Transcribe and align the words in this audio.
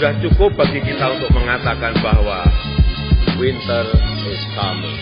Sudah 0.00 0.16
cukup 0.16 0.56
bagi 0.56 0.80
kita 0.80 1.12
untuk 1.12 1.28
mengatakan 1.36 1.92
bahwa 2.00 2.48
winter 3.36 3.84
is 4.32 4.40
coming. 4.56 4.96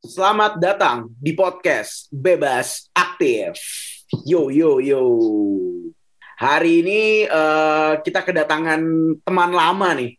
Selamat 0.00 0.56
datang 0.56 1.12
di 1.20 1.36
podcast 1.36 2.08
Bebas 2.08 2.88
Aktif. 2.96 3.60
Yo 4.24 4.48
yo 4.48 4.80
yo. 4.80 5.04
Hari 6.40 6.80
ini 6.80 7.28
eh, 7.28 7.92
kita 8.00 8.24
kedatangan 8.24 8.80
teman 9.20 9.52
lama 9.52 9.92
nih. 10.00 10.16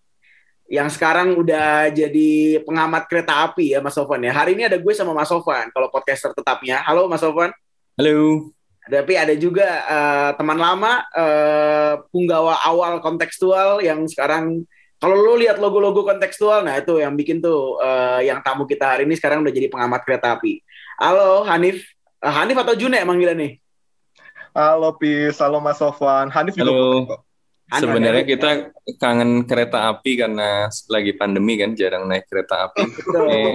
Yang 0.70 1.02
sekarang 1.02 1.42
udah 1.42 1.90
jadi 1.90 2.62
pengamat 2.70 3.10
kereta 3.10 3.50
api 3.50 3.74
ya 3.74 3.82
Mas 3.82 3.98
Sofan 3.98 4.30
ya. 4.30 4.38
Hari 4.38 4.54
ini 4.54 4.70
ada 4.70 4.78
gue 4.78 4.94
sama 4.94 5.18
Mas 5.18 5.34
Sofan 5.34 5.74
kalau 5.74 5.90
podcaster 5.90 6.38
tetapnya. 6.38 6.86
Halo 6.86 7.10
Mas 7.10 7.26
Sofan. 7.26 7.50
Halo. 7.98 8.54
Tapi 8.88 9.14
ada 9.20 9.36
juga 9.36 9.68
eh, 9.84 10.32
teman 10.40 10.58
lama 10.58 11.04
eh, 11.12 11.94
punggawa 12.10 12.64
awal 12.64 13.04
kontekstual 13.04 13.84
yang 13.84 14.08
sekarang 14.08 14.64
kalau 14.98 15.14
lu 15.14 15.38
lihat 15.38 15.62
logo-logo 15.62 16.02
kontekstual, 16.02 16.66
nah 16.66 16.74
itu 16.74 16.98
yang 16.98 17.14
bikin 17.14 17.38
tuh 17.38 17.78
eh, 17.84 18.32
yang 18.32 18.42
tamu 18.42 18.66
kita 18.66 18.98
hari 18.98 19.06
ini 19.06 19.14
sekarang 19.14 19.46
udah 19.46 19.54
jadi 19.54 19.70
pengamat 19.70 20.02
kereta 20.08 20.40
api. 20.40 20.64
Halo 20.98 21.46
Hanif, 21.46 21.86
Eh, 22.18 22.34
Hanif 22.34 22.58
atau 22.58 22.74
June 22.74 22.98
manggilnya 23.06 23.38
nih? 23.38 23.52
Halo 24.58 24.98
Pis, 24.98 25.38
halo 25.38 25.62
Mas 25.62 25.78
Sofwan. 25.78 26.34
Hanif 26.34 26.58
juga 26.58 26.74
Halo. 26.74 27.06
Sebenarnya 27.68 28.26
Hanif. 28.26 28.32
kita 28.34 28.50
kangen 28.98 29.46
kereta 29.46 29.92
api 29.94 30.18
karena 30.18 30.66
lagi 30.90 31.14
pandemi 31.14 31.60
kan 31.62 31.78
jarang 31.78 32.10
naik 32.10 32.26
kereta 32.26 32.72
api. 32.72 32.84
Betul. 32.90 33.28
Eh, 33.30 33.54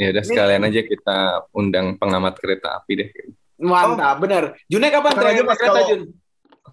ya 0.00 0.06
udah 0.08 0.24
sekalian 0.24 0.62
aja 0.64 0.80
kita 0.88 1.18
undang 1.52 2.00
pengamat 2.00 2.40
kereta 2.40 2.80
api 2.80 2.92
deh. 2.96 3.10
Mantap, 3.62 4.16
bener. 4.18 4.44
June 4.66 4.90
kapan 4.90 5.10
Tenang 5.10 5.22
terakhir 5.22 5.38
naik 5.38 5.48
Mas, 5.48 5.58
kereta 5.58 5.72
kalau- 5.72 5.88
Jun? 5.88 6.02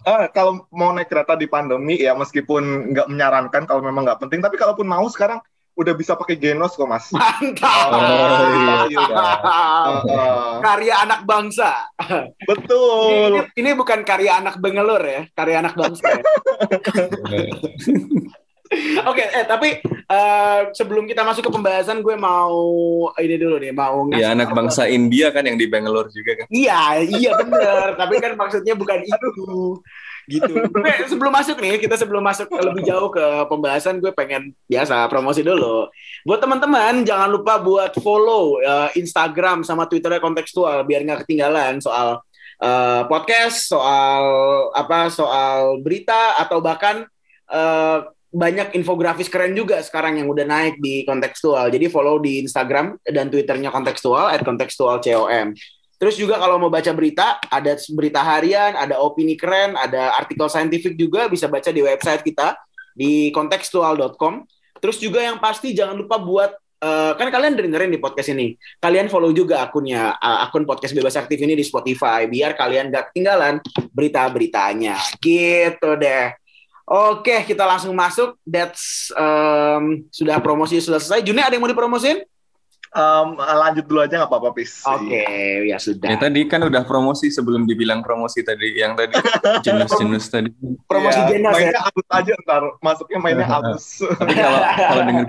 Eh, 0.00 0.24
kalau 0.32 0.52
mau 0.72 0.90
naik 0.90 1.08
kereta 1.08 1.34
di 1.34 1.44
pandemi 1.44 1.94
ya 1.94 2.16
meskipun 2.16 2.62
nggak 2.90 3.06
menyarankan 3.06 3.62
kalau 3.64 3.84
memang 3.84 4.02
nggak 4.02 4.20
penting, 4.20 4.40
tapi 4.40 4.56
kalaupun 4.56 4.88
mau 4.88 5.04
sekarang 5.06 5.38
udah 5.76 5.94
bisa 5.94 6.12
pakai 6.12 6.36
Genos 6.36 6.72
kok 6.72 6.88
Mas. 6.88 7.08
Mantap. 7.12 7.88
Oh, 7.92 8.84
iya. 8.88 9.06
Eh, 9.06 10.56
Karya 10.66 10.94
anak 11.04 11.20
bangsa. 11.24 11.88
Ini, 12.00 12.44
betul. 12.44 13.28
ini, 13.32 13.40
ini 13.56 13.70
bukan 13.72 14.00
karya 14.02 14.40
anak 14.40 14.56
bengelur 14.58 15.00
ya, 15.00 15.24
karya 15.32 15.62
anak 15.62 15.74
bangsa. 15.76 16.04
ya. 16.10 16.22
Oke, 19.10 19.26
eh 19.26 19.42
tapi 19.42 19.82
eh, 19.82 20.60
sebelum 20.70 21.02
kita 21.10 21.26
masuk 21.26 21.42
ke 21.42 21.50
pembahasan, 21.50 22.06
gue 22.06 22.14
mau 22.14 22.54
ini 23.18 23.34
dulu 23.34 23.58
nih, 23.58 23.74
mau 23.74 24.06
ngasih 24.06 24.22
Ya 24.22 24.30
anak 24.30 24.54
bangsa 24.54 24.86
India 24.86 25.34
kan 25.34 25.42
yang 25.42 25.58
di 25.58 25.66
Bangalore 25.66 26.06
juga 26.14 26.38
kan. 26.38 26.46
Iya, 26.46 27.02
iya 27.02 27.30
bener. 27.34 27.98
Tapi 27.98 28.14
kan 28.22 28.32
maksudnya 28.38 28.78
bukan 28.78 29.02
itu. 29.02 29.30
Gitu. 30.30 30.54
Oke, 30.70 30.94
sebelum 31.10 31.34
masuk 31.34 31.58
nih, 31.58 31.82
kita 31.82 31.98
sebelum 31.98 32.22
masuk 32.22 32.46
lebih 32.46 32.86
jauh 32.86 33.10
ke 33.10 33.50
pembahasan, 33.50 33.98
gue 33.98 34.14
pengen 34.14 34.54
biasa 34.70 35.10
promosi 35.10 35.42
dulu. 35.42 35.90
Buat 36.22 36.38
teman-teman, 36.46 37.02
jangan 37.02 37.26
lupa 37.26 37.58
buat 37.58 37.98
follow 37.98 38.62
eh, 38.62 38.94
Instagram 38.94 39.66
sama 39.66 39.90
Twitternya 39.90 40.22
kontekstual 40.22 40.86
biar 40.86 41.02
nggak 41.02 41.26
ketinggalan 41.26 41.82
soal 41.82 42.22
eh, 42.62 43.02
podcast, 43.10 43.66
soal 43.66 44.22
apa, 44.78 45.10
soal 45.10 45.82
berita 45.82 46.38
atau 46.38 46.62
bahkan 46.62 47.02
eh, 47.50 47.98
banyak 48.30 48.78
infografis 48.78 49.26
keren 49.26 49.58
juga 49.58 49.82
sekarang 49.82 50.22
yang 50.22 50.30
udah 50.30 50.46
naik 50.46 50.78
di 50.78 51.02
kontekstual. 51.02 51.66
Jadi 51.66 51.90
follow 51.90 52.22
di 52.22 52.38
Instagram 52.46 52.94
dan 53.02 53.26
Twitternya 53.26 53.74
kontekstual 53.74 54.30
at 54.30 54.46
kontekstualcom. 54.46 55.54
Terus 56.00 56.16
juga 56.16 56.40
kalau 56.40 56.56
mau 56.56 56.72
baca 56.72 56.88
berita, 56.96 57.36
ada 57.52 57.76
berita 57.92 58.24
harian, 58.24 58.72
ada 58.72 58.96
opini 58.96 59.36
keren, 59.36 59.76
ada 59.76 60.16
artikel 60.16 60.48
saintifik 60.48 60.96
juga 60.96 61.28
bisa 61.28 61.44
baca 61.44 61.68
di 61.68 61.84
website 61.84 62.24
kita 62.24 62.56
di 62.96 63.28
kontekstual.com. 63.36 64.48
Terus 64.80 64.96
juga 64.96 65.20
yang 65.20 65.36
pasti 65.36 65.76
jangan 65.76 66.00
lupa 66.00 66.16
buat 66.16 66.56
eh, 66.80 67.12
kan 67.20 67.28
kalian 67.28 67.52
dengerin 67.52 67.92
di 67.92 68.00
podcast 68.00 68.32
ini. 68.32 68.56
Kalian 68.80 69.12
follow 69.12 69.28
juga 69.36 69.60
akunnya 69.60 70.16
eh, 70.16 70.38
akun 70.48 70.64
podcast 70.64 70.96
bebas 70.96 71.20
aktif 71.20 71.36
ini 71.36 71.52
di 71.52 71.66
Spotify 71.68 72.24
biar 72.24 72.56
kalian 72.56 72.88
gak 72.88 73.12
ketinggalan 73.12 73.60
berita-beritanya. 73.92 74.96
Gitu 75.20 75.90
deh. 76.00 76.39
Oke, 76.90 77.46
kita 77.46 77.62
langsung 77.62 77.94
masuk. 77.94 78.34
That's 78.42 79.14
um, 79.14 80.02
sudah 80.10 80.42
promosi 80.42 80.82
sudah 80.82 80.98
selesai. 80.98 81.22
Juni 81.22 81.38
ada 81.38 81.54
yang 81.54 81.62
mau 81.62 81.70
dipromosin? 81.70 82.26
Em, 82.90 83.28
lanjut 83.38 83.86
dulu 83.86 84.02
aja 84.02 84.18
nggak 84.18 84.26
apa-apa 84.26 84.50
Pis. 84.50 84.82
Oke, 84.82 85.22
ya 85.70 85.78
sudah. 85.78 86.10
Ya 86.10 86.18
tadi 86.18 86.42
kan 86.50 86.58
udah 86.66 86.82
promosi 86.82 87.30
sebelum 87.30 87.62
dibilang 87.62 88.02
promosi 88.02 88.42
tadi 88.42 88.74
yang 88.74 88.98
tadi 88.98 89.14
jenis-jenis 89.70 90.24
tadi. 90.26 90.50
Promosi 90.90 91.22
Iya, 91.22 91.30
Genos 91.30 91.54
ya. 91.54 91.70
mainnya 91.70 91.82
halus 91.86 92.08
aja 92.10 92.32
ntar, 92.42 92.62
masuknya 92.82 93.18
mainnya 93.22 93.46
halus. 93.46 94.02
Tapi 94.02 94.34
kalau 94.34 94.58
kalau 94.90 95.02
denger 95.06 95.24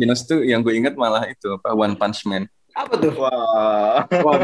jenis 0.00 0.20
tuh 0.24 0.40
yang 0.40 0.64
gue 0.64 0.72
inget 0.72 0.96
malah 0.96 1.28
itu 1.28 1.52
apa 1.52 1.76
One 1.76 2.00
Punch 2.00 2.24
Man. 2.24 2.48
Apa 2.72 2.96
tuh? 2.96 3.12
Wah. 3.20 4.08
Wah, 4.08 4.38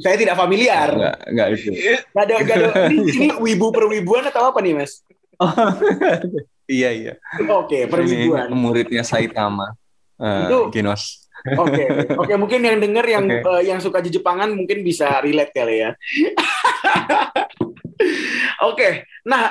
saya 0.00 0.16
tidak 0.16 0.40
familiar. 0.40 0.88
Enggak 0.96 1.16
enggak 1.28 1.46
itu. 1.60 1.70
Gak 2.16 2.22
ada, 2.24 2.34
gak 2.40 2.56
ada. 2.56 2.68
Ini, 2.88 2.96
ini 3.12 3.28
wibu 3.36 3.68
perwibuan 3.68 4.24
atau 4.24 4.48
apa 4.48 4.64
nih, 4.64 4.72
Mas? 4.80 5.04
iya 6.70 6.90
iya. 6.90 7.12
Oke, 7.50 7.84
Ini 7.84 7.90
perwibuan. 7.90 8.48
muridnya 8.54 9.02
Saitama. 9.04 9.74
Eh, 10.16 10.46
Itu- 10.48 10.70
Genos. 10.70 11.20
Oke, 11.44 11.84
oke 12.16 12.34
mungkin 12.40 12.64
yang 12.64 12.80
denger 12.80 13.04
yang 13.04 13.24
Oke. 13.28 13.44
eh, 13.60 13.62
yang 13.68 13.76
suka 13.76 14.00
Jepangan 14.00 14.48
mungkin 14.48 14.80
bisa 14.80 15.20
relate 15.20 15.52
kali 15.52 15.84
ya. 15.84 15.90
Oke, 18.64 19.04
nah 19.28 19.44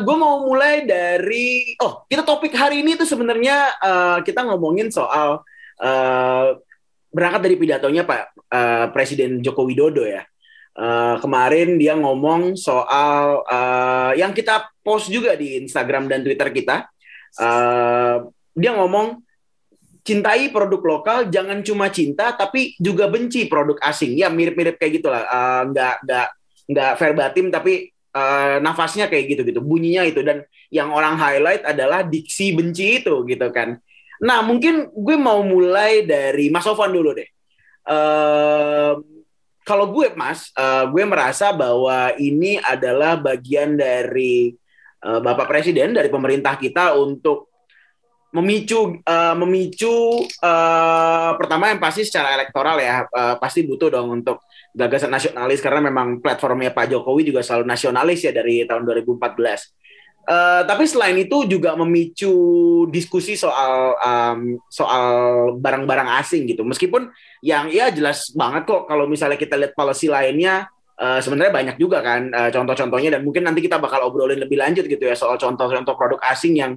gue 0.00 0.16
mau 0.16 0.48
mulai 0.48 0.88
dari 0.88 1.76
oh 1.84 2.08
kita 2.08 2.24
topik 2.24 2.56
hari 2.56 2.80
ini 2.80 2.96
tuh 2.96 3.04
sebenarnya 3.04 3.76
eh, 3.76 4.18
kita 4.24 4.40
ngomongin 4.48 4.88
soal 4.88 5.44
eh, 5.78 6.56
berangkat 7.12 7.40
dari 7.44 7.56
pidatonya 7.60 8.02
Pak 8.08 8.22
eh, 8.48 8.86
Presiden 8.90 9.44
Joko 9.44 9.68
Widodo 9.68 10.08
ya. 10.08 10.24
Eh, 10.74 11.14
kemarin 11.20 11.76
dia 11.76 11.92
ngomong 11.94 12.56
soal 12.56 13.44
eh, 13.46 14.12
yang 14.16 14.32
kita 14.32 14.64
post 14.84 15.08
juga 15.08 15.32
di 15.34 15.58
Instagram 15.64 16.06
dan 16.06 16.20
Twitter 16.20 16.52
kita. 16.52 16.86
Eh, 17.40 18.16
dia 18.54 18.70
ngomong 18.76 19.24
cintai 20.04 20.52
produk 20.52 20.84
lokal, 20.84 21.32
jangan 21.32 21.64
cuma 21.64 21.88
cinta 21.88 22.36
tapi 22.36 22.76
juga 22.76 23.08
benci 23.08 23.48
produk 23.48 23.80
asing. 23.80 24.20
Ya 24.20 24.28
mirip-mirip 24.28 24.76
kayak 24.76 25.00
gitulah. 25.00 25.24
Eh, 25.24 25.62
nggak 25.72 25.94
nggak 26.04 26.28
nggak 26.68 26.92
verbatim 27.00 27.48
tapi 27.48 27.88
eh, 27.90 28.56
nafasnya 28.60 29.08
kayak 29.08 29.24
gitu 29.32 29.42
gitu. 29.48 29.60
Bunyinya 29.64 30.04
itu 30.04 30.20
dan 30.20 30.44
yang 30.68 30.92
orang 30.92 31.16
highlight 31.16 31.64
adalah 31.64 32.04
diksi 32.04 32.52
benci 32.52 33.00
itu 33.00 33.24
gitu 33.24 33.48
kan. 33.48 33.80
Nah 34.20 34.44
mungkin 34.44 34.92
gue 34.92 35.16
mau 35.18 35.42
mulai 35.42 36.04
dari 36.06 36.52
Mas 36.52 36.62
Sofwan 36.68 36.92
dulu 36.92 37.16
deh. 37.16 37.28
Eh, 37.84 38.92
kalau 39.64 39.88
gue 39.90 40.12
Mas, 40.12 40.52
eh, 40.52 40.84
gue 40.92 41.04
merasa 41.08 41.50
bahwa 41.50 42.12
ini 42.20 42.60
adalah 42.60 43.16
bagian 43.16 43.74
dari 43.80 44.52
Bapak 45.04 45.46
Presiden 45.46 45.92
dari 45.92 46.08
pemerintah 46.08 46.56
kita 46.56 46.96
untuk 46.96 47.52
memicu 48.34 48.98
eh, 48.98 49.34
memicu 49.38 50.26
eh, 50.26 51.30
pertama 51.38 51.70
yang 51.70 51.78
pasti 51.78 52.02
secara 52.02 52.34
elektoral 52.34 52.76
ya 52.82 53.06
eh, 53.06 53.34
pasti 53.38 53.62
butuh 53.62 53.94
dong 53.94 54.10
untuk 54.22 54.42
gagasan 54.74 55.14
nasionalis 55.14 55.62
karena 55.62 55.86
memang 55.86 56.18
platformnya 56.18 56.74
Pak 56.74 56.90
Jokowi 56.90 57.30
juga 57.30 57.46
selalu 57.46 57.64
nasionalis 57.70 58.26
ya 58.26 58.34
dari 58.34 58.66
tahun 58.66 58.82
2014. 58.82 59.70
Eh, 60.24 60.62
tapi 60.66 60.88
selain 60.88 61.14
itu 61.20 61.44
juga 61.44 61.76
memicu 61.76 62.32
diskusi 62.88 63.36
soal 63.36 63.92
em, 64.00 64.56
soal 64.66 65.06
barang-barang 65.60 66.18
asing 66.18 66.48
gitu. 66.48 66.64
Meskipun 66.64 67.12
yang 67.44 67.68
ya 67.70 67.92
jelas 67.94 68.32
banget 68.34 68.66
kok 68.66 68.88
kalau 68.90 69.04
misalnya 69.06 69.36
kita 69.36 69.54
lihat 69.54 69.76
policy 69.76 70.08
lainnya 70.08 70.66
eh, 70.98 71.20
sebenarnya 71.20 71.52
banyak 71.52 71.76
juga 71.78 72.02
kan 72.04 72.30
eh, 72.30 72.50
contoh-contohnya 72.54 73.18
dan 73.18 73.20
mungkin 73.26 73.46
nanti 73.46 73.64
kita 73.64 73.78
bakal 73.78 74.06
obrolin 74.06 74.38
lebih 74.38 74.58
lanjut 74.58 74.86
gitu 74.86 75.02
ya 75.02 75.14
soal 75.18 75.38
contoh-contoh 75.40 75.94
produk 75.94 76.20
asing 76.30 76.58
yang 76.58 76.72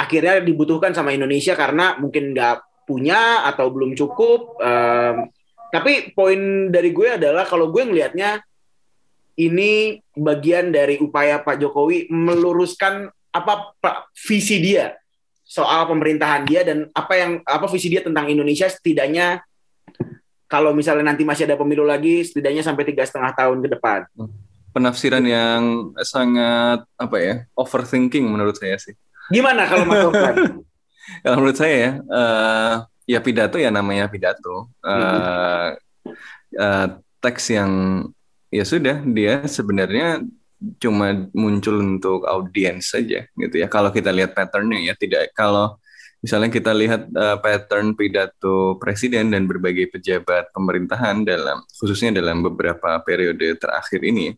akhirnya 0.00 0.40
dibutuhkan 0.40 0.96
sama 0.96 1.12
Indonesia 1.12 1.52
karena 1.52 2.00
mungkin 2.00 2.32
nggak 2.32 2.88
punya 2.88 3.44
atau 3.46 3.68
belum 3.68 3.92
cukup. 3.92 4.56
Em, 4.58 5.28
tapi 5.70 6.10
poin 6.16 6.72
dari 6.72 6.90
gue 6.90 7.20
adalah 7.20 7.44
kalau 7.46 7.70
gue 7.70 7.84
ngelihatnya 7.84 8.42
ini 9.38 10.02
bagian 10.16 10.74
dari 10.74 10.98
upaya 10.98 11.38
Pak 11.44 11.60
Jokowi 11.60 12.10
meluruskan 12.10 13.06
apa 13.30 13.76
visi 14.26 14.58
dia 14.58 14.98
soal 15.46 15.86
pemerintahan 15.86 16.42
dia 16.42 16.66
dan 16.66 16.90
apa 16.90 17.14
yang 17.14 17.32
apa 17.46 17.70
visi 17.70 17.86
dia 17.86 18.02
tentang 18.02 18.26
Indonesia 18.26 18.66
setidaknya 18.66 19.38
kalau 20.50 20.74
misalnya 20.74 21.14
nanti 21.14 21.22
masih 21.22 21.46
ada 21.46 21.54
pemilu 21.54 21.86
lagi 21.86 22.26
setidaknya 22.26 22.66
sampai 22.66 22.82
tiga 22.82 23.06
setengah 23.06 23.30
tahun 23.38 23.62
ke 23.62 23.68
depan. 23.78 24.00
Penafsiran 24.74 25.22
yang 25.22 25.94
sangat 26.02 26.82
apa 26.98 27.16
ya 27.22 27.34
overthinking 27.54 28.26
menurut 28.26 28.58
saya 28.58 28.74
sih. 28.82 28.98
Gimana 29.30 29.70
kalau 29.70 29.86
Mas? 29.86 30.02
Kalau 31.26 31.42
menurut 31.42 31.58
saya 31.58 31.74
ya, 31.74 31.92
eh, 31.98 32.74
ya 33.10 33.18
pidato 33.18 33.58
ya 33.58 33.66
namanya 33.74 34.06
pidato. 34.06 34.70
Eh, 34.78 35.68
eh, 36.54 36.86
teks 37.18 37.44
yang 37.50 37.72
ya 38.50 38.62
sudah 38.62 39.02
dia 39.02 39.42
sebenarnya 39.46 40.22
cuma 40.78 41.26
muncul 41.34 41.82
untuk 41.82 42.30
audiens 42.30 42.94
saja 42.94 43.26
gitu 43.26 43.54
ya. 43.58 43.66
Kalau 43.66 43.90
kita 43.90 44.14
lihat 44.14 44.38
patternnya 44.38 44.86
ya 44.86 44.94
tidak 44.94 45.34
kalau 45.34 45.82
misalnya 46.20 46.52
kita 46.52 46.72
lihat 46.72 47.08
eh, 47.10 47.36
pattern 47.40 47.96
pidato 47.96 48.76
presiden 48.76 49.32
dan 49.32 49.44
berbagai 49.48 49.92
pejabat 49.92 50.52
pemerintahan 50.52 51.24
dalam 51.24 51.64
khususnya 51.76 52.20
dalam 52.20 52.44
beberapa 52.44 53.00
periode 53.04 53.56
terakhir 53.56 54.00
ini 54.04 54.36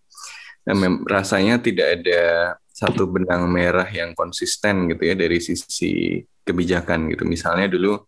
mem- 0.71 1.03
rasanya 1.07 1.59
tidak 1.59 2.03
ada 2.03 2.55
satu 2.73 3.07
benang 3.11 3.47
merah 3.51 3.87
yang 3.91 4.17
konsisten 4.17 4.89
gitu 4.91 5.03
ya 5.05 5.15
dari 5.15 5.39
sisi 5.39 6.19
kebijakan 6.43 7.13
gitu. 7.15 7.23
Misalnya 7.29 7.71
dulu 7.71 7.99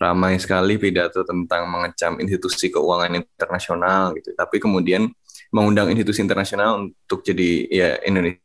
ramai 0.00 0.38
sekali 0.40 0.80
pidato 0.80 1.26
tentang 1.26 1.66
mengecam 1.68 2.20
institusi 2.22 2.70
keuangan 2.70 3.20
internasional 3.20 4.14
gitu. 4.16 4.32
Tapi 4.36 4.56
kemudian 4.62 5.08
mengundang 5.50 5.90
institusi 5.90 6.22
internasional 6.22 6.88
untuk 6.88 7.26
jadi 7.26 7.50
ya 7.66 7.90
Indonesia 8.06 8.38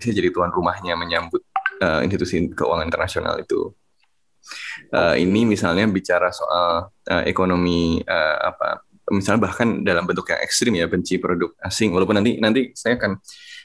jadi 0.00 0.30
tuan 0.30 0.54
rumahnya 0.54 0.94
menyambut 0.94 1.42
uh, 1.82 2.00
institusi 2.06 2.48
keuangan 2.52 2.86
internasional 2.86 3.34
itu. 3.42 3.74
Uh, 4.90 5.14
ini 5.14 5.46
misalnya 5.46 5.86
bicara 5.86 6.34
soal 6.34 6.90
uh, 6.90 7.22
ekonomi 7.28 8.02
uh, 8.02 8.36
apa 8.50 8.82
misalnya 9.10 9.50
bahkan 9.50 9.82
dalam 9.82 10.06
bentuk 10.06 10.30
yang 10.30 10.40
ekstrim 10.42 10.72
ya 10.78 10.86
benci 10.86 11.18
produk 11.18 11.50
asing. 11.66 11.90
Walaupun 11.90 12.22
nanti 12.22 12.38
nanti 12.38 12.70
saya 12.74 12.98
akan 12.98 13.12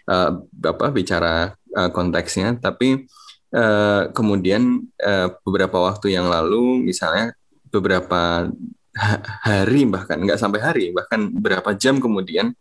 uh, 0.10 0.32
apa 0.46 0.86
bicara 0.90 1.54
uh, 1.54 1.90
konteksnya. 1.94 2.58
Tapi 2.58 3.06
uh, 3.54 4.10
kemudian 4.12 4.86
uh, 5.02 5.28
beberapa 5.46 5.78
waktu 5.86 6.18
yang 6.18 6.28
lalu 6.28 6.82
misalnya 6.82 7.34
beberapa 7.70 8.50
ha- 8.98 9.24
hari 9.46 9.86
bahkan 9.86 10.18
nggak 10.22 10.40
sampai 10.40 10.60
hari 10.62 10.86
bahkan 10.96 11.30
berapa 11.30 11.76
jam 11.78 12.02
kemudian 12.02 12.56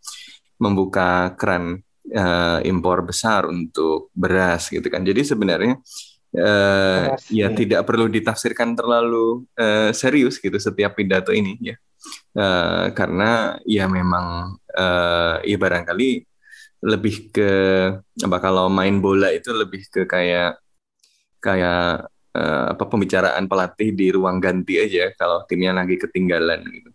membuka 0.60 1.34
keran 1.34 1.82
uh, 2.14 2.58
impor 2.62 3.02
besar 3.02 3.48
untuk 3.48 4.12
beras 4.14 4.68
gitu 4.68 4.86
kan. 4.92 5.02
Jadi 5.02 5.24
sebenarnya 5.24 5.80
uh, 5.80 6.13
Beras, 6.34 7.30
ya 7.30 7.46
ya. 7.46 7.54
tidak 7.54 7.80
perlu 7.86 8.10
ditafsirkan 8.10 8.74
terlalu 8.74 9.46
uh, 9.54 9.94
serius 9.94 10.42
gitu 10.42 10.58
setiap 10.58 10.98
pidato 10.98 11.30
ini 11.30 11.54
ya 11.62 11.76
Eh, 12.34 12.86
karena 12.92 13.56
ya 13.64 13.88
memang 13.88 14.58
eh, 14.76 15.34
ya 15.48 15.56
barangkali 15.56 16.10
lebih 16.84 17.32
ke 17.32 17.52
apa 18.20 18.36
kalau 18.44 18.68
main 18.68 19.00
bola 19.00 19.32
itu 19.32 19.48
lebih 19.56 19.88
ke 19.88 20.04
kayak 20.04 20.60
kayak 21.40 22.04
eh, 22.36 22.64
apa 22.76 22.84
pembicaraan 22.84 23.48
pelatih 23.48 23.96
di 23.96 24.12
ruang 24.12 24.36
ganti 24.36 24.76
aja 24.84 25.16
kalau 25.16 25.48
timnya 25.48 25.72
lagi 25.72 25.96
ketinggalan 25.96 26.60
gitu. 26.68 26.90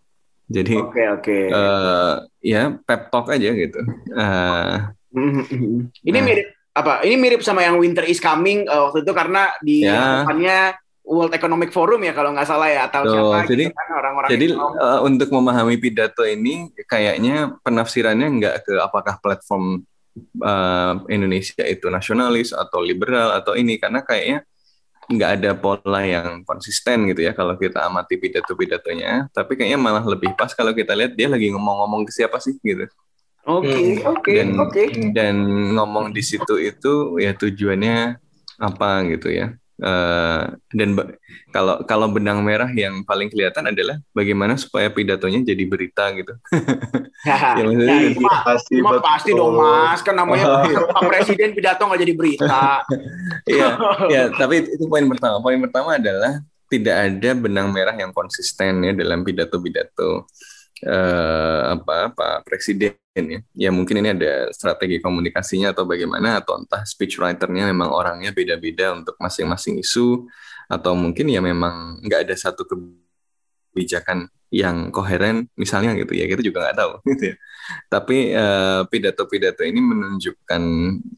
Jadi 0.46 0.74
Oke 0.78 1.02
oke. 1.10 1.38
eh, 1.50 2.14
ya 2.46 2.70
pep 2.78 3.10
talk 3.10 3.34
aja 3.34 3.50
gitu. 3.50 3.80
Eh, 4.14 4.76
Mhm. 5.10 5.90
Ini 6.06 6.18
Nah. 6.22 6.22
mirip 6.22 6.48
apa? 6.70 7.02
Ini 7.02 7.16
mirip 7.16 7.42
sama 7.42 7.62
yang 7.62 7.76
Winter 7.76 8.04
is 8.04 8.18
Coming 8.18 8.64
eh, 8.64 8.80
waktu 8.80 9.02
itu 9.02 9.12
karena 9.12 9.50
di 9.60 9.82
Ya. 9.82 10.22
hadapannya 10.22 10.58
World 11.00 11.34
Economic 11.34 11.74
Forum 11.74 11.98
ya 12.06 12.14
kalau 12.14 12.30
nggak 12.30 12.46
salah 12.46 12.70
ya 12.70 12.86
atau 12.86 13.02
Tuh, 13.02 13.10
siapa 13.10 13.50
jadi- 13.50 13.66
gitu 13.66 13.74
kan 13.74 13.88
orang-orang 13.98 14.28
Jadi 14.30 14.46
eh, 14.54 15.00
untuk 15.02 15.28
memahami 15.30 15.76
pidato 15.76 16.22
ini 16.22 16.70
kayaknya 16.86 17.58
penafsirannya 17.60 18.28
nggak 18.38 18.54
ke 18.62 18.72
apakah 18.78 19.18
platform 19.18 19.82
eh, 20.38 20.94
Indonesia 21.10 21.66
itu 21.66 21.90
nasionalis 21.90 22.54
atau 22.54 22.78
liberal 22.78 23.34
atau 23.34 23.58
ini 23.58 23.74
karena 23.76 24.06
kayaknya 24.06 24.46
nggak 25.10 25.30
ada 25.42 25.50
pola 25.58 26.06
yang 26.06 26.46
konsisten 26.46 27.02
gitu 27.10 27.26
ya 27.26 27.34
kalau 27.34 27.58
kita 27.58 27.82
amati 27.82 28.14
pidato-pidatonya. 28.14 29.26
Tapi 29.34 29.58
kayaknya 29.58 29.74
malah 29.74 30.06
lebih 30.06 30.38
pas 30.38 30.54
kalau 30.54 30.70
kita 30.70 30.94
lihat 30.94 31.18
dia 31.18 31.26
lagi 31.26 31.50
ngomong-ngomong 31.50 32.06
ke 32.06 32.14
siapa 32.14 32.38
sih 32.38 32.54
gitu. 32.62 32.86
Oke 33.50 33.74
Hmm. 33.98 34.06
oke 34.06 34.30
Dan 34.30 34.48
oke. 34.54 34.82
dan 35.10 35.36
ngomong 35.74 36.14
di 36.14 36.22
situ 36.22 36.54
itu 36.56 37.18
ya 37.18 37.34
tujuannya 37.34 38.20
apa 38.60 38.90
gitu 39.10 39.28
ya. 39.28 39.50
Eh, 39.80 40.40
dan 40.76 40.88
kalau 41.48 41.80
kalau 41.88 42.12
benang 42.12 42.44
merah 42.44 42.68
yang 42.68 43.00
paling 43.00 43.32
kelihatan 43.32 43.64
adalah 43.72 43.96
bagaimana 44.12 44.52
supaya 44.60 44.92
pidatonya 44.92 45.40
jadi 45.40 45.64
berita 45.64 46.04
gitu. 46.14 46.36
Ya, 47.20 47.52
maksudnya 47.60 48.00
itu 48.00 48.16
mah, 48.16 48.40
Pasti 48.48 48.80
betul. 48.80 49.00
pasti 49.04 49.30
dong 49.36 49.52
mas, 49.60 50.00
kan 50.00 50.16
namanya 50.16 50.64
Pak 50.96 51.04
Presiden 51.04 51.52
pidato 51.52 51.84
nggak 51.84 52.00
jadi 52.00 52.14
berita. 52.16 52.80
Iya, 53.44 53.68
ya, 54.14 54.22
tapi 54.32 54.64
itu 54.64 54.88
poin 54.88 55.04
pertama. 55.04 55.36
Poin 55.44 55.60
pertama 55.60 56.00
adalah 56.00 56.40
tidak 56.72 56.96
ada 56.96 57.30
benang 57.36 57.68
merah 57.76 57.92
yang 57.92 58.08
konsisten 58.16 58.88
ya 58.88 58.92
dalam 58.96 59.20
pidato-pidato 59.20 60.24
eh, 60.84 61.60
apa 61.76 62.12
Pak 62.12 62.48
Presiden 62.48 62.96
ya. 63.14 63.40
Ya 63.54 63.70
mungkin 63.74 64.00
ini 64.00 64.16
ada 64.16 64.48
strategi 64.54 65.02
komunikasinya 65.02 65.74
atau 65.74 65.84
bagaimana 65.84 66.40
atau 66.40 66.56
entah 66.60 66.82
speechwriternya 66.86 67.68
memang 67.68 67.90
orangnya 67.92 68.30
beda-beda 68.32 68.96
untuk 68.96 69.18
masing-masing 69.20 69.82
isu 69.82 70.24
atau 70.70 70.92
mungkin 70.94 71.26
ya 71.28 71.42
memang 71.42 72.00
nggak 72.06 72.30
ada 72.30 72.34
satu 72.38 72.62
kebijakan 72.64 74.30
yang 74.50 74.90
koheren 74.90 75.46
misalnya 75.54 75.94
gitu 75.94 76.10
ya 76.10 76.26
kita 76.26 76.42
juga 76.42 76.66
nggak 76.66 76.76
tahu 76.78 76.92
gitu 77.14 77.24
ya. 77.34 77.36
Tapi 77.86 78.34
eh, 78.34 78.82
pidato-pidato 78.90 79.62
ini 79.62 79.78
menunjukkan 79.78 80.62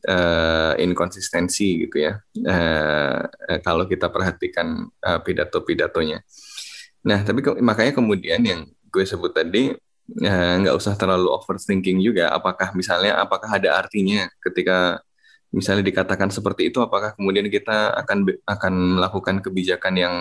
eh, 0.05 0.73
inkonsistensi 0.85 1.89
gitu 1.89 1.97
ya. 2.09 2.13
Eh, 2.37 3.21
kalau 3.65 3.89
kita 3.89 4.13
perhatikan 4.13 4.85
eh, 4.85 5.21
pidato-pidatonya. 5.25 6.21
Nah, 7.03 7.19
tapi 7.27 7.41
ke- 7.43 7.59
makanya 7.59 7.93
kemudian 7.99 8.43
yang 8.45 8.63
gue 8.93 9.05
sebut 9.09 9.33
tadi 9.33 9.73
eh, 10.21 10.55
nggak 10.61 10.77
usah 10.77 10.95
terlalu 11.01 11.33
overthinking 11.33 11.99
juga. 12.05 12.31
Apakah 12.37 12.77
misalnya, 12.77 13.19
apakah 13.25 13.49
ada 13.49 13.81
artinya 13.81 14.29
ketika 14.45 15.01
misalnya 15.53 15.85
dikatakan 15.85 16.29
seperti 16.33 16.69
itu, 16.73 16.79
apakah 16.85 17.17
kemudian 17.17 17.49
kita 17.49 17.93
akan 18.05 18.19
akan 18.45 18.73
melakukan 19.01 19.37
kebijakan 19.45 19.95
yang 19.97 20.15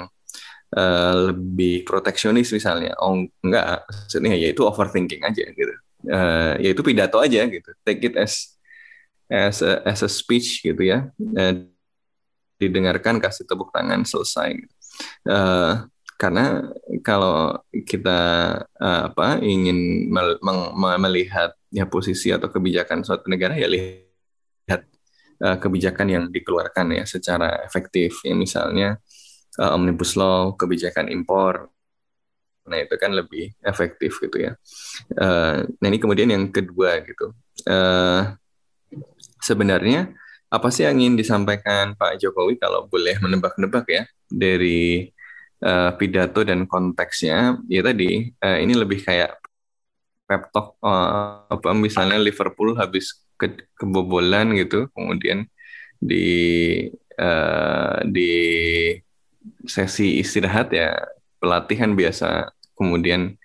eh, 0.76 1.14
lebih 1.32 1.84
proteksionis 1.84 2.50
misalnya? 2.56 2.96
Oh, 3.04 3.20
enggak, 3.44 3.84
maksudnya 3.88 4.34
ya 4.40 4.48
itu 4.56 4.64
overthinking 4.64 5.22
aja 5.28 5.44
gitu. 5.52 5.74
Eh, 6.08 6.54
ya 6.66 6.70
itu 6.74 6.82
pidato 6.82 7.22
aja 7.22 7.46
gitu. 7.46 7.70
Take 7.86 8.02
it 8.10 8.16
as 8.18 8.58
as 9.32 9.64
a, 9.64 9.86
as 9.86 10.02
a 10.04 10.10
speech 10.10 10.64
gitu 10.66 10.82
ya. 10.82 11.12
Eh, 11.20 11.68
didengarkan, 12.62 13.18
kasih 13.18 13.50
tepuk 13.50 13.74
tangan, 13.74 14.06
selesai. 14.06 14.54
Eh, 15.26 15.74
karena 16.22 16.70
kalau 17.02 17.58
kita 17.74 18.22
eh, 18.78 19.02
apa 19.10 19.42
ingin 19.42 20.06
mel- 20.14 20.38
melihat 20.78 21.58
ya 21.74 21.90
posisi 21.90 22.30
atau 22.30 22.46
kebijakan 22.46 23.02
suatu 23.02 23.26
negara 23.26 23.58
ya 23.58 23.66
lihat 23.66 24.82
eh, 25.42 25.58
kebijakan 25.58 26.08
yang 26.14 26.24
dikeluarkan 26.30 26.94
ya 26.94 27.10
secara 27.10 27.66
efektif. 27.66 28.22
Ya 28.22 28.38
misalnya 28.38 29.02
eh, 29.58 29.72
omnibus 29.74 30.14
law 30.14 30.54
kebijakan 30.54 31.10
impor 31.10 31.74
nah 32.62 32.78
itu 32.78 32.94
kan 33.02 33.10
lebih 33.10 33.58
efektif 33.66 34.22
gitu 34.22 34.38
ya. 34.38 34.54
Eh, 35.18 35.58
nah 35.66 35.88
ini 35.90 35.98
kemudian 35.98 36.30
yang 36.30 36.54
kedua 36.54 37.02
gitu. 37.02 37.34
Eh, 37.66 38.22
sebenarnya 39.42 40.14
apa 40.54 40.70
sih 40.70 40.86
yang 40.86 41.02
ingin 41.02 41.18
disampaikan 41.18 41.98
Pak 41.98 42.22
Jokowi 42.22 42.62
kalau 42.62 42.86
boleh 42.86 43.18
menebak-nebak 43.18 43.90
ya 43.90 44.04
dari 44.30 45.10
eh, 45.64 45.92
pidato 46.00 46.42
dan 46.50 46.66
konteksnya 46.70 47.62
ya 47.70 47.82
tadi 47.86 48.30
eh, 48.34 48.58
ini 48.64 48.74
lebih 48.78 49.00
kayak 49.08 49.32
pep 50.30 50.44
talk 50.54 50.68
eh, 50.84 51.48
apa 51.56 51.70
misalnya 51.76 52.18
Liverpool 52.22 52.78
habis 52.82 53.06
ke- 53.40 53.68
kebobolan 53.80 54.54
gitu 54.58 54.88
kemudian 54.96 55.46
di 56.02 56.26
eh, 57.20 57.98
di 58.16 58.32
sesi 59.66 60.22
istirahat 60.22 60.74
ya 60.74 60.94
pelatihan 61.42 61.94
biasa 61.98 62.52
kemudian 62.78 63.38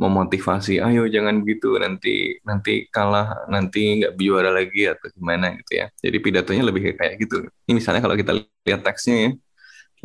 memotivasi 0.00 0.80
ayo 0.80 1.04
jangan 1.12 1.44
begitu 1.44 1.76
nanti 1.76 2.40
nanti 2.48 2.88
kalah 2.88 3.44
nanti 3.52 4.00
nggak 4.00 4.16
juara 4.16 4.48
lagi 4.48 4.88
atau 4.88 5.12
gimana 5.12 5.52
gitu 5.60 5.72
ya. 5.84 5.86
Jadi 6.00 6.16
pidatonya 6.24 6.62
lebih 6.64 6.96
kayak 6.96 7.20
gitu. 7.20 7.44
Ini 7.68 7.72
misalnya 7.76 8.00
kalau 8.00 8.16
kita 8.16 8.32
lihat 8.64 8.80
teksnya 8.86 9.16
ya 9.28 9.30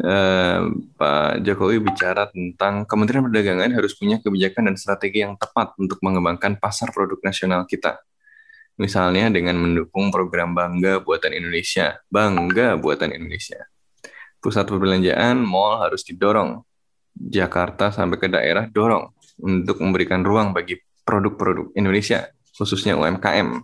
eh, 0.01 0.61
Pak 0.95 1.45
Jokowi 1.45 1.79
bicara 1.79 2.27
tentang 2.31 2.83
Kementerian 2.83 3.23
Perdagangan 3.27 3.71
harus 3.71 3.95
punya 3.95 4.19
kebijakan 4.19 4.71
dan 4.71 4.75
strategi 4.75 5.23
yang 5.23 5.39
tepat 5.39 5.75
untuk 5.79 5.99
mengembangkan 6.03 6.59
pasar 6.59 6.91
produk 6.91 7.19
nasional 7.23 7.63
kita 7.69 7.99
Misalnya 8.75 9.31
dengan 9.31 9.55
mendukung 9.55 10.11
program 10.11 10.51
Bangga 10.51 10.99
Buatan 10.99 11.31
Indonesia. 11.31 11.95
Bangga 12.11 12.75
Buatan 12.75 13.15
Indonesia. 13.15 13.71
Pusat 14.43 14.67
perbelanjaan, 14.67 15.39
mall 15.39 15.79
harus 15.79 16.03
didorong. 16.03 16.59
Jakarta 17.15 17.95
sampai 17.95 18.19
ke 18.19 18.27
daerah 18.27 18.67
dorong 18.67 19.15
untuk 19.39 19.79
memberikan 19.79 20.19
ruang 20.19 20.51
bagi 20.51 20.75
produk-produk 21.07 21.71
Indonesia, 21.79 22.27
khususnya 22.51 22.99
UMKM. 22.99 23.63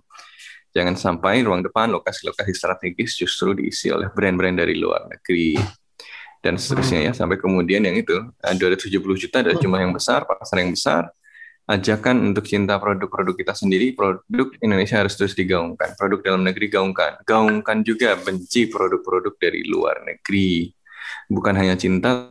Jangan 0.71 0.95
sampai 0.95 1.43
ruang 1.43 1.59
depan 1.59 1.91
lokasi-lokasi 1.91 2.55
strategis 2.55 3.19
justru 3.19 3.51
diisi 3.51 3.91
oleh 3.91 4.07
brand-brand 4.07 4.63
dari 4.63 4.79
luar 4.79 5.11
negeri 5.11 5.59
dan 6.41 6.57
seterusnya 6.57 7.09
ya 7.09 7.11
sampai 7.13 7.37
kemudian 7.37 7.85
yang 7.85 7.93
itu 7.93 8.17
270 8.41 8.97
juta 8.97 9.45
adalah 9.45 9.57
jumlah 9.61 9.79
yang 9.79 9.93
besar 9.93 10.25
pasar 10.25 10.57
yang 10.59 10.73
besar 10.73 11.13
ajakan 11.71 12.33
untuk 12.33 12.43
cinta 12.43 12.75
produk-produk 12.75 13.31
kita 13.37 13.53
sendiri, 13.55 13.95
produk 13.95 14.51
Indonesia 14.59 14.99
harus 14.99 15.15
terus 15.15 15.31
digaungkan. 15.37 15.95
Produk 15.95 16.19
dalam 16.19 16.43
negeri 16.43 16.67
gaungkan. 16.67 17.23
Gaungkan 17.23 17.85
juga 17.87 18.19
benci 18.19 18.67
produk-produk 18.67 19.33
dari 19.39 19.63
luar 19.63 20.03
negeri. 20.03 20.67
Bukan 21.31 21.55
hanya 21.55 21.79
cinta, 21.79 22.27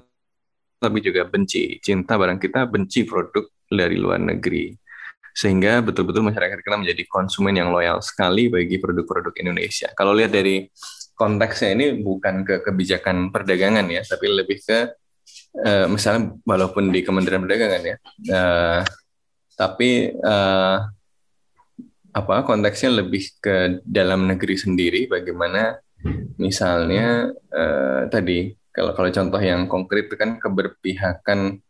tapi 0.76 0.98
juga 1.00 1.24
benci. 1.24 1.80
Cinta 1.80 2.20
barang 2.20 2.36
kita, 2.36 2.68
benci 2.68 3.08
produk 3.08 3.48
dari 3.64 3.96
luar 3.96 4.20
negeri. 4.20 4.76
Sehingga 5.30 5.80
betul-betul 5.80 6.26
masyarakat 6.26 6.58
kita 6.60 6.76
menjadi 6.76 7.02
konsumen 7.06 7.54
yang 7.56 7.70
loyal 7.70 8.02
sekali 8.04 8.50
bagi 8.50 8.76
produk-produk 8.76 9.32
Indonesia. 9.40 9.88
Kalau 9.96 10.12
lihat 10.12 10.34
dari 10.34 10.66
konteksnya 11.20 11.76
ini 11.76 11.86
bukan 12.00 12.48
ke 12.48 12.64
kebijakan 12.64 13.28
perdagangan 13.28 13.84
ya, 13.92 14.00
tapi 14.00 14.32
lebih 14.32 14.64
ke 14.64 14.96
uh, 15.60 15.84
misalnya 15.92 16.32
walaupun 16.48 16.88
di 16.88 17.04
Kementerian 17.04 17.44
Perdagangan 17.44 17.82
ya, 17.84 17.96
uh, 18.32 18.80
tapi 19.60 20.16
uh, 20.16 20.80
apa 22.10 22.34
konteksnya 22.42 23.04
lebih 23.04 23.38
ke 23.38 23.84
dalam 23.84 24.24
negeri 24.26 24.56
sendiri 24.56 25.06
bagaimana 25.06 25.78
misalnya 26.40 27.28
uh, 27.52 28.08
tadi 28.08 28.50
kalau 28.72 28.96
kalau 28.96 29.10
contoh 29.12 29.38
yang 29.38 29.68
konkret 29.68 30.08
kan 30.16 30.40
keberpihakan 30.40 31.60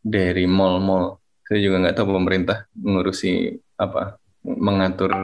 dari 0.00 0.48
mall-mall 0.48 1.20
saya 1.46 1.62
juga 1.62 1.86
nggak 1.86 1.94
tahu 1.94 2.08
pemerintah 2.18 2.66
mengurusi 2.74 3.54
apa 3.78 4.18
mengatur 4.42 5.14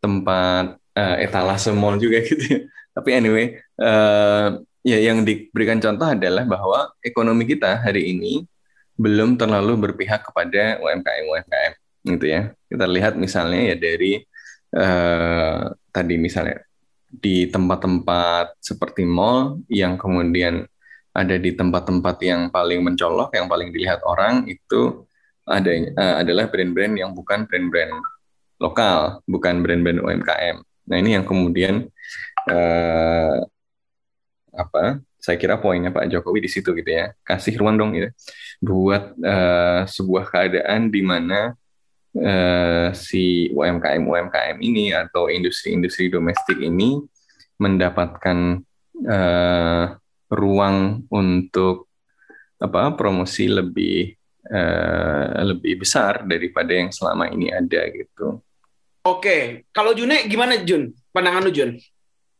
tempat 0.00 0.80
uh, 0.96 1.16
etalase 1.20 1.74
mall 1.74 2.00
juga 2.00 2.24
gitu 2.24 2.44
ya. 2.44 2.60
Tapi 2.94 3.10
anyway 3.12 3.58
uh, 3.82 4.56
ya 4.86 4.98
yang 5.00 5.26
diberikan 5.26 5.82
contoh 5.82 6.06
adalah 6.14 6.46
bahwa 6.46 6.92
ekonomi 7.02 7.48
kita 7.48 7.82
hari 7.82 8.14
ini 8.14 8.46
belum 8.94 9.34
terlalu 9.34 9.90
berpihak 9.90 10.22
kepada 10.22 10.78
UMKM 10.78 11.24
UMKM 11.26 11.72
gitu 12.14 12.26
ya. 12.28 12.52
Kita 12.68 12.86
lihat 12.86 13.18
misalnya 13.18 13.74
ya 13.74 13.76
dari 13.80 14.22
uh, 14.76 15.72
tadi 15.90 16.14
misalnya 16.20 16.62
di 17.08 17.46
tempat-tempat 17.48 18.58
seperti 18.58 19.06
mall 19.06 19.62
yang 19.70 19.96
kemudian 19.96 20.66
ada 21.14 21.36
di 21.38 21.54
tempat-tempat 21.54 22.16
yang 22.26 22.50
paling 22.50 22.82
mencolok, 22.82 23.34
yang 23.38 23.46
paling 23.46 23.70
dilihat 23.70 24.02
orang 24.02 24.46
itu 24.50 25.06
ada 25.46 25.70
uh, 25.70 26.14
adalah 26.22 26.50
brand-brand 26.50 26.94
yang 26.98 27.10
bukan 27.14 27.46
brand-brand 27.46 27.94
lokal, 28.58 29.22
bukan 29.26 29.62
brand-brand 29.62 30.02
UMKM. 30.02 30.56
Nah 30.62 30.96
ini 31.00 31.16
yang 31.16 31.24
kemudian 31.24 31.88
uh, 32.50 33.38
apa 34.54 35.02
saya 35.18 35.40
kira 35.40 35.56
poinnya 35.56 35.88
Pak 35.90 36.12
Jokowi 36.12 36.44
di 36.44 36.50
situ 36.52 36.76
gitu 36.76 36.90
ya 36.90 37.16
kasih 37.24 37.56
ruang 37.56 37.80
dong 37.80 37.96
gitu 37.96 38.12
buat 38.60 39.16
uh, 39.18 39.88
sebuah 39.88 40.28
keadaan 40.28 40.92
di 40.92 41.00
mana 41.00 41.56
uh, 42.16 42.88
si 42.92 43.48
UMKM 43.50 44.04
UMKM 44.04 44.56
ini 44.60 44.92
atau 44.92 45.32
industri-industri 45.32 46.12
domestik 46.12 46.60
ini 46.60 47.00
mendapatkan 47.58 48.60
uh, 49.08 49.84
ruang 50.28 51.06
untuk 51.08 51.88
apa 52.60 52.94
promosi 52.96 53.48
lebih 53.50 54.14
uh, 54.50 55.40
lebih 55.44 55.84
besar 55.84 56.24
daripada 56.24 56.72
yang 56.72 56.90
selama 56.92 57.28
ini 57.30 57.50
ada 57.50 57.80
gitu. 57.90 58.40
Oke, 59.04 59.68
kalau 59.68 59.92
June 59.92 60.24
gimana 60.24 60.64
Jun? 60.64 60.92
Pandangan 61.12 61.44
lu 61.44 61.52
Jun? 61.52 61.76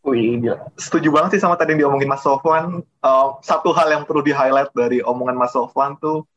Wih, 0.04 0.36
iya. 0.36 0.68
setuju 0.76 1.08
banget 1.08 1.36
sih 1.36 1.42
sama 1.42 1.56
tadi 1.56 1.72
yang 1.72 1.88
diomongin 1.88 2.12
Mas 2.12 2.20
Sofwan. 2.20 2.84
Uh, 3.00 3.28
satu 3.40 3.72
hal 3.72 3.88
yang 3.88 4.04
perlu 4.04 4.20
di-highlight 4.20 4.68
dari 4.76 5.00
omongan 5.00 5.32
Mas 5.32 5.56
Sofwan 5.56 5.96
tuh 5.96 6.28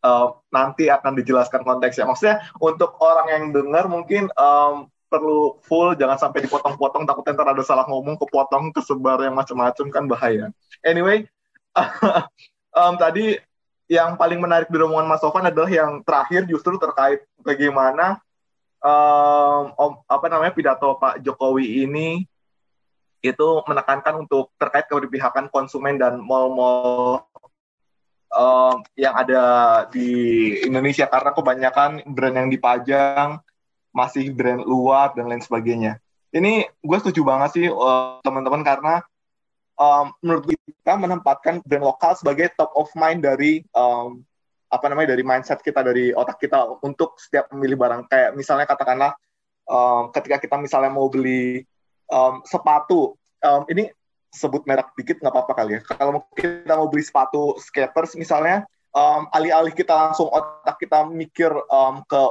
uh, 0.00 0.40
nanti 0.48 0.88
akan 0.88 1.12
dijelaskan 1.12 1.60
konteksnya. 1.60 2.08
Maksudnya 2.08 2.40
untuk 2.56 2.96
orang 3.04 3.28
yang 3.28 3.44
dengar 3.52 3.84
mungkin 3.84 4.32
um, 4.32 4.88
perlu 5.12 5.60
full, 5.60 5.92
jangan 5.92 6.16
sampai 6.16 6.40
dipotong-potong, 6.48 7.04
takutnya 7.04 7.36
ntar 7.36 7.52
ada 7.52 7.64
salah 7.66 7.84
ngomong, 7.84 8.16
kepotong, 8.16 8.72
kesebar 8.72 9.20
yang 9.28 9.36
macam-macam 9.36 9.86
kan 9.92 10.04
bahaya. 10.08 10.46
Anyway, 10.80 11.28
um, 12.80 12.94
tadi 12.96 13.36
yang 13.90 14.16
paling 14.16 14.40
menarik 14.40 14.72
dari 14.72 14.88
omongan 14.88 15.04
Mas 15.04 15.20
Sofwan 15.20 15.52
adalah 15.52 15.68
yang 15.68 16.00
terakhir 16.00 16.48
justru 16.48 16.80
terkait 16.80 17.26
bagaimana 17.44 18.24
um, 18.80 19.74
om, 19.76 19.92
apa 20.06 20.26
namanya 20.32 20.54
pidato 20.54 20.96
Pak 20.96 21.20
Jokowi 21.20 21.84
ini 21.84 22.24
itu 23.20 23.48
menekankan 23.68 24.24
untuk 24.24 24.52
terkait 24.56 24.88
keberpihakan 24.88 25.52
konsumen 25.52 26.00
dan 26.00 26.16
mall-mall 26.20 27.28
um, 28.32 28.80
yang 28.96 29.12
ada 29.12 29.42
di 29.92 30.08
Indonesia 30.64 31.04
karena 31.04 31.30
kebanyakan 31.36 31.90
brand 32.08 32.36
yang 32.36 32.48
dipajang 32.48 33.28
masih 33.90 34.32
brand 34.32 34.64
luar 34.64 35.12
dan 35.12 35.28
lain 35.28 35.42
sebagainya. 35.42 35.98
Ini 36.30 36.64
gue 36.78 36.98
setuju 37.02 37.26
banget 37.26 37.50
sih 37.58 37.66
uh, 37.66 38.22
teman-teman 38.22 38.62
karena 38.62 39.02
um, 39.74 40.14
menurut 40.22 40.46
kita 40.46 40.94
menempatkan 40.94 41.60
brand 41.66 41.84
lokal 41.84 42.14
sebagai 42.14 42.54
top 42.54 42.70
of 42.78 42.88
mind 42.94 43.26
dari 43.26 43.66
um, 43.74 44.22
apa 44.70 44.86
namanya 44.86 45.18
dari 45.18 45.26
mindset 45.26 45.58
kita 45.58 45.82
dari 45.82 46.14
otak 46.14 46.38
kita 46.38 46.78
untuk 46.86 47.18
setiap 47.18 47.50
memilih 47.50 47.74
barang 47.74 48.06
kayak 48.06 48.38
misalnya 48.38 48.70
katakanlah 48.70 49.18
um, 49.66 50.14
ketika 50.14 50.38
kita 50.38 50.56
misalnya 50.62 50.94
mau 50.94 51.10
beli 51.10 51.66
um, 52.10 52.42
sepatu. 52.44 53.16
Um, 53.40 53.64
ini 53.72 53.88
sebut 54.30 54.62
merek 54.68 54.92
dikit 54.94 55.18
nggak 55.18 55.32
apa-apa 55.32 55.52
kali 55.64 55.70
ya. 55.78 55.80
Kalau 55.82 56.22
kita 56.36 56.74
mau 56.76 56.86
beli 56.86 57.02
sepatu 57.02 57.56
skaters 57.58 58.14
misalnya 58.14 58.68
um, 58.94 59.26
alih-alih 59.34 59.74
kita 59.74 59.90
langsung 59.90 60.30
otak 60.30 60.78
kita 60.78 61.06
mikir 61.06 61.50
um, 61.70 62.02
ke 62.06 62.22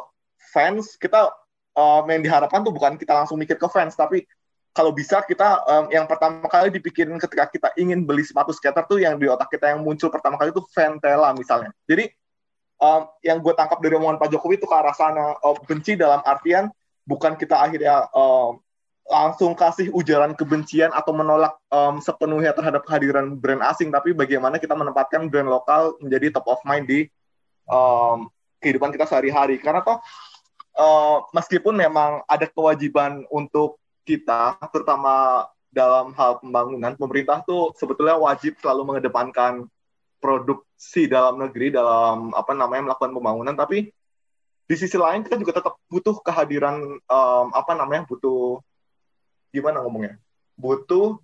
fans 0.53 0.95
kita 0.95 1.31
um, 1.75 2.03
yang 2.07 2.23
diharapkan 2.23 2.63
tuh 2.63 2.71
bukan 2.71 2.95
kita 2.95 3.15
langsung 3.15 3.39
mikir 3.39 3.59
ke 3.59 3.67
fans 3.67 3.95
tapi 3.95 4.23
kalau 4.71 4.93
bisa 4.93 5.19
kita 5.25 5.65
um, 5.65 5.91
yang 5.91 6.05
pertama 6.05 6.45
kali 6.47 6.69
dipikirin 6.71 7.17
ketika 7.19 7.49
kita 7.49 7.69
ingin 7.75 8.05
beli 8.05 8.23
sepatu 8.23 8.53
skater 8.53 8.85
tuh 8.85 9.01
yang 9.01 9.17
di 9.17 9.27
otak 9.27 9.49
kita 9.51 9.75
yang 9.75 9.83
muncul 9.83 10.07
pertama 10.13 10.37
kali 10.37 10.53
itu 10.53 10.61
Ventela 10.71 11.33
misalnya. 11.35 11.73
Jadi 11.89 12.07
um, 12.79 13.09
yang 13.25 13.41
gue 13.41 13.53
tangkap 13.57 13.81
dari 13.81 13.97
omongan 13.97 14.21
Pak 14.21 14.29
Jokowi 14.31 14.61
itu 14.61 14.69
ke 14.69 14.75
arah 14.77 14.95
sana 14.95 15.35
uh, 15.41 15.57
benci 15.65 15.97
dalam 15.97 16.21
artian 16.23 16.69
bukan 17.03 17.35
kita 17.35 17.59
akhirnya 17.59 18.07
um, 18.13 18.61
langsung 19.09 19.57
kasih 19.57 19.89
ujaran 19.89 20.37
kebencian 20.37 20.93
atau 20.93 21.17
menolak 21.17 21.57
um, 21.73 21.97
sepenuhnya 21.97 22.53
terhadap 22.53 22.85
kehadiran 22.85 23.33
brand 23.33 23.65
asing, 23.65 23.89
tapi 23.89 24.13
bagaimana 24.13 24.61
kita 24.61 24.77
menempatkan 24.77 25.25
brand 25.33 25.49
lokal 25.49 25.97
menjadi 25.97 26.37
top 26.37 26.45
of 26.45 26.61
mind 26.61 26.85
di 26.85 27.09
um, 27.65 28.29
kehidupan 28.61 28.93
kita 28.93 29.09
sehari-hari. 29.09 29.57
Karena 29.57 29.81
toh 29.81 29.97
uh, 30.77 31.25
meskipun 31.33 31.73
memang 31.73 32.21
ada 32.29 32.45
kewajiban 32.45 33.25
untuk 33.33 33.81
kita, 34.05 34.61
terutama 34.69 35.49
dalam 35.73 36.13
hal 36.13 36.37
pembangunan, 36.37 36.93
pemerintah 36.93 37.41
tuh 37.41 37.73
sebetulnya 37.81 38.13
wajib 38.13 38.61
selalu 38.61 38.93
mengedepankan 38.93 39.65
produksi 40.21 41.09
dalam 41.09 41.41
negeri 41.41 41.73
dalam 41.73 42.29
apa 42.37 42.53
namanya 42.53 42.93
melakukan 42.93 43.09
pembangunan, 43.09 43.57
tapi 43.57 43.89
di 44.69 44.75
sisi 44.77 45.01
lain 45.01 45.25
kita 45.25 45.41
juga 45.41 45.57
tetap 45.57 45.81
butuh 45.89 46.21
kehadiran 46.21 47.01
um, 47.09 47.47
apa 47.57 47.73
namanya 47.73 48.05
butuh 48.05 48.61
gimana 49.49 49.81
ngomongnya? 49.83 50.17
Butuh 50.55 51.19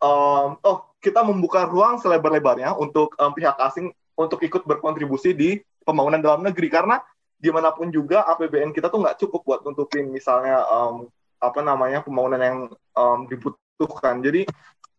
um, 0.00 0.48
oh 0.60 0.78
kita 1.00 1.22
membuka 1.22 1.64
ruang 1.68 2.00
selebar-lebarnya 2.02 2.74
untuk 2.76 3.14
um, 3.20 3.32
pihak 3.32 3.56
asing 3.62 3.92
untuk 4.16 4.42
ikut 4.42 4.64
berkontribusi 4.64 5.36
di 5.36 5.60
pembangunan 5.84 6.18
dalam 6.18 6.42
negeri. 6.42 6.68
Karena 6.72 6.98
di 7.36 7.52
mana 7.52 7.70
pun 7.70 7.92
juga 7.92 8.24
APBN 8.32 8.72
kita 8.72 8.88
tuh 8.88 9.04
nggak 9.04 9.18
cukup 9.20 9.40
buat 9.44 9.60
nutupin 9.62 10.08
misalnya 10.08 10.64
um, 10.66 11.06
apa 11.36 11.60
namanya 11.60 12.00
pembangunan 12.00 12.40
yang 12.40 12.58
um, 12.96 13.28
dibutuhkan. 13.28 14.24
Jadi 14.24 14.48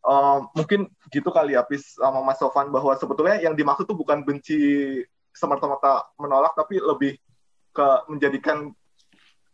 um, 0.06 0.48
mungkin 0.54 0.88
gitu 1.12 1.30
kali 1.34 1.58
ya 1.58 1.66
Pis 1.66 1.98
sama 1.98 2.22
Mas 2.22 2.38
Sofan 2.38 2.70
bahwa 2.70 2.94
sebetulnya 2.96 3.42
yang 3.42 3.58
dimaksud 3.58 3.90
tuh 3.90 3.98
bukan 3.98 4.22
benci 4.22 5.02
semata-mata 5.34 6.08
menolak 6.18 6.58
tapi 6.58 6.82
lebih 6.82 7.18
ke 7.74 7.88
menjadikan 8.10 8.74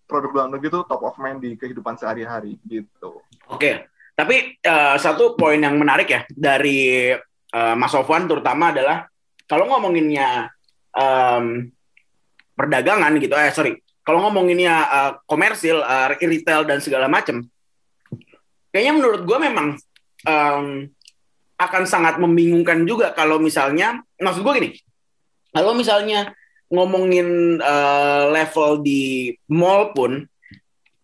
produk 0.06 0.32
dalam 0.32 0.52
negeri 0.56 0.70
itu 0.70 0.82
top 0.86 1.02
of 1.04 1.16
mind 1.20 1.40
di 1.42 1.56
kehidupan 1.56 1.96
sehari-hari 1.96 2.60
gitu. 2.68 3.24
Oke, 3.50 3.88
tapi 4.14 4.60
uh, 4.64 4.96
satu 5.00 5.34
poin 5.34 5.58
yang 5.58 5.76
menarik 5.76 6.08
ya 6.10 6.22
dari 6.32 7.12
uh, 7.54 7.76
Mas 7.76 7.92
Sofwan 7.92 8.28
terutama 8.28 8.76
adalah 8.76 9.08
kalau 9.48 9.68
ngomonginnya 9.68 10.52
um, 10.96 11.68
perdagangan 12.54 13.18
gitu, 13.18 13.34
eh 13.34 13.52
sorry 13.52 13.74
kalau 14.04 14.20
ngomonginnya 14.28 14.76
uh, 14.84 15.12
komersil, 15.24 15.80
uh, 15.80 16.12
retail 16.20 16.68
dan 16.68 16.84
segala 16.84 17.08
macam, 17.08 17.40
kayaknya 18.76 18.94
menurut 19.00 19.24
gue 19.24 19.38
memang 19.40 19.80
um, 20.28 20.68
akan 21.56 21.84
sangat 21.88 22.20
membingungkan 22.20 22.84
juga 22.84 23.16
kalau 23.16 23.40
misalnya, 23.40 24.04
maksud 24.20 24.44
gue 24.44 24.54
gini, 24.60 24.70
kalau 25.56 25.72
misalnya 25.72 26.36
ngomongin 26.74 27.62
uh, 27.62 28.34
level 28.34 28.82
di 28.82 29.30
mall 29.54 29.94
pun, 29.94 30.26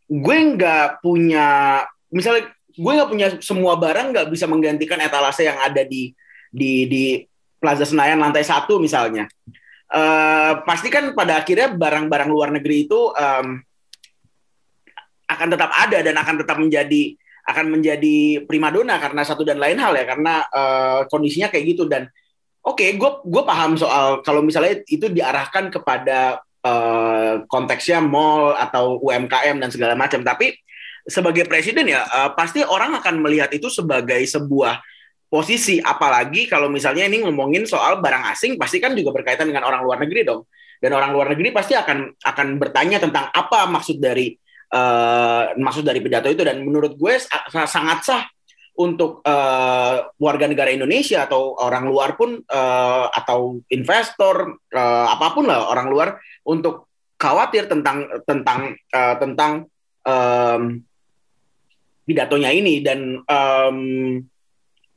gue 0.09 0.37
nggak 0.57 1.05
punya, 1.05 1.85
misalnya 2.09 2.49
gue 2.73 2.91
nggak 2.97 3.11
punya 3.11 3.27
semua 3.37 3.77
barang 3.77 4.09
nggak 4.09 4.27
bisa 4.33 4.49
menggantikan 4.49 4.97
etalase 4.97 5.45
yang 5.45 5.61
ada 5.61 5.85
di 5.85 6.09
di 6.49 6.89
di 6.89 7.03
Plaza 7.61 7.85
Senayan 7.85 8.17
lantai 8.17 8.41
satu 8.41 8.81
misalnya. 8.81 9.29
Uh, 9.89 10.61
pasti 10.69 10.89
kan 10.89 11.13
pada 11.17 11.41
akhirnya 11.41 11.73
barang-barang 11.73 12.29
luar 12.29 12.53
negeri 12.53 12.85
itu 12.85 13.09
um, 13.09 13.57
akan 15.29 15.47
tetap 15.49 15.69
ada 15.73 15.97
dan 16.01 16.15
akan 16.17 16.35
tetap 16.41 16.57
menjadi 16.57 17.13
akan 17.49 17.65
menjadi 17.73 18.45
primadona 18.45 19.01
karena 19.01 19.25
satu 19.25 19.41
dan 19.41 19.57
lain 19.57 19.81
hal 19.81 19.97
ya 19.97 20.05
karena 20.05 20.45
uh, 20.45 20.99
kondisinya 21.09 21.49
kayak 21.49 21.65
gitu 21.73 21.89
dan 21.89 22.05
oke 22.63 22.75
okay, 22.79 22.95
gue 22.99 23.11
gue 23.23 23.43
paham 23.47 23.79
soal 23.79 24.19
kalau 24.23 24.43
misalnya 24.43 24.83
itu 24.87 25.07
diarahkan 25.07 25.71
kepada 25.71 26.43
uh, 26.63 27.43
konteksnya 27.47 28.03
mall 28.03 28.55
atau 28.55 28.99
UMKM 28.99 29.59
dan 29.59 29.69
segala 29.71 29.93
macam. 29.95 30.23
Tapi 30.23 30.55
sebagai 31.07 31.47
presiden 31.47 31.89
ya 31.89 32.05
uh, 32.05 32.31
pasti 32.35 32.61
orang 32.61 32.99
akan 32.99 33.23
melihat 33.23 33.49
itu 33.55 33.71
sebagai 33.71 34.19
sebuah 34.27 34.83
posisi. 35.31 35.79
Apalagi 35.79 36.49
kalau 36.49 36.67
misalnya 36.67 37.07
ini 37.07 37.23
ngomongin 37.23 37.63
soal 37.63 38.03
barang 38.03 38.33
asing 38.35 38.59
pasti 38.59 38.81
kan 38.83 38.95
juga 38.95 39.15
berkaitan 39.15 39.49
dengan 39.49 39.67
orang 39.67 39.81
luar 39.85 39.97
negeri 40.03 40.27
dong. 40.27 40.43
Dan 40.79 40.95
orang 40.95 41.11
luar 41.11 41.35
negeri 41.35 41.51
pasti 41.51 41.75
akan 41.75 42.23
akan 42.23 42.47
bertanya 42.55 43.03
tentang 43.03 43.27
apa 43.35 43.67
maksud 43.67 43.99
dari 43.99 44.31
uh, 44.71 45.51
maksud 45.59 45.83
dari 45.83 45.99
pidato 45.99 46.31
itu. 46.31 46.43
Dan 46.43 46.63
menurut 46.63 46.95
gue 46.95 47.13
sangat 47.67 47.99
sah 48.03 48.23
untuk 48.79 49.19
uh, 49.27 50.07
warga 50.15 50.47
negara 50.47 50.71
Indonesia 50.71 51.27
atau 51.27 51.59
orang 51.59 51.91
luar 51.91 52.15
pun 52.15 52.39
uh, 52.39 53.05
atau 53.11 53.59
investor 53.67 54.55
uh, 54.71 55.05
apa 55.11 55.35
pun 55.35 55.51
lah 55.51 55.67
orang 55.67 55.91
luar 55.91 56.15
untuk 56.47 56.87
khawatir 57.19 57.67
tentang 57.67 58.07
tentang 58.23 58.79
uh, 58.95 59.15
tentang 59.19 59.67
um, 60.07 60.79
pidatonya 62.07 62.55
ini. 62.55 62.79
Dan 62.79 63.19
um, 63.19 63.79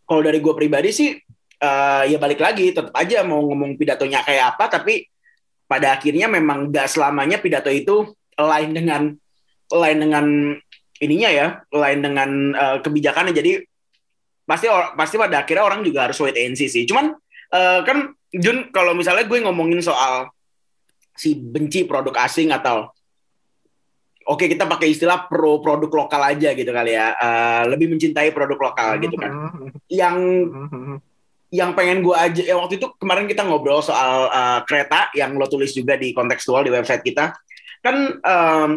kalau 0.07 0.23
dari 0.23 0.39
gue 0.39 0.55
pribadi 0.55 0.95
sih 0.95 1.11
uh, 1.59 2.07
ya 2.07 2.23
balik 2.23 2.39
lagi 2.39 2.71
tetap 2.71 2.95
aja 2.95 3.27
mau 3.27 3.43
ngomong 3.43 3.75
pidatonya 3.75 4.23
kayak 4.23 4.55
apa 4.55 4.79
tapi 4.79 5.11
pada 5.67 5.99
akhirnya 5.99 6.31
memang 6.31 6.71
gak 6.71 6.87
selamanya 6.87 7.43
pidato 7.43 7.73
itu 7.73 8.15
lain 8.39 8.71
dengan 8.77 9.11
lain 9.73 9.99
dengan 9.99 10.27
ininya 11.03 11.31
ya 11.35 11.47
lain 11.75 11.99
dengan 11.99 12.31
uh, 12.55 12.79
kebijakannya. 12.79 13.35
Jadi 13.35 13.72
pasti 14.43 14.67
pasti 14.99 15.17
pada 15.19 15.47
akhirnya 15.47 15.65
orang 15.65 15.87
juga 15.87 16.11
harus 16.11 16.19
wait 16.19 16.37
and 16.39 16.59
see 16.59 16.67
sih 16.67 16.83
cuman 16.85 17.15
uh, 17.55 17.81
kan 17.87 18.13
Jun 18.33 18.73
kalau 18.73 18.97
misalnya 18.97 19.29
gue 19.29 19.39
ngomongin 19.45 19.85
soal 19.85 20.33
si 21.13 21.37
benci 21.37 21.85
produk 21.85 22.25
asing 22.25 22.49
atau 22.49 22.89
oke 24.27 24.45
kita 24.49 24.65
pakai 24.65 24.97
istilah 24.97 25.29
pro 25.29 25.61
produk 25.61 25.91
lokal 25.91 26.23
aja 26.25 26.57
gitu 26.57 26.71
kali 26.73 26.97
ya 26.97 27.13
uh, 27.13 27.63
lebih 27.69 27.93
mencintai 27.93 28.33
produk 28.33 28.59
lokal 28.59 28.97
gitu 28.99 29.15
kan 29.21 29.31
mm-hmm. 29.31 29.69
yang 29.93 30.17
mm-hmm. 30.49 30.97
yang 31.53 31.71
pengen 31.77 32.01
gue 32.01 32.17
aja 32.17 32.43
ya 32.43 32.57
waktu 32.57 32.81
itu 32.81 32.89
kemarin 32.97 33.29
kita 33.29 33.45
ngobrol 33.45 33.85
soal 33.85 34.33
uh, 34.33 34.61
kereta 34.65 35.13
yang 35.13 35.37
lo 35.37 35.45
tulis 35.45 35.77
juga 35.77 36.01
di 36.01 36.17
kontekstual 36.17 36.65
di 36.65 36.73
website 36.73 37.05
kita 37.05 37.37
kan 37.85 37.97
um, 38.23 38.71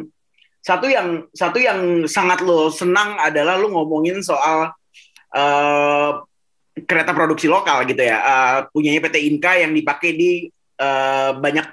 satu 0.66 0.90
yang 0.90 1.30
satu 1.32 1.62
yang 1.62 2.10
sangat 2.10 2.42
lo 2.42 2.74
senang 2.74 3.16
adalah 3.22 3.56
lo 3.56 3.70
ngomongin 3.72 4.20
soal 4.26 4.74
uh, 5.36 6.24
kereta 6.76 7.12
produksi 7.12 7.52
lokal 7.52 7.84
gitu 7.88 8.00
ya 8.04 8.18
uh, 8.20 8.58
punyanya 8.72 9.04
PT 9.04 9.28
Inka 9.28 9.60
yang 9.60 9.72
dipakai 9.76 10.12
di 10.16 10.32
uh, 10.80 11.36
banyak 11.36 11.68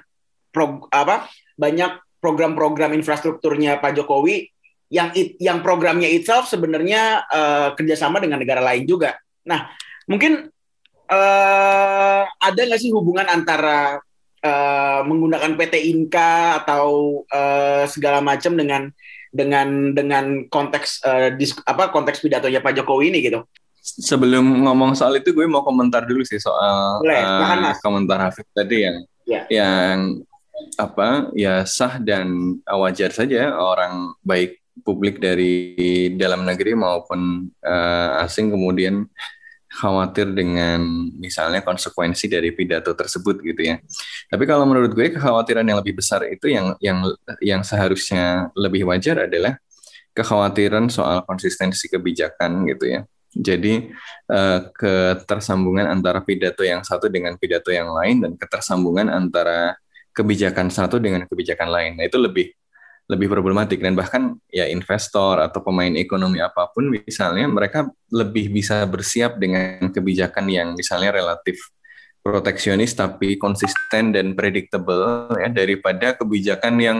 pro, 0.51 0.87
apa 0.91 1.27
banyak 1.55 2.03
program-program 2.23 2.95
infrastrukturnya 2.95 3.83
Pak 3.83 3.99
Jokowi 3.99 4.47
yang 4.93 5.09
it, 5.17 5.35
yang 5.41 5.65
programnya 5.65 6.07
itself 6.07 6.45
sebenarnya 6.45 7.25
uh, 7.25 7.73
kerjasama 7.73 8.21
dengan 8.21 8.37
negara 8.37 8.61
lain 8.61 8.85
juga. 8.85 9.17
Nah, 9.41 9.73
mungkin 10.05 10.53
uh, 11.09 12.21
ada 12.29 12.61
nggak 12.61 12.77
sih 12.77 12.93
hubungan 12.93 13.25
antara 13.25 13.97
uh, 14.45 15.01
menggunakan 15.01 15.57
PT 15.57 15.89
Inka 15.89 16.61
atau 16.61 17.25
uh, 17.25 17.89
segala 17.89 18.21
macam 18.21 18.53
dengan 18.53 18.93
dengan 19.33 19.91
dengan 19.91 20.45
konteks 20.45 21.01
uh, 21.03 21.29
dis, 21.33 21.57
apa 21.65 21.89
konteks 21.89 22.21
pidatonya 22.21 22.61
Pak 22.61 22.77
Jokowi 22.77 23.09
ini 23.09 23.19
gitu? 23.25 23.41
Sebelum 23.83 24.63
ngomong 24.63 24.95
soal 24.95 25.19
itu, 25.19 25.35
gue 25.35 25.43
mau 25.43 25.65
komentar 25.65 26.07
dulu 26.07 26.23
sih 26.23 26.39
soal 26.39 27.03
Boleh, 27.03 27.19
uh, 27.19 27.75
komentar 27.83 28.29
Hafid 28.29 28.47
tadi 28.55 28.87
yang 28.87 28.97
ya. 29.27 29.41
yang 29.51 30.23
apa 30.77 31.33
ya 31.35 31.65
sah 31.67 31.99
dan 31.99 32.57
wajar 32.63 33.11
saja 33.11 33.51
orang 33.57 34.13
baik 34.23 34.61
publik 34.85 35.21
dari 35.21 36.13
dalam 36.17 36.45
negeri 36.47 36.73
maupun 36.73 37.49
uh, 37.61 38.23
asing 38.25 38.49
kemudian 38.49 39.05
khawatir 39.73 40.29
dengan 40.31 40.85
misalnya 41.17 41.65
konsekuensi 41.65 42.29
dari 42.29 42.53
pidato 42.53 42.93
tersebut 42.93 43.41
gitu 43.41 43.73
ya. 43.73 43.81
Tapi 44.29 44.43
kalau 44.45 44.69
menurut 44.69 44.93
gue 44.93 45.09
kekhawatiran 45.17 45.65
yang 45.65 45.81
lebih 45.81 45.97
besar 45.97 46.21
itu 46.29 46.53
yang 46.53 46.77
yang 46.77 47.01
yang 47.41 47.61
seharusnya 47.65 48.53
lebih 48.53 48.85
wajar 48.85 49.25
adalah 49.25 49.57
kekhawatiran 50.13 50.93
soal 50.93 51.25
konsistensi 51.25 51.89
kebijakan 51.89 52.69
gitu 52.69 52.85
ya. 52.85 53.01
Jadi 53.33 53.89
uh, 54.29 54.69
ketersambungan 54.77 55.89
antara 55.89 56.21
pidato 56.21 56.61
yang 56.61 56.85
satu 56.85 57.09
dengan 57.09 57.33
pidato 57.41 57.73
yang 57.73 57.89
lain 57.89 58.21
dan 58.21 58.31
ketersambungan 58.37 59.09
antara 59.09 59.73
kebijakan 60.13 60.69
satu 60.69 61.01
dengan 61.01 61.25
kebijakan 61.25 61.73
lain. 61.73 61.91
Nah, 61.97 62.05
itu 62.05 62.21
lebih 62.21 62.53
lebih 63.13 63.29
problematik. 63.29 63.79
Dan 63.79 63.93
bahkan 63.93 64.35
ya 64.49 64.65
investor 64.65 65.37
atau 65.37 65.61
pemain 65.61 65.93
ekonomi 65.93 66.41
apa 66.41 66.73
pun 66.73 66.89
misalnya 66.89 67.45
mereka 67.45 67.85
lebih 68.09 68.49
bisa 68.49 68.83
bersiap 68.89 69.37
dengan 69.37 69.93
kebijakan 69.93 70.45
yang 70.49 70.67
misalnya 70.73 71.13
relatif 71.13 71.61
proteksionis 72.23 72.95
tapi 72.95 73.35
konsisten 73.35 74.15
dan 74.15 74.31
predictable 74.33 75.27
ya 75.37 75.51
daripada 75.51 76.15
kebijakan 76.15 76.75
yang 76.79 76.97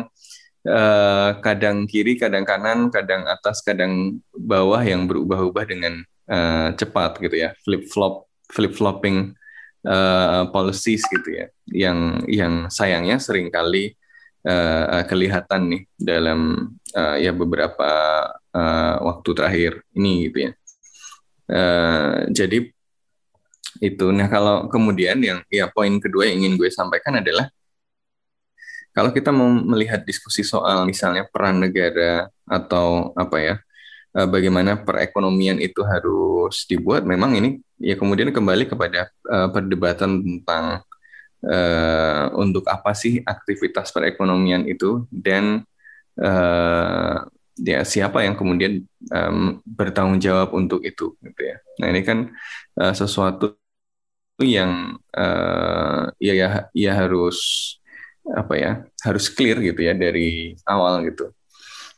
uh, 0.68 1.40
kadang 1.40 1.88
kiri, 1.88 2.20
kadang 2.20 2.44
kanan, 2.44 2.92
kadang 2.92 3.24
atas, 3.28 3.64
kadang 3.64 4.20
bawah 4.36 4.84
yang 4.84 5.08
berubah-ubah 5.08 5.66
dengan 5.68 6.04
uh, 6.28 6.76
cepat 6.76 7.24
gitu 7.24 7.36
ya, 7.40 7.56
flip 7.64 7.88
flop, 7.88 8.28
flip 8.52 8.76
flopping 8.76 9.32
uh, 9.88 10.48
policies 10.52 11.04
gitu 11.08 11.30
ya, 11.32 11.48
yang 11.72 12.20
yang 12.28 12.54
sayangnya 12.68 13.20
sering 13.20 13.48
kali 13.48 13.96
uh, 14.44 15.04
kelihatan 15.08 15.62
nih 15.72 15.82
dalam 15.96 16.70
uh, 16.96 17.18
ya 17.18 17.32
beberapa 17.32 17.90
uh, 18.52 18.96
waktu 19.04 19.30
terakhir 19.34 19.72
ini 19.96 20.30
gitu 20.30 20.38
ya. 20.48 20.52
Uh, 21.50 22.14
jadi 22.32 22.72
itu. 23.84 24.06
Nah 24.16 24.28
kalau 24.32 24.72
kemudian 24.72 25.20
yang 25.20 25.40
ya 25.52 25.68
poin 25.68 25.92
kedua 26.00 26.30
yang 26.30 26.46
ingin 26.46 26.56
gue 26.56 26.70
sampaikan 26.72 27.20
adalah 27.20 27.50
kalau 28.94 29.10
kita 29.10 29.34
mau 29.34 29.50
melihat 29.50 30.06
diskusi 30.06 30.46
soal 30.46 30.86
misalnya 30.86 31.26
peran 31.26 31.58
negara 31.58 32.30
atau 32.46 33.10
apa 33.18 33.38
ya 33.42 33.56
bagaimana 34.30 34.78
perekonomian 34.78 35.58
itu 35.58 35.82
harus 35.82 36.70
dibuat, 36.70 37.02
memang 37.02 37.34
ini 37.34 37.58
ya 37.82 37.98
kemudian 37.98 38.30
kembali 38.30 38.70
kepada 38.70 39.10
perdebatan 39.26 40.22
tentang 40.22 40.86
uh, 41.44 42.32
untuk 42.40 42.66
apa 42.68 42.96
sih 42.96 43.20
aktivitas 43.24 43.92
perekonomian 43.92 44.68
itu 44.68 45.06
dan 45.12 45.68
uh, 46.20 47.18
ya 47.60 47.86
siapa 47.86 48.26
yang 48.26 48.34
kemudian 48.34 48.82
um, 49.14 49.62
bertanggung 49.68 50.20
jawab 50.20 50.56
untuk 50.56 50.82
itu 50.82 51.14
gitu 51.22 51.42
ya. 51.42 51.58
Nah 51.84 51.88
ini 51.94 52.02
kan 52.02 52.34
uh, 52.80 52.94
sesuatu 52.96 53.56
yang 54.42 54.98
uh, 55.14 56.10
ya 56.18 56.34
ya 56.34 56.50
ya 56.74 56.92
harus 56.98 57.38
apa 58.24 58.54
ya 58.56 58.72
harus 59.04 59.30
clear 59.30 59.60
gitu 59.62 59.84
ya 59.84 59.94
dari 59.94 60.58
awal 60.66 61.04
gitu. 61.06 61.30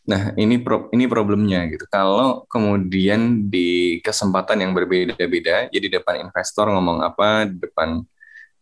Nah, 0.06 0.38
ini 0.38 0.62
pro, 0.62 0.86
ini 0.94 1.10
problemnya 1.10 1.66
gitu. 1.66 1.90
Kalau 1.90 2.46
kemudian 2.46 3.50
di 3.50 3.98
kesempatan 4.06 4.62
yang 4.62 4.72
berbeda-beda, 4.78 5.66
jadi 5.74 5.98
depan 5.98 6.30
investor 6.30 6.70
ngomong 6.70 7.02
apa, 7.02 7.50
depan 7.50 8.06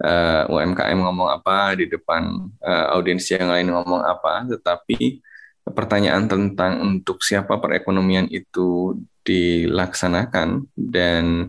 uh, 0.03 0.43
eh, 0.45 0.51
UMKM 0.51 0.99
ngomong 0.99 1.29
apa, 1.31 1.79
di 1.79 1.87
depan 1.87 2.51
uh, 2.59 2.85
audiens 2.93 3.23
yang 3.31 3.47
lain 3.49 3.71
ngomong 3.71 4.03
apa, 4.03 4.43
tetapi 4.51 5.23
pertanyaan 5.63 6.27
tentang 6.27 6.83
untuk 6.83 7.23
siapa 7.23 7.55
perekonomian 7.57 8.27
itu 8.27 8.99
dilaksanakan 9.23 10.67
dan 10.75 11.47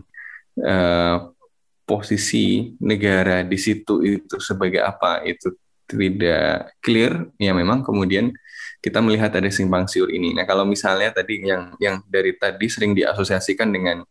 uh, 0.63 1.35
posisi 1.83 2.73
negara 2.79 3.43
di 3.43 3.59
situ 3.59 4.01
itu 4.01 4.39
sebagai 4.39 4.81
apa 4.81 5.21
itu 5.27 5.53
tidak 5.85 6.73
clear, 6.81 7.29
ya 7.37 7.53
memang 7.53 7.85
kemudian 7.85 8.33
kita 8.81 9.01
melihat 9.01 9.33
ada 9.37 9.49
simpang 9.53 9.85
siur 9.85 10.09
ini. 10.09 10.33
Nah, 10.33 10.45
kalau 10.49 10.65
misalnya 10.65 11.13
tadi 11.13 11.45
yang 11.45 11.77
yang 11.77 12.01
dari 12.09 12.33
tadi 12.33 12.65
sering 12.69 12.97
diasosiasikan 12.97 13.69
dengan 13.69 14.01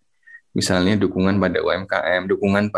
misalnya 0.55 0.95
dukungan 0.95 1.39
pada 1.43 1.59
UMKM, 1.63 2.31
dukungan 2.31 2.71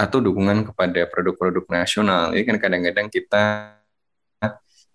atau 0.00 0.18
dukungan 0.24 0.72
kepada 0.72 1.04
produk-produk 1.12 1.64
nasional, 1.68 2.32
ini 2.32 2.44
kan 2.48 2.56
kadang-kadang 2.56 3.06
kita 3.12 3.76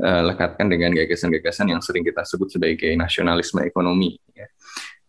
uh, 0.01 0.21
lekatkan 0.25 0.65
dengan 0.65 0.89
gagasan-gagasan 0.97 1.69
yang 1.69 1.81
sering 1.81 2.01
kita 2.01 2.25
sebut 2.25 2.49
sebagai 2.49 2.89
nasionalisme 2.97 3.61
ekonomi 3.61 4.17
ya. 4.33 4.47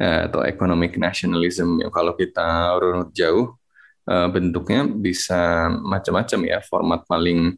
uh, 0.05 0.21
atau 0.29 0.45
economic 0.45 1.01
nationalism. 1.01 1.81
Ya, 1.81 1.89
kalau 1.89 2.13
kita 2.13 2.77
runut 2.77 3.11
jauh 3.17 3.57
uh, 4.09 4.29
bentuknya 4.29 4.85
bisa 4.85 5.73
macam-macam 5.73 6.41
ya. 6.45 6.59
Format 6.61 7.01
paling 7.09 7.57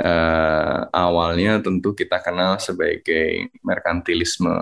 uh, 0.00 0.78
awalnya 0.90 1.60
tentu 1.60 1.92
kita 1.92 2.24
kenal 2.24 2.56
sebagai 2.56 3.52
merkantilisme 3.60 4.52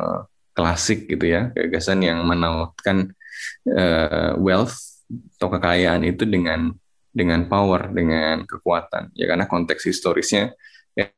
klasik 0.53 1.09
gitu 1.09 1.31
ya, 1.31 1.49
gagasan 1.55 2.05
yang 2.05 2.21
menautkan 2.29 3.15
uh, 3.71 4.37
wealth 4.37 4.92
atau 5.39 5.49
kekayaan 5.53 6.03
itu 6.09 6.25
dengan 6.25 6.73
dengan 7.13 7.45
power, 7.47 7.93
dengan 7.93 8.49
kekuatan. 8.49 9.13
Ya 9.13 9.29
karena 9.29 9.45
konteks 9.45 9.85
historisnya 9.85 10.57
ya, 10.97 11.13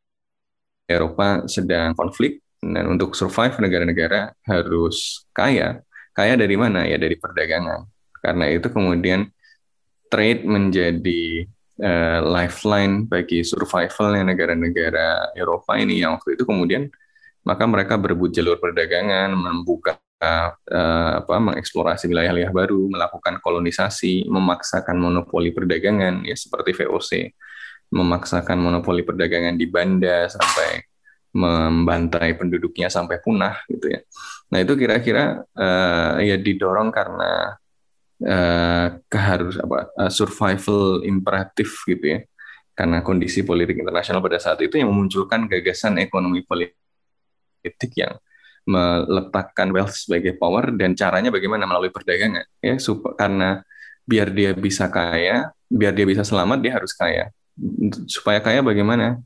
Eropa 0.91 1.47
sedang 1.47 1.95
konflik 1.95 2.43
dan 2.59 2.91
untuk 2.91 3.15
survive 3.15 3.55
negara-negara 3.63 4.35
harus 4.45 5.27
kaya. 5.31 5.81
Kaya 6.15 6.35
dari 6.35 6.55
mana? 6.59 6.87
Ya 6.87 6.99
dari 6.99 7.15
perdagangan. 7.15 7.87
Karena 8.19 8.51
itu 8.51 8.67
kemudian 8.71 9.31
trade 10.11 10.47
menjadi 10.47 11.47
uh, 11.83 12.21
lifeline 12.23 13.07
bagi 13.07 13.43
survivalnya 13.43 14.35
negara-negara 14.35 15.35
Eropa 15.35 15.75
ini 15.79 16.03
yang 16.03 16.19
waktu 16.19 16.39
itu 16.39 16.47
kemudian 16.47 16.87
maka 17.45 17.69
mereka 17.69 18.01
berebut 18.01 18.33
jalur 18.33 18.57
perdagangan, 18.57 19.37
membuka 19.37 20.01
uh, 20.71 21.11
apa 21.23 21.35
mengeksplorasi 21.41 22.11
wilayah-wilayah 22.11 22.53
baru, 22.53 22.91
melakukan 22.91 23.39
kolonisasi, 23.41 24.29
memaksakan 24.29 24.97
monopoli 24.97 25.51
perdagangan 25.53 26.25
ya 26.25 26.37
seperti 26.37 26.75
VOC, 26.85 27.11
memaksakan 27.93 28.59
monopoli 28.59 29.05
perdagangan 29.05 29.55
di 29.55 29.67
Banda 29.69 30.27
sampai 30.29 30.85
membantai 31.35 32.39
penduduknya 32.39 32.87
sampai 32.87 33.19
punah 33.19 33.59
gitu 33.67 33.91
ya. 33.91 34.01
Nah 34.55 34.59
itu 34.63 34.79
kira-kira 34.79 35.43
uh, 35.43 36.23
ya 36.23 36.39
didorong 36.39 36.95
karena 36.95 37.59
uh, 38.23 38.87
keharus 39.11 39.59
apa 39.59 39.91
uh, 39.99 40.11
survival 40.11 41.03
imperatif 41.03 41.83
gitu 41.91 42.19
ya 42.19 42.21
karena 42.75 43.07
kondisi 43.07 43.47
politik 43.47 43.79
internasional 43.79 44.19
pada 44.19 44.43
saat 44.43 44.59
itu 44.63 44.79
yang 44.79 44.91
memunculkan 44.91 45.47
gagasan 45.47 46.03
ekonomi 46.03 46.43
politik 46.43 47.91
yang 47.95 48.19
meletakkan 48.65 49.69
wealth 49.73 49.93
sebagai 49.93 50.41
power 50.41 50.73
dan 50.73 50.97
caranya 50.97 51.29
bagaimana 51.29 51.69
melalui 51.69 51.93
perdagangan 51.93 52.49
ya 52.65 52.81
supaya 52.81 53.13
karena 53.17 53.51
biar 54.09 54.33
dia 54.33 54.53
bisa 54.57 54.89
kaya 54.89 55.53
biar 55.75 55.93
dia 55.97 56.07
bisa 56.07 56.23
selamat 56.23 56.59
dia 56.63 56.73
harus 56.79 56.95
kaya. 56.95 57.35
Supaya 58.07 58.39
kaya 58.39 58.63
bagaimana? 58.63 59.19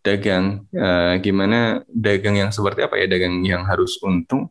Dagang 0.00 0.64
uh, 0.72 1.14
gimana? 1.20 1.84
Dagang 1.84 2.40
yang 2.40 2.50
seperti 2.50 2.80
apa 2.88 2.96
ya? 2.96 3.06
Dagang 3.10 3.44
yang 3.44 3.68
harus 3.68 4.00
untung 4.00 4.48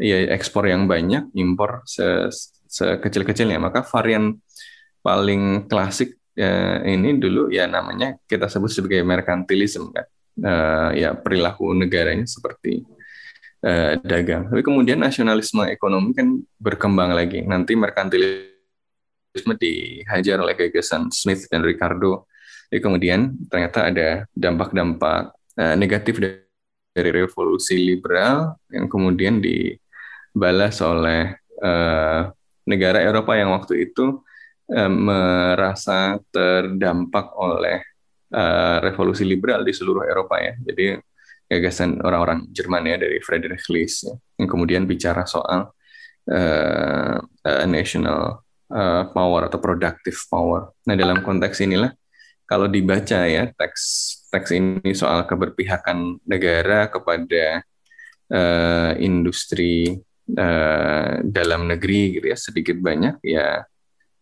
ya 0.00 0.32
ekspor 0.34 0.66
yang 0.66 0.90
banyak 0.90 1.30
impor 1.38 1.86
se 1.86 2.26
sekecil-kecilnya. 2.66 3.62
Maka 3.62 3.86
varian 3.86 4.38
paling 5.00 5.70
klasik 5.70 6.18
ya, 6.34 6.82
ini 6.86 7.16
dulu 7.18 7.50
ya 7.54 7.70
namanya 7.70 8.18
kita 8.26 8.50
sebut 8.50 8.70
sebagai 8.70 9.06
merkantilisme 9.06 9.94
kan. 9.94 10.06
Uh, 10.40 10.90
ya 10.96 11.12
perilaku 11.12 11.76
negaranya 11.76 12.24
seperti 12.24 12.80
uh, 13.64 13.92
dagang. 14.00 14.48
Tapi 14.48 14.62
kemudian 14.64 15.00
nasionalisme 15.00 15.64
ekonomi 15.68 16.16
kan 16.16 16.40
berkembang 16.60 17.12
lagi. 17.12 17.44
Nanti 17.44 17.76
merkantilisme 17.76 19.54
dihajar 19.56 20.40
oleh 20.40 20.54
gagasan 20.56 21.08
Smith 21.12 21.48
dan 21.48 21.64
Ricardo. 21.64 22.28
Jadi 22.70 22.80
kemudian 22.80 23.34
ternyata 23.50 23.90
ada 23.90 24.08
dampak-dampak 24.32 25.34
uh, 25.58 25.76
negatif 25.76 26.20
dari 26.20 27.10
revolusi 27.10 27.78
liberal 27.78 28.58
yang 28.70 28.86
kemudian 28.86 29.42
dibalas 29.42 30.78
oleh 30.82 31.34
uh, 31.62 32.30
negara 32.66 33.02
Eropa 33.02 33.34
yang 33.34 33.54
waktu 33.54 33.90
itu 33.90 34.22
merasa 34.70 36.22
terdampak 36.30 37.34
oleh 37.34 37.82
uh, 38.30 38.78
revolusi 38.78 39.26
liberal 39.26 39.66
di 39.66 39.74
seluruh 39.74 40.06
Eropa 40.06 40.38
ya. 40.38 40.54
Jadi 40.62 40.94
gagasan 41.50 41.98
orang-orang 42.06 42.46
Jerman 42.54 42.86
ya 42.86 42.96
dari 42.96 43.18
Friedrich 43.18 43.66
List 43.74 44.06
ya, 44.06 44.14
yang 44.38 44.46
kemudian 44.46 44.86
bicara 44.86 45.26
soal 45.26 45.74
uh, 46.30 47.16
uh, 47.18 47.66
national 47.66 48.46
uh, 48.70 49.02
power 49.10 49.50
atau 49.50 49.58
productive 49.58 50.16
power. 50.30 50.70
Nah 50.86 50.94
dalam 50.94 51.26
konteks 51.26 51.58
inilah 51.66 51.90
kalau 52.46 52.70
dibaca 52.70 53.26
ya 53.26 53.50
teks 53.50 53.82
teks 54.30 54.54
ini 54.54 54.94
soal 54.94 55.26
keberpihakan 55.26 56.22
negara 56.22 56.86
kepada 56.86 57.66
uh, 58.30 58.92
industri 59.02 59.98
uh, 60.38 61.18
dalam 61.26 61.66
negeri 61.66 62.14
gitu 62.18 62.26
ya 62.30 62.38
sedikit 62.38 62.78
banyak 62.78 63.18
ya 63.26 63.66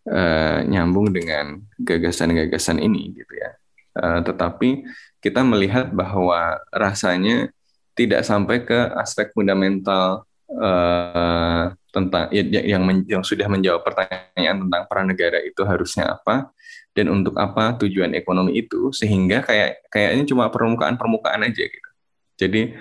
uh, 0.08 0.58
nyambung 0.64 1.12
dengan 1.12 1.60
gagasan-gagasan 1.76 2.80
ini 2.80 3.12
gitu 3.20 3.34
ya. 3.36 3.52
Uh, 3.98 4.20
tetapi 4.24 4.86
kita 5.18 5.42
melihat 5.42 5.90
bahwa 5.90 6.59
rasanya 6.70 7.50
tidak 7.98 8.22
sampai 8.22 8.62
ke 8.62 8.78
aspek 8.94 9.35
fundamental 9.35 10.22
uh, 10.54 11.74
tentang 11.90 12.31
ya, 12.31 12.42
ya, 12.46 12.62
yang 12.78 12.83
men, 12.87 13.02
yang 13.11 13.26
sudah 13.26 13.50
menjawab 13.50 13.83
pertanyaan 13.83 14.62
tentang 14.62 14.83
peran 14.87 15.07
negara 15.11 15.38
itu 15.42 15.66
harusnya 15.66 16.14
apa 16.14 16.54
dan 16.94 17.11
untuk 17.11 17.35
apa 17.35 17.74
tujuan 17.83 18.14
ekonomi 18.14 18.62
itu 18.62 18.94
sehingga 18.94 19.42
kayak 19.42 19.90
kayaknya 19.90 20.24
cuma 20.31 20.46
permukaan-permukaan 20.50 21.42
aja 21.42 21.64
gitu. 21.66 21.90
Jadi 22.38 22.78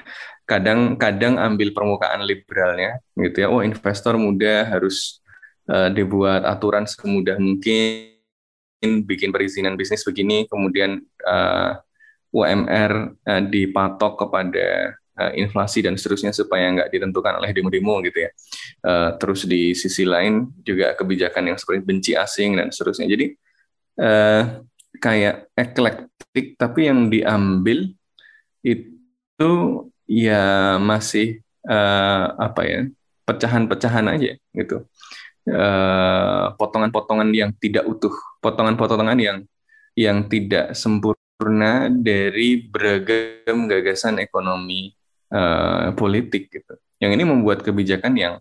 kadang-kadang 0.48 1.36
ambil 1.36 1.76
permukaan 1.76 2.24
liberalnya 2.24 3.04
gitu 3.20 3.44
ya 3.44 3.48
oh 3.52 3.60
investor 3.60 4.16
muda 4.16 4.64
harus 4.64 5.20
uh, 5.68 5.92
dibuat 5.92 6.48
aturan 6.48 6.88
semudah 6.88 7.36
mungkin 7.36 8.16
bikin 8.80 9.36
perizinan 9.36 9.76
bisnis 9.76 10.08
begini 10.08 10.48
kemudian 10.48 11.04
uh, 11.28 11.76
UMR 12.38 12.92
uh, 13.26 13.32
eh, 13.34 13.44
dipatok 13.50 14.14
kepada 14.26 14.94
uh, 15.18 15.32
inflasi 15.34 15.82
dan 15.82 15.98
seterusnya 15.98 16.30
supaya 16.30 16.70
nggak 16.70 16.94
ditentukan 16.94 17.42
oleh 17.42 17.50
demo-demo 17.52 17.98
gitu 18.06 18.30
ya. 18.30 18.32
Uh, 18.86 19.10
terus 19.18 19.50
di 19.50 19.74
sisi 19.74 20.06
lain 20.06 20.54
juga 20.62 20.94
kebijakan 20.94 21.54
yang 21.54 21.58
seperti 21.58 21.82
benci 21.82 22.12
asing 22.14 22.62
dan 22.62 22.70
seterusnya. 22.70 23.10
Jadi 23.10 23.26
uh, 24.02 24.62
kayak 24.98 25.50
eklektik 25.58 26.58
tapi 26.58 26.90
yang 26.90 27.10
diambil 27.10 27.90
itu 28.62 29.52
ya 30.06 30.78
masih 30.82 31.42
uh, 31.66 32.38
apa 32.38 32.62
ya 32.66 32.80
pecahan-pecahan 33.26 34.06
aja 34.08 34.38
gitu. 34.54 34.86
Potongan 35.48 36.60
potongan-potongan 36.60 37.30
yang 37.32 37.56
tidak 37.56 37.88
utuh 37.88 38.12
potongan-potongan 38.44 39.16
yang 39.16 39.38
yang 39.96 40.28
tidak 40.28 40.76
sempurna 40.76 41.27
dari 42.02 42.66
beragam 42.66 43.70
gagasan 43.70 44.18
ekonomi 44.18 44.94
uh, 45.34 45.94
politik 45.94 46.50
gitu 46.50 46.74
yang 46.98 47.14
ini 47.14 47.24
membuat 47.24 47.62
kebijakan 47.62 48.18
yang 48.18 48.36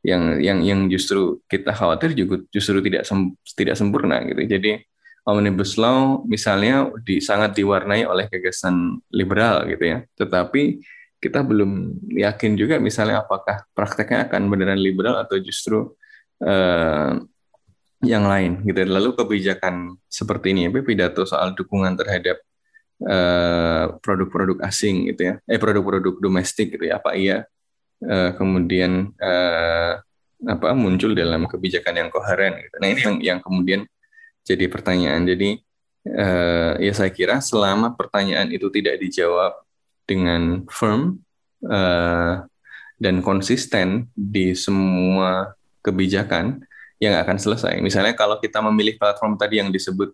yang 0.00 0.40
yang 0.40 0.58
yang 0.64 0.80
justru 0.90 1.38
kita 1.46 1.70
khawatir 1.76 2.16
juga 2.16 2.42
justru 2.50 2.80
tidak 2.82 3.04
sem, 3.06 3.36
tidak 3.54 3.76
sempurna 3.76 4.24
gitu 4.26 4.42
jadi 4.48 4.80
omnibus 5.28 5.76
law 5.76 6.24
misalnya 6.24 6.88
di, 7.04 7.20
sangat 7.20 7.52
diwarnai 7.56 8.08
oleh 8.08 8.26
gagasan 8.30 9.00
liberal 9.12 9.68
gitu 9.68 9.84
ya. 9.84 9.98
Tetapi 10.16 10.80
kita 11.20 11.44
belum 11.44 12.00
yakin 12.16 12.56
juga 12.56 12.80
misalnya 12.80 13.20
apakah 13.20 13.68
prakteknya 13.76 14.24
akan 14.28 14.48
beneran 14.48 14.80
liberal 14.80 15.20
atau 15.20 15.36
justru 15.36 15.92
uh, 16.40 17.20
yang 18.00 18.24
lain 18.24 18.64
gitu. 18.64 18.80
Lalu 18.88 19.12
kebijakan 19.16 19.96
seperti 20.08 20.56
ini, 20.56 20.68
ya, 20.68 20.70
pidato 20.80 21.22
soal 21.28 21.52
dukungan 21.52 21.96
terhadap 22.00 22.40
eh, 23.04 23.84
produk-produk 24.00 24.58
uh, 24.60 24.68
asing 24.68 25.08
gitu 25.12 25.32
ya, 25.32 25.34
eh 25.44 25.60
produk-produk 25.60 26.16
domestik 26.20 26.72
gitu 26.76 26.88
ya, 26.88 26.96
apa 27.00 27.16
iya 27.16 27.44
uh, 28.04 28.30
kemudian 28.36 29.12
uh, 29.20 30.00
apa 30.40 30.72
muncul 30.72 31.12
dalam 31.12 31.44
kebijakan 31.44 32.00
yang 32.00 32.08
koheren 32.08 32.56
gitu. 32.64 32.76
Nah 32.80 32.88
ini 32.88 33.00
yang 33.04 33.16
yang 33.20 33.38
kemudian 33.44 33.84
jadi 34.40 34.72
pertanyaan. 34.72 35.28
Jadi 35.28 35.60
uh, 36.08 36.80
ya 36.80 36.92
saya 36.96 37.12
kira 37.12 37.44
selama 37.44 37.92
pertanyaan 37.92 38.48
itu 38.48 38.72
tidak 38.72 38.96
dijawab 39.04 39.52
dengan 40.08 40.64
firm 40.72 41.20
uh, 41.68 42.48
dan 42.96 43.20
konsisten 43.20 44.08
di 44.16 44.56
semua 44.56 45.56
kebijakan 45.84 46.64
yang 47.00 47.16
akan 47.16 47.40
selesai. 47.40 47.80
Misalnya 47.80 48.12
kalau 48.12 48.36
kita 48.36 48.60
memilih 48.60 49.00
platform 49.00 49.40
tadi 49.40 49.58
yang 49.58 49.72
disebut 49.72 50.12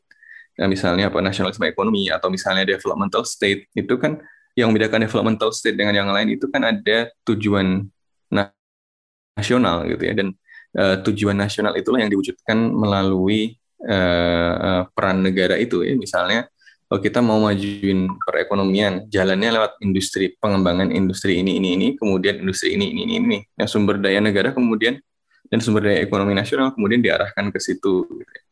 ya 0.57 0.65
misalnya 0.65 1.13
apa 1.13 1.21
nasionalisme 1.21 1.69
ekonomi 1.69 2.09
atau 2.09 2.33
misalnya 2.33 2.65
developmental 2.65 3.29
state 3.29 3.69
itu 3.77 3.95
kan 4.01 4.17
yang 4.57 4.73
membedakan 4.73 5.05
developmental 5.05 5.53
state 5.53 5.77
dengan 5.77 5.93
yang 5.93 6.09
lain 6.09 6.33
itu 6.33 6.49
kan 6.49 6.65
ada 6.65 7.13
tujuan 7.29 7.85
nasional 8.33 9.85
gitu 9.85 10.03
ya. 10.07 10.15
Dan 10.17 10.33
uh, 10.79 10.97
tujuan 11.05 11.37
nasional 11.37 11.77
itulah 11.77 12.01
yang 12.01 12.09
diwujudkan 12.09 12.57
melalui 12.73 13.59
uh, 13.85 14.89
peran 14.97 15.21
negara 15.21 15.61
itu 15.61 15.85
ya. 15.85 15.93
Misalnya 15.93 16.49
kalau 16.87 17.03
kita 17.03 17.19
mau 17.19 17.43
majuin 17.43 18.07
perekonomian 18.23 19.11
jalannya 19.11 19.59
lewat 19.59 19.83
industri 19.83 20.39
pengembangan 20.39 20.95
industri 20.95 21.43
ini 21.43 21.59
ini 21.59 21.75
ini 21.75 21.87
kemudian 21.99 22.41
industri 22.41 22.79
ini 22.79 22.95
ini 22.95 23.03
ini 23.05 23.15
ini. 23.19 23.39
Nah 23.59 23.67
sumber 23.67 23.99
daya 23.99 24.23
negara 24.23 24.55
kemudian 24.55 25.03
dan 25.51 25.59
sumber 25.63 25.91
daya 25.91 26.03
ekonomi 26.03 26.35
nasional 26.35 26.75
kemudian 26.75 27.03
diarahkan 27.03 27.51
ke 27.51 27.59
situ 27.63 28.07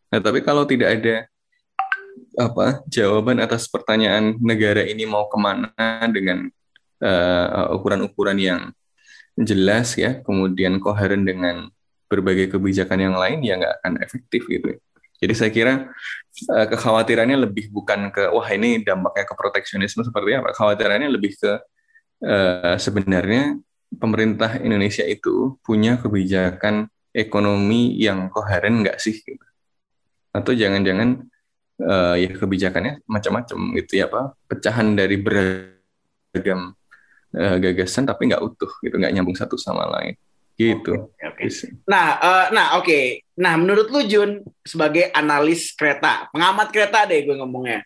nah 0.08 0.20
tapi 0.22 0.42
kalau 0.42 0.66
tidak 0.66 1.00
ada 1.00 1.16
apa 2.34 2.82
jawaban 2.90 3.38
atas 3.38 3.70
pertanyaan 3.70 4.34
negara 4.42 4.82
ini 4.82 5.06
mau 5.06 5.30
ke 5.30 5.38
mana 5.38 5.70
dengan 6.10 6.50
ukuran-ukuran 7.74 8.38
uh, 8.38 8.42
yang 8.42 8.60
jelas 9.38 9.98
ya, 9.98 10.22
kemudian 10.22 10.78
koheren 10.78 11.26
dengan 11.26 11.66
berbagai 12.06 12.54
kebijakan 12.54 13.10
yang 13.10 13.16
lain 13.18 13.42
ya 13.42 13.58
nggak 13.58 13.74
akan 13.82 13.92
efektif 14.06 14.46
gitu. 14.46 14.78
Jadi 15.18 15.34
saya 15.34 15.50
kira 15.50 15.72
uh, 16.54 16.66
kekhawatirannya 16.70 17.48
lebih 17.48 17.74
bukan 17.74 18.14
ke 18.14 18.30
wah 18.30 18.46
ini 18.54 18.82
dampaknya 18.86 19.24
ke 19.26 19.34
proteksionisme 19.34 20.06
seperti 20.06 20.38
apa. 20.38 20.54
Kekhawatirannya 20.54 21.10
lebih 21.10 21.34
ke 21.34 21.52
uh, 22.22 22.76
sebenarnya 22.78 23.58
pemerintah 23.92 24.58
Indonesia 24.60 25.04
itu 25.04 25.58
punya 25.60 26.00
kebijakan 26.00 26.88
ekonomi 27.14 27.94
yang 27.98 28.30
koheren 28.30 28.84
nggak 28.84 28.98
sih? 28.98 29.16
Gitu. 29.18 29.46
Atau 30.34 30.56
jangan-jangan 30.56 31.24
uh, 31.82 32.14
ya 32.18 32.30
kebijakannya 32.34 33.02
macam-macam 33.06 33.58
gitu 33.78 34.02
ya 34.02 34.06
apa 34.10 34.34
pecahan 34.46 34.94
dari 34.94 35.16
beragam 35.18 36.74
uh, 37.34 37.56
gagasan 37.58 38.06
tapi 38.06 38.30
nggak 38.30 38.42
utuh 38.42 38.70
gitu 38.82 38.94
nggak 38.98 39.14
nyambung 39.14 39.38
satu 39.38 39.58
sama 39.58 39.86
lain 39.98 40.14
gitu. 40.54 41.10
Okay, 41.18 41.50
okay. 41.50 41.74
Nah, 41.82 42.06
uh, 42.22 42.46
nah 42.54 42.66
oke. 42.78 42.86
Okay. 42.86 43.04
Nah, 43.34 43.58
menurut 43.58 43.90
lu 43.90 44.06
Jun 44.06 44.30
sebagai 44.62 45.10
analis 45.10 45.74
kereta, 45.74 46.30
pengamat 46.30 46.70
kereta 46.70 47.10
deh 47.10 47.26
gue 47.26 47.34
ngomongnya. 47.34 47.82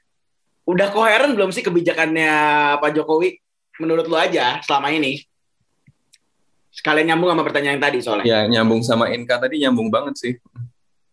Udah 0.68 0.92
koheren 0.92 1.32
belum 1.32 1.48
sih 1.48 1.64
kebijakannya 1.64 2.28
Pak 2.76 2.92
Jokowi 2.92 3.40
menurut 3.80 4.04
lu 4.04 4.20
aja 4.20 4.60
selama 4.60 4.92
ini? 4.92 5.24
Sekalian 6.78 7.10
nyambung 7.10 7.34
sama 7.34 7.42
pertanyaan 7.42 7.74
yang 7.74 7.84
tadi 7.90 7.98
soalnya. 7.98 8.26
Ya, 8.30 8.40
nyambung 8.46 8.86
sama 8.86 9.10
Inka 9.10 9.34
tadi 9.42 9.66
nyambung 9.66 9.90
banget 9.90 10.14
sih. 10.14 10.32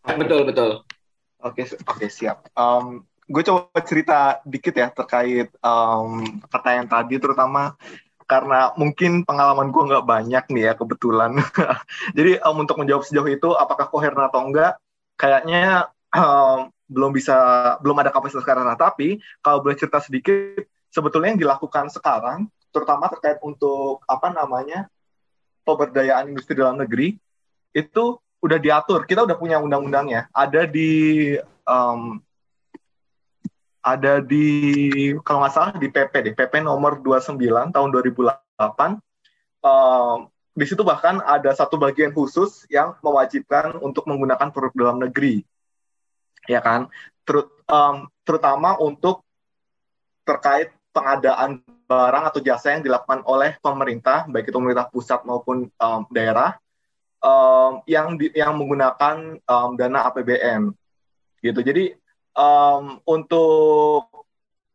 Betul, 0.06 0.45
betul. 0.45 0.86
Oke, 1.41 1.65
oke 1.65 2.06
siap. 2.06 2.54
Um, 2.54 3.01
gue 3.25 3.41
coba 3.41 3.82
cerita 3.82 4.45
dikit 4.45 4.78
ya 4.78 4.93
terkait 4.93 5.49
um, 5.65 6.21
pertanyaan 6.54 6.86
tadi, 6.86 7.17
terutama 7.17 7.73
karena 8.30 8.78
mungkin 8.78 9.25
pengalaman 9.25 9.73
gue 9.73 9.84
nggak 9.89 10.06
banyak 10.06 10.43
nih 10.54 10.63
ya 10.69 10.73
kebetulan. 10.78 11.34
Jadi 12.17 12.38
um, 12.45 12.62
untuk 12.62 12.78
menjawab 12.78 13.01
sejauh 13.01 13.25
itu, 13.25 13.49
apakah 13.58 13.89
koheren 13.89 14.21
atau 14.21 14.45
enggak, 14.45 14.78
kayaknya 15.17 15.89
um, 16.13 16.69
belum 16.86 17.10
bisa, 17.10 17.38
belum 17.82 18.06
ada 18.06 18.13
kapasitas 18.13 18.45
karena. 18.45 18.78
Tapi 18.78 19.17
kalau 19.41 19.65
boleh 19.65 19.82
cerita 19.82 19.97
sedikit, 19.97 20.62
sebetulnya 20.93 21.34
yang 21.34 21.41
dilakukan 21.41 21.89
sekarang, 21.89 22.54
terutama 22.69 23.10
terkait 23.10 23.41
untuk 23.41 24.06
apa 24.06 24.30
namanya 24.30 24.86
pemberdayaan 25.65 26.30
industri 26.30 26.54
dalam 26.54 26.78
negeri, 26.78 27.17
itu 27.73 28.04
udah 28.39 28.60
diatur. 28.62 29.04
Kita 29.10 29.25
udah 29.25 29.36
punya 29.36 29.58
undang-undangnya. 29.58 30.30
Ada 30.30 30.69
di 30.69 31.34
um, 31.65 32.21
ada 33.86 34.17
di 34.17 35.13
kalau 35.21 35.45
nggak 35.45 35.54
salah 35.54 35.73
di 35.78 35.89
PP 35.89 36.13
deh, 36.32 36.34
PP 36.34 36.62
nomor 36.62 37.01
29 37.01 37.38
tahun 37.73 37.89
2008. 37.89 39.01
Um, 39.65 40.30
di 40.56 40.65
situ 40.65 40.82
bahkan 40.88 41.19
ada 41.19 41.51
satu 41.51 41.75
bagian 41.75 42.15
khusus 42.15 42.63
yang 42.71 42.95
mewajibkan 43.04 43.75
untuk 43.84 44.08
menggunakan 44.08 44.49
produk 44.56 44.73
dalam 44.73 44.97
negeri, 45.04 45.43
ya 46.47 46.63
kan? 46.63 46.88
Terut, 47.28 47.51
um, 47.67 48.08
terutama 48.23 48.80
untuk 48.80 49.25
terkait 50.23 50.71
pengadaan 50.95 51.60
barang 51.86 52.24
atau 52.34 52.39
jasa 52.41 52.74
yang 52.74 52.82
dilakukan 52.82 53.21
oleh 53.30 53.58
pemerintah, 53.62 54.26
baik 54.26 54.50
itu 54.50 54.58
pemerintah 54.58 54.89
pusat 54.89 55.21
maupun 55.24 55.69
um, 55.78 56.02
daerah, 56.10 56.58
um, 57.21 57.82
yang 57.86 58.17
di, 58.17 58.30
yang 58.34 58.58
menggunakan 58.58 59.41
um, 59.45 59.69
dana 59.78 60.10
APBN 60.10 60.74
gitu. 61.41 61.62
Jadi 61.62 61.93
um, 62.34 63.02
untuk 63.06 64.10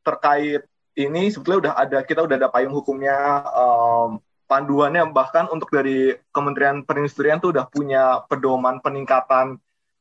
terkait 0.06 0.66
ini 0.98 1.30
sebetulnya 1.30 1.70
udah 1.70 1.74
ada 1.76 1.98
kita 2.02 2.20
udah 2.26 2.36
ada 2.36 2.48
payung 2.50 2.74
hukumnya 2.74 3.46
um, 3.54 4.18
panduannya 4.50 5.06
bahkan 5.14 5.46
untuk 5.50 5.70
dari 5.70 6.18
Kementerian 6.34 6.82
Perindustrian 6.82 7.38
tuh 7.38 7.54
udah 7.54 7.70
punya 7.70 8.26
pedoman 8.26 8.82
peningkatan 8.82 9.58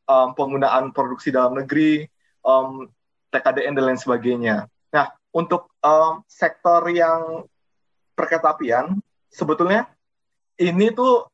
um, 0.10 0.30
penggunaan 0.34 0.90
produksi 0.90 1.30
dalam 1.30 1.54
negeri 1.54 2.10
um, 2.42 2.90
TKDN 3.30 3.78
dan 3.78 3.94
lain 3.94 4.02
sebagainya. 4.02 4.66
Nah 4.90 5.14
untuk 5.34 5.70
um, 5.82 6.26
sektor 6.26 6.86
yang 6.90 7.46
perketapian 8.18 8.98
sebetulnya 9.30 9.88
ini 10.60 10.92
tuh 10.92 11.30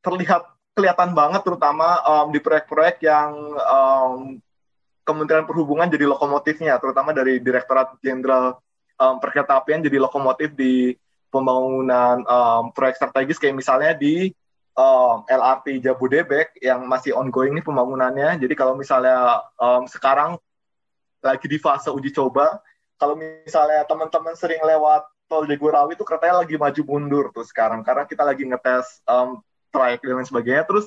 terlihat 0.00 0.54
kelihatan 0.74 1.14
banget 1.14 1.46
terutama 1.46 2.02
um, 2.02 2.28
di 2.34 2.42
proyek-proyek 2.42 3.02
yang 3.04 3.30
um, 3.58 4.42
Kementerian 5.04 5.44
Perhubungan 5.44 5.84
jadi 5.92 6.08
lokomotifnya, 6.08 6.80
terutama 6.80 7.12
dari 7.12 7.36
Direktorat 7.36 8.00
Jenderal 8.00 8.56
um, 8.96 9.20
Perkereta 9.20 9.60
jadi 9.60 10.00
lokomotif 10.00 10.56
di 10.56 10.96
pembangunan 11.28 12.24
um, 12.24 12.72
proyek 12.72 12.96
strategis 12.96 13.36
kayak 13.36 13.58
misalnya 13.58 13.92
di 13.92 14.32
um, 14.78 15.26
LRT 15.28 15.84
Jabodebek 15.84 16.56
yang 16.62 16.88
masih 16.88 17.12
ongoing 17.12 17.52
nih 17.52 17.64
pembangunannya. 17.66 18.40
Jadi 18.40 18.54
kalau 18.56 18.78
misalnya 18.78 19.44
um, 19.60 19.84
sekarang 19.84 20.40
lagi 21.20 21.46
di 21.48 21.58
fase 21.60 21.92
uji 21.92 22.08
coba, 22.14 22.64
kalau 22.98 23.14
misalnya 23.18 23.82
teman-teman 23.84 24.34
sering 24.38 24.62
lewat 24.62 25.04
tol 25.26 25.48
Jagorawi 25.48 25.96
itu 25.96 26.04
keretanya 26.04 26.44
lagi 26.44 26.54
maju 26.54 26.82
mundur 26.86 27.24
tuh 27.32 27.42
sekarang 27.42 27.80
karena 27.82 28.04
kita 28.04 28.22
lagi 28.22 28.44
ngetes 28.44 29.00
um, 29.08 29.40
trayek 29.72 30.04
dan 30.04 30.20
lain 30.20 30.28
sebagainya. 30.28 30.64
Terus 30.68 30.86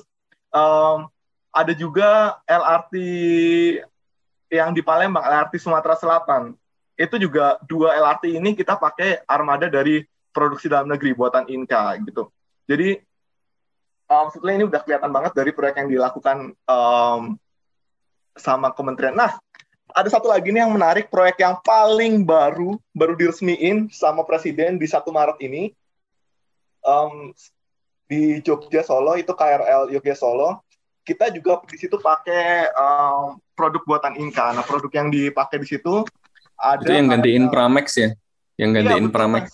um, 0.54 1.10
ada 1.52 1.72
juga 1.74 2.38
LRT 2.46 2.94
yang 4.48 4.72
di 4.72 4.80
Palembang, 4.80 5.24
LRT 5.24 5.60
Sumatera 5.60 5.96
Selatan. 5.98 6.56
Itu 6.98 7.20
juga 7.20 7.60
dua 7.68 7.94
LRT 7.94 8.40
ini 8.40 8.56
kita 8.56 8.74
pakai 8.80 9.22
armada 9.28 9.68
dari 9.68 10.02
produksi 10.32 10.70
dalam 10.70 10.88
negeri 10.88 11.14
buatan 11.14 11.46
Inka 11.50 11.98
gitu. 12.06 12.30
Jadi 12.64 12.98
um, 14.08 14.26
sebetulnya 14.32 14.56
ini 14.64 14.66
udah 14.66 14.80
kelihatan 14.82 15.10
banget 15.12 15.32
dari 15.36 15.50
proyek 15.52 15.76
yang 15.84 15.88
dilakukan 15.92 16.56
um, 16.64 17.36
sama 18.38 18.70
kementerian. 18.72 19.18
Nah, 19.18 19.34
ada 19.94 20.08
satu 20.08 20.28
lagi 20.28 20.52
nih 20.52 20.64
yang 20.64 20.74
menarik, 20.74 21.08
proyek 21.08 21.40
yang 21.40 21.56
paling 21.64 22.24
baru, 22.24 22.76
baru 22.92 23.14
diresmiin 23.16 23.88
sama 23.92 24.24
presiden 24.24 24.76
di 24.76 24.86
1 24.88 25.04
Maret 25.08 25.38
ini. 25.44 25.72
Um, 26.84 27.34
di 28.08 28.40
Jogja 28.40 28.80
Solo 28.80 29.20
itu 29.20 29.28
KRL 29.36 29.92
Jogja 29.92 30.16
Solo 30.16 30.64
kita 31.08 31.32
juga 31.32 31.64
di 31.64 31.80
situ 31.80 31.96
pakai 31.96 32.68
um, 32.76 33.40
produk 33.56 33.80
buatan 33.88 34.20
Inka. 34.20 34.52
Nah 34.52 34.60
produk 34.60 34.92
yang 34.92 35.08
dipakai 35.08 35.56
di 35.64 35.68
situ 35.72 36.04
ada 36.60 36.84
itu 36.84 36.92
yang 36.92 37.08
gantiin 37.08 37.48
Pramex 37.48 37.86
ya, 37.96 38.10
yang 38.60 38.76
iya, 38.76 38.84
gantiin 38.84 39.08
iya, 39.08 39.14
Pramex. 39.14 39.44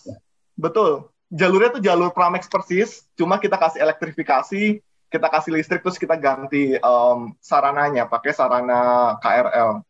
Betul. 0.59 1.07
Jalurnya 1.31 1.79
tuh 1.79 1.83
jalur 1.83 2.11
Pramex 2.11 2.51
persis, 2.51 3.07
cuma 3.15 3.39
kita 3.39 3.55
kasih 3.55 3.83
elektrifikasi, 3.87 4.83
kita 5.11 5.29
kasih 5.31 5.51
listrik 5.55 5.83
terus 5.87 5.99
kita 5.99 6.19
ganti 6.19 6.75
um, 6.83 7.35
sarananya 7.39 8.11
pakai 8.11 8.35
sarana 8.35 9.15
KRL. 9.23 9.83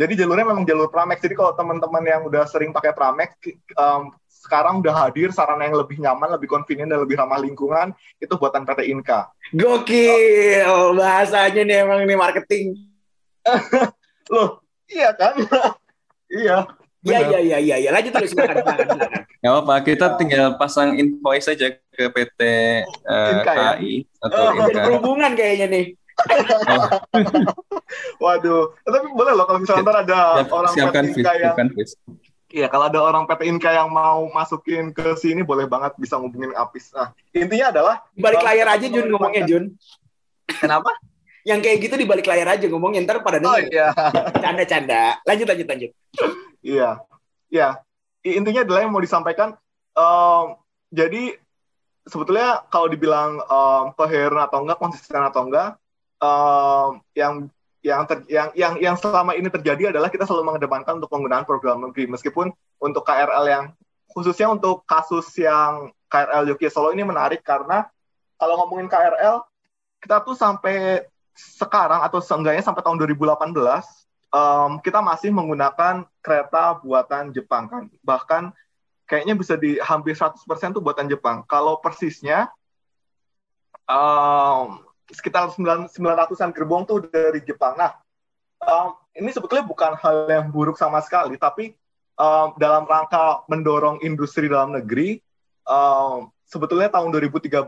Jadi 0.00 0.16
jalurnya 0.16 0.48
memang 0.48 0.64
jalur 0.64 0.88
Pramex. 0.88 1.20
Jadi 1.20 1.36
kalau 1.36 1.52
teman-teman 1.52 2.00
yang 2.08 2.24
udah 2.24 2.48
sering 2.48 2.72
pakai 2.72 2.96
Pramex, 2.96 3.36
um, 3.76 4.08
sekarang 4.40 4.80
udah 4.80 4.96
hadir 4.96 5.28
sarana 5.28 5.68
yang 5.68 5.76
lebih 5.76 6.00
nyaman, 6.00 6.32
lebih 6.32 6.48
convenient 6.48 6.88
dan 6.88 7.04
lebih 7.04 7.20
ramah 7.20 7.36
lingkungan 7.36 7.92
itu 8.16 8.32
buatan 8.40 8.64
PT 8.64 8.88
Inka. 8.88 9.28
Gokil, 9.52 10.64
oh. 10.64 10.96
bahasanya 10.96 11.60
nih 11.60 11.76
emang 11.84 12.08
nih 12.08 12.16
marketing. 12.16 12.80
Loh, 14.32 14.64
iya 14.88 15.12
kan? 15.12 15.36
iya. 16.40 16.64
Iya 17.00 17.32
iya 17.32 17.38
iya 17.40 17.58
iya 17.64 17.76
ya. 17.80 17.90
lanjut 17.96 18.12
terus 18.12 18.36
silakan 18.36 18.60
silakan 18.60 18.86
silakan. 18.92 19.22
Gak 19.40 19.54
apa 19.64 19.74
kita 19.88 20.06
tinggal 20.20 20.46
pasang 20.60 21.00
invoice 21.00 21.48
saja 21.48 21.72
ke 21.72 22.04
PT 22.12 22.40
uh, 23.08 23.40
Inka, 23.40 23.52
ya? 23.56 23.72
KAI 23.72 23.94
atau 24.20 24.36
oh, 24.36 24.50
Inka. 24.52 24.80
Perhubungan 24.84 25.32
kayaknya 25.32 25.66
nih. 25.72 25.84
Waduh, 28.22 28.76
tapi 28.86 29.06
boleh 29.10 29.32
loh 29.34 29.46
kalau 29.48 29.60
misalnya 29.62 30.02
ada 30.02 30.20
Siap, 30.44 30.52
orang 30.52 30.72
siapkan 30.72 31.04
Inka 31.10 31.32
yang 31.38 31.54
Iya, 32.50 32.66
kalau 32.66 32.90
ada 32.90 32.98
orang 32.98 33.30
PT 33.30 33.46
Inka 33.46 33.70
yang 33.70 33.94
mau 33.94 34.26
masukin 34.34 34.90
ke 34.90 35.14
sini 35.14 35.46
boleh 35.46 35.70
banget 35.70 35.94
bisa 35.94 36.18
ngubungin 36.18 36.50
Apis. 36.58 36.90
Nah, 36.90 37.14
intinya 37.30 37.70
adalah 37.70 38.02
di 38.10 38.18
balik 38.18 38.42
layar 38.42 38.74
aja 38.74 38.86
Jun 38.90 39.06
ngomongnya 39.06 39.46
Jun. 39.46 39.64
Kenapa? 40.50 40.90
yang 41.44 41.60
kayak 41.64 41.80
gitu 41.80 41.94
di 41.96 42.04
balik 42.04 42.28
layar 42.28 42.56
aja 42.56 42.66
ngomongnya 42.68 43.00
ntar 43.04 43.24
pada 43.24 43.40
denger. 43.40 43.48
Oh 43.48 43.60
iya. 43.64 43.88
Canda-canda. 44.44 45.20
Lanjut 45.24 45.46
lanjut 45.48 45.66
lanjut. 45.68 45.90
iya. 46.60 47.00
Iya. 47.50 47.80
intinya 48.20 48.68
adalah 48.68 48.84
yang 48.84 48.92
mau 48.92 49.00
disampaikan 49.00 49.56
um, 49.96 50.52
jadi 50.92 51.40
sebetulnya 52.04 52.68
kalau 52.68 52.92
dibilang 52.92 53.40
um, 53.48 53.96
coherent 53.96 54.44
atau 54.44 54.60
enggak 54.60 54.76
konsisten 54.76 55.24
atau 55.24 55.48
enggak 55.48 55.80
um, 56.20 57.00
yang 57.16 57.48
yang, 57.80 58.04
ter, 58.04 58.28
yang 58.28 58.48
yang 58.52 58.74
yang 58.76 58.96
selama 59.00 59.32
ini 59.32 59.48
terjadi 59.48 59.96
adalah 59.96 60.12
kita 60.12 60.28
selalu 60.28 60.52
mengedepankan 60.52 61.00
untuk 61.00 61.08
penggunaan 61.08 61.48
program 61.48 61.80
negeri 61.80 62.12
meskipun 62.12 62.52
untuk 62.76 63.02
KRL 63.08 63.44
yang 63.48 63.64
khususnya 64.12 64.52
untuk 64.52 64.84
kasus 64.84 65.32
yang 65.40 65.88
KRL 66.12 66.52
Yogyakarta 66.52 66.76
Solo 66.76 66.92
ini 66.92 67.08
menarik 67.08 67.40
karena 67.40 67.88
kalau 68.36 68.60
ngomongin 68.60 68.90
KRL 68.90 69.40
kita 70.04 70.20
tuh 70.20 70.36
sampai 70.36 71.08
sekarang 71.32 72.04
atau 72.04 72.20
seenggaknya 72.20 72.60
sampai 72.60 72.84
tahun 72.84 73.00
2018 73.00 73.56
um, 74.34 74.78
kita 74.80 75.00
masih 75.00 75.30
menggunakan 75.34 76.06
kereta 76.20 76.78
buatan 76.80 77.34
Jepang 77.34 77.68
kan. 77.68 77.82
Bahkan 78.02 78.52
kayaknya 79.06 79.34
bisa 79.34 79.58
di 79.58 79.76
hampir 79.82 80.14
100% 80.14 80.38
tuh 80.74 80.82
buatan 80.82 81.10
Jepang. 81.10 81.42
Kalau 81.46 81.78
persisnya 81.82 82.50
um, 83.90 84.82
sekitar 85.10 85.50
900-an 85.52 86.50
gerbong 86.54 86.86
tuh 86.86 87.06
dari 87.10 87.42
Jepang. 87.42 87.76
Nah, 87.76 87.98
um, 88.64 88.94
ini 89.14 89.30
sebetulnya 89.34 89.66
bukan 89.66 89.98
hal 89.98 90.30
yang 90.30 90.48
buruk 90.48 90.78
sama 90.78 91.02
sekali, 91.02 91.36
tapi 91.36 91.74
um, 92.16 92.54
dalam 92.56 92.86
rangka 92.86 93.44
mendorong 93.50 94.00
industri 94.06 94.46
dalam 94.46 94.76
negeri, 94.76 95.18
um, 95.66 96.30
sebetulnya 96.46 96.90
tahun 96.92 97.10
2013 97.14 97.66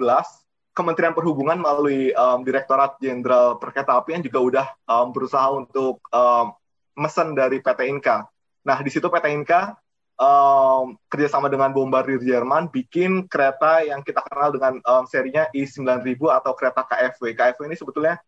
Kementerian 0.73 1.13
Perhubungan 1.13 1.61
melalui 1.61 2.17
um, 2.17 2.41
Direktorat 2.41 2.97
Jenderal 2.97 3.61
Perkeretaapian 3.61 4.25
juga 4.25 4.39
udah 4.41 4.67
um, 4.89 5.13
berusaha 5.13 5.53
untuk 5.53 6.01
um, 6.09 6.57
mesen 6.97 7.37
dari 7.37 7.61
PT 7.61 7.93
Inka. 7.93 8.25
Nah, 8.65 8.79
di 8.81 8.89
situ 8.89 9.05
PT 9.13 9.37
Inka 9.37 9.77
um, 10.23 10.95
kerjasama 11.11 11.51
dengan 11.51 11.75
Bombardier 11.75 12.23
Jerman 12.23 12.71
bikin 12.71 13.27
kereta 13.27 13.83
yang 13.83 14.07
kita 14.07 14.23
kenal 14.23 14.55
dengan 14.55 14.79
um, 14.87 15.05
serinya 15.11 15.51
I9000 15.51 16.23
atau 16.39 16.53
kereta 16.55 16.87
KFW. 16.87 17.35
KFW 17.35 17.67
ini 17.67 17.77
sebetulnya 17.77 18.23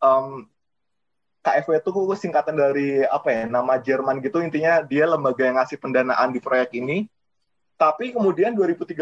um, 0.00 0.48
KFW 1.44 1.84
itu 1.84 1.90
singkatan 2.16 2.56
dari 2.56 3.04
apa 3.04 3.28
ya 3.28 3.42
nama 3.44 3.76
Jerman 3.76 4.24
gitu 4.24 4.40
intinya 4.40 4.80
dia 4.80 5.04
lembaga 5.04 5.44
yang 5.44 5.60
ngasih 5.60 5.76
pendanaan 5.76 6.32
di 6.32 6.40
proyek 6.40 6.72
ini. 6.80 7.04
Tapi 7.78 8.10
kemudian 8.10 8.56
2013 8.56 8.98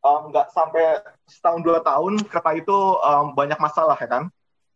um, 0.00 0.20
nggak 0.32 0.46
sampai 0.54 1.04
setahun 1.28 1.60
dua 1.60 1.84
tahun 1.84 2.24
kereta 2.24 2.56
itu 2.56 2.78
um, 3.02 3.36
banyak 3.36 3.60
masalah 3.60 3.98
ya 4.00 4.08
kan 4.08 4.24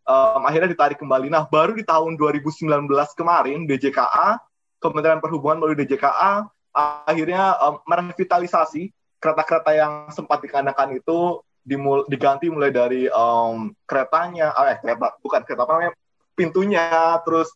um, 0.05 0.43
akhirnya 0.45 0.71
ditarik 0.71 1.01
kembali 1.01 1.33
nah 1.33 1.49
baru 1.49 1.73
di 1.73 1.85
tahun 1.85 2.21
2019 2.21 2.69
kemarin 3.17 3.65
DJKA 3.65 4.41
Kementerian 4.85 5.25
Perhubungan 5.25 5.65
melalui 5.65 5.81
DJKA 5.81 6.45
akhirnya 6.75 7.55
um, 7.63 7.79
merevitalisasi 7.87 8.91
kereta-kereta 9.23 9.71
yang 9.73 9.93
sempat 10.11 10.43
dikandangkan 10.43 10.99
itu 10.99 11.41
dimul 11.65 12.05
diganti 12.11 12.53
mulai 12.53 12.69
dari 12.69 13.09
um, 13.09 13.73
keretanya 13.89 14.53
eh 14.69 14.77
kereta 14.85 15.17
bukan 15.23 15.41
kereta 15.49 15.65
apa 15.65 15.73
namanya 15.73 15.93
pintunya 16.37 17.17
terus 17.25 17.49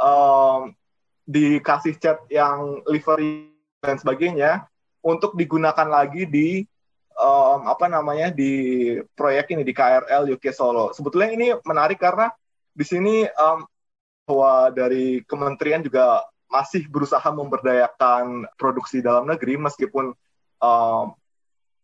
um, 0.00 0.74
dikasih 1.28 1.94
cat 2.02 2.18
yang 2.26 2.82
livery 2.90 3.54
dan 3.78 4.00
sebagainya 4.00 4.66
untuk 5.04 5.38
digunakan 5.38 5.86
lagi 5.86 6.26
di 6.26 6.66
um, 7.14 7.70
apa 7.70 7.86
namanya 7.86 8.34
di 8.34 8.96
proyek 9.14 9.54
ini 9.54 9.62
di 9.62 9.70
KRL 9.70 10.26
UK 10.34 10.50
Solo. 10.50 10.90
Sebetulnya 10.90 11.30
ini 11.30 11.46
menarik 11.62 12.02
karena 12.02 12.30
di 12.72 12.82
sini 12.82 13.22
um, 13.26 13.62
bahwa 14.26 14.70
dari 14.74 15.20
kementerian 15.26 15.82
juga 15.82 16.24
masih 16.52 16.84
berusaha 16.92 17.24
memberdayakan 17.32 18.44
produksi 18.60 19.00
dalam 19.00 19.24
negeri 19.24 19.56
meskipun 19.56 20.12
um, 20.60 21.04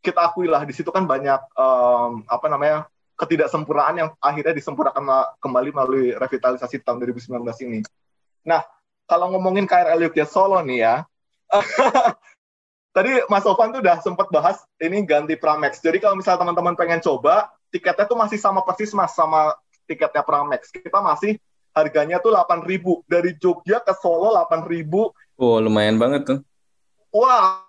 kita 0.05 0.29
akui 0.29 0.45
lah 0.45 0.69
di 0.69 0.77
situ 0.77 0.93
kan 0.93 1.09
banyak 1.09 1.41
um, 1.57 2.23
apa 2.29 2.47
namanya 2.53 2.85
ketidaksempurnaan 3.19 3.95
yang 3.99 4.09
akhirnya 4.23 4.55
disempurnakan 4.55 5.35
kembali 5.43 5.71
melalui 5.75 6.07
revitalisasi 6.15 6.87
tahun 6.87 7.03
2019 7.03 7.43
ini. 7.67 7.83
Nah, 8.47 8.63
kalau 9.11 9.35
ngomongin 9.35 9.67
KRL 9.67 10.07
UK 10.07 10.23
Solo 10.23 10.63
nih 10.63 10.87
ya, 10.87 10.95
tadi 12.97 13.19
Mas 13.27 13.43
Sofan 13.43 13.75
tuh 13.75 13.83
udah 13.83 13.99
sempat 13.99 14.31
bahas 14.31 14.63
ini 14.79 15.03
ganti 15.03 15.35
Pramex. 15.35 15.83
Jadi 15.83 15.99
kalau 15.99 16.15
misalnya 16.15 16.47
teman-teman 16.47 16.79
pengen 16.79 17.03
coba, 17.03 17.51
tiketnya 17.75 18.07
tuh 18.07 18.15
masih 18.15 18.39
sama 18.39 18.63
persis 18.63 18.95
Mas 18.95 19.19
sama 19.19 19.59
tiketnya 19.91 20.23
Pramex. 20.23 20.71
Kita 20.71 21.03
masih 21.03 21.43
harganya 21.79 22.19
tuh 22.19 22.35
8.000 22.35 23.07
dari 23.07 23.39
Jogja 23.39 23.79
ke 23.81 23.95
Solo 23.97 24.35
8.000. 24.35 25.39
Oh, 25.39 25.59
lumayan 25.63 25.97
banget 25.97 26.23
tuh. 26.27 26.39
Wah, 27.15 27.63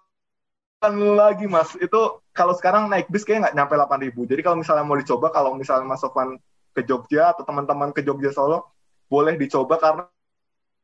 lagi 0.88 1.46
Mas. 1.46 1.78
Itu 1.78 2.24
kalau 2.34 2.58
sekarang 2.58 2.90
naik 2.90 3.12
bis 3.12 3.28
kayak 3.28 3.52
nggak 3.52 3.56
nyampe 3.56 3.76
8.000. 3.78 4.30
Jadi 4.30 4.42
kalau 4.42 4.58
misalnya 4.58 4.86
mau 4.88 4.98
dicoba, 4.98 5.30
kalau 5.30 5.54
misalnya 5.54 5.86
Mas 5.86 6.02
Sofan 6.02 6.40
ke 6.74 6.82
Jogja 6.88 7.36
atau 7.36 7.44
teman-teman 7.46 7.94
ke 7.94 8.02
Jogja 8.02 8.34
Solo, 8.34 8.74
boleh 9.12 9.38
dicoba 9.38 9.78
karena 9.78 10.04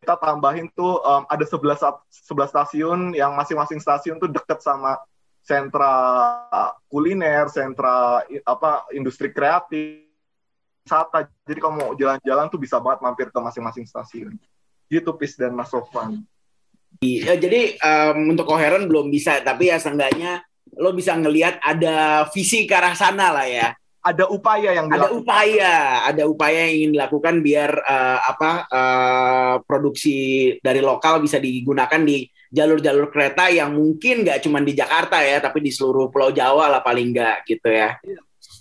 kita 0.05 0.21
tambahin 0.21 0.69
tuh 0.77 1.01
um, 1.01 1.25
ada 1.25 1.41
11 1.41 1.81
11 2.29 2.53
stasiun 2.53 2.99
yang 3.17 3.33
masing-masing 3.33 3.81
stasiun 3.81 4.21
tuh 4.21 4.29
deket 4.29 4.61
sama 4.61 5.01
sentra 5.45 5.93
kuliner, 6.89 7.49
sentra 7.49 8.21
apa 8.45 8.89
industri 8.93 9.29
kreatif, 9.29 10.04
wisata. 10.85 11.25
Jadi 11.49 11.59
kalau 11.59 11.73
mau 11.73 11.89
jalan-jalan 11.97 12.45
tuh 12.53 12.61
bisa 12.61 12.77
banget 12.77 12.99
mampir 13.01 13.27
ke 13.33 13.39
masing-masing 13.41 13.89
stasiun. 13.89 14.37
Gitu 14.85 15.09
Pis 15.17 15.33
dan 15.33 15.57
Mas 15.57 15.73
Sofwan. 15.73 16.21
Ya, 17.01 17.35
jadi 17.35 17.75
um, 17.81 18.37
untuk 18.37 18.47
koheren 18.47 18.87
belum 18.87 19.09
bisa, 19.11 19.41
tapi 19.41 19.73
ya 19.73 19.81
seenggaknya 19.81 20.45
lo 20.77 20.95
bisa 20.95 21.17
ngelihat 21.17 21.59
ada 21.59 22.23
visi 22.31 22.63
ke 22.63 22.73
arah 22.73 22.95
sana 22.95 23.33
lah 23.33 23.47
ya 23.49 23.75
ada 24.05 24.29
upaya 24.29 24.69
yang 24.77 24.85
dilakukan. 24.85 25.09
Ada 25.09 25.17
upaya, 25.17 25.73
ada 26.05 26.23
upaya 26.29 26.59
yang 26.69 26.73
ingin 26.77 26.91
dilakukan 26.93 27.35
biar 27.41 27.71
uh, 27.81 28.19
apa 28.21 28.51
uh, 28.69 29.55
produksi 29.65 30.17
dari 30.61 30.77
lokal 30.77 31.25
bisa 31.25 31.41
digunakan 31.41 31.97
di 32.05 32.29
jalur-jalur 32.53 33.09
kereta 33.09 33.49
yang 33.49 33.73
mungkin 33.73 34.21
nggak 34.21 34.45
cuma 34.45 34.61
di 34.61 34.77
Jakarta 34.77 35.25
ya, 35.25 35.41
tapi 35.41 35.65
di 35.65 35.73
seluruh 35.73 36.13
Pulau 36.13 36.29
Jawa 36.29 36.69
lah 36.69 36.85
paling 36.85 37.17
nggak 37.17 37.37
gitu 37.49 37.65
ya. 37.73 37.97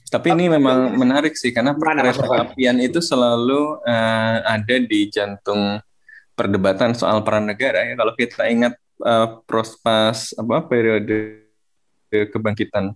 Tapi 0.05 0.31
ini 0.37 0.53
memang 0.53 0.95
menarik 0.95 1.35
sih 1.35 1.51
karena 1.51 1.75
kereta 1.75 2.29
apian 2.45 2.79
itu 2.79 3.01
selalu 3.01 3.83
uh, 3.83 4.37
ada 4.45 4.77
di 4.79 5.09
jantung 5.11 5.81
perdebatan 6.37 6.93
soal 6.93 7.25
peran 7.25 7.49
negara 7.49 7.83
ya. 7.83 7.95
Kalau 7.97 8.13
kita 8.15 8.47
ingat 8.47 8.75
uh, 9.03 9.41
prospas 9.49 10.37
apa 10.37 10.67
periode 10.69 11.45
kebangkitan 12.11 12.95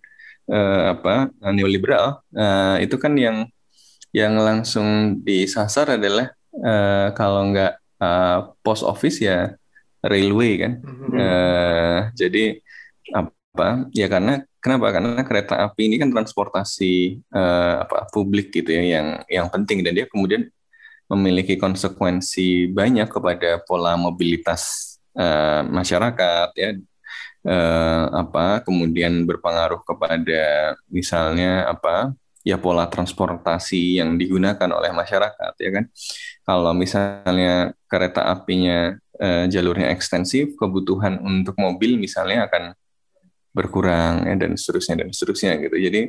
uh, 0.53 0.83
apa 0.95 1.33
neoliberal 1.51 2.23
uh, 2.37 2.77
itu 2.79 2.95
kan 3.01 3.19
yang 3.19 3.49
yang 4.15 4.39
langsung 4.41 5.21
disasar 5.21 6.01
adalah 6.01 6.33
uh, 6.55 7.13
kalau 7.13 7.53
nggak 7.53 7.75
uh, 8.01 8.55
post 8.65 8.87
office 8.87 9.21
ya 9.21 9.53
railway 10.01 10.57
kan 10.63 10.73
mm-hmm. 10.81 11.13
uh, 11.19 11.99
jadi 12.17 12.63
apa 13.13 13.38
ya 13.95 14.07
karena 14.07 14.45
kenapa? 14.63 14.95
Karena 14.95 15.23
kereta 15.23 15.55
api 15.65 15.89
ini 15.89 15.97
kan 15.97 16.11
transportasi 16.13 17.23
uh, 17.33 17.87
apa 17.87 18.11
publik 18.13 18.53
gitu 18.55 18.71
ya 18.75 18.83
yang 18.99 19.09
yang 19.27 19.47
penting. 19.49 19.83
Dan 19.83 19.97
dia 19.97 20.07
kemudian 20.07 20.47
memiliki 21.09 21.57
konsekuensi 21.57 22.69
banyak 22.69 23.09
kepada 23.09 23.65
pola 23.65 23.97
mobilitas 23.97 24.95
uh, 25.17 25.65
masyarakat 25.67 26.51
ya. 26.55 26.71
Eh, 27.49 28.05
apa 28.13 28.61
kemudian 28.67 29.23
berpengaruh 29.23 29.81
kepada 29.87 30.75
misalnya 30.91 31.71
apa 31.71 32.13
ya 32.43 32.59
pola 32.59 32.91
transportasi 32.91 34.03
yang 34.03 34.19
digunakan 34.19 34.69
oleh 34.69 34.91
masyarakat 34.93 35.53
ya 35.57 35.71
kan. 35.71 35.85
Kalau 36.45 36.75
misalnya 36.75 37.73
kereta 37.87 38.29
apinya 38.29 38.93
eh, 39.17 39.47
jalurnya 39.49 39.95
ekstensif 39.95 40.59
kebutuhan 40.59 41.23
untuk 41.25 41.57
mobil 41.57 41.97
misalnya 41.97 42.51
akan 42.51 42.77
berkurang 43.59 44.23
ya 44.31 44.35
dan 44.39 44.55
seterusnya 44.55 45.03
dan 45.03 45.09
seterusnya 45.11 45.53
gitu. 45.59 45.77
Jadi 45.77 46.01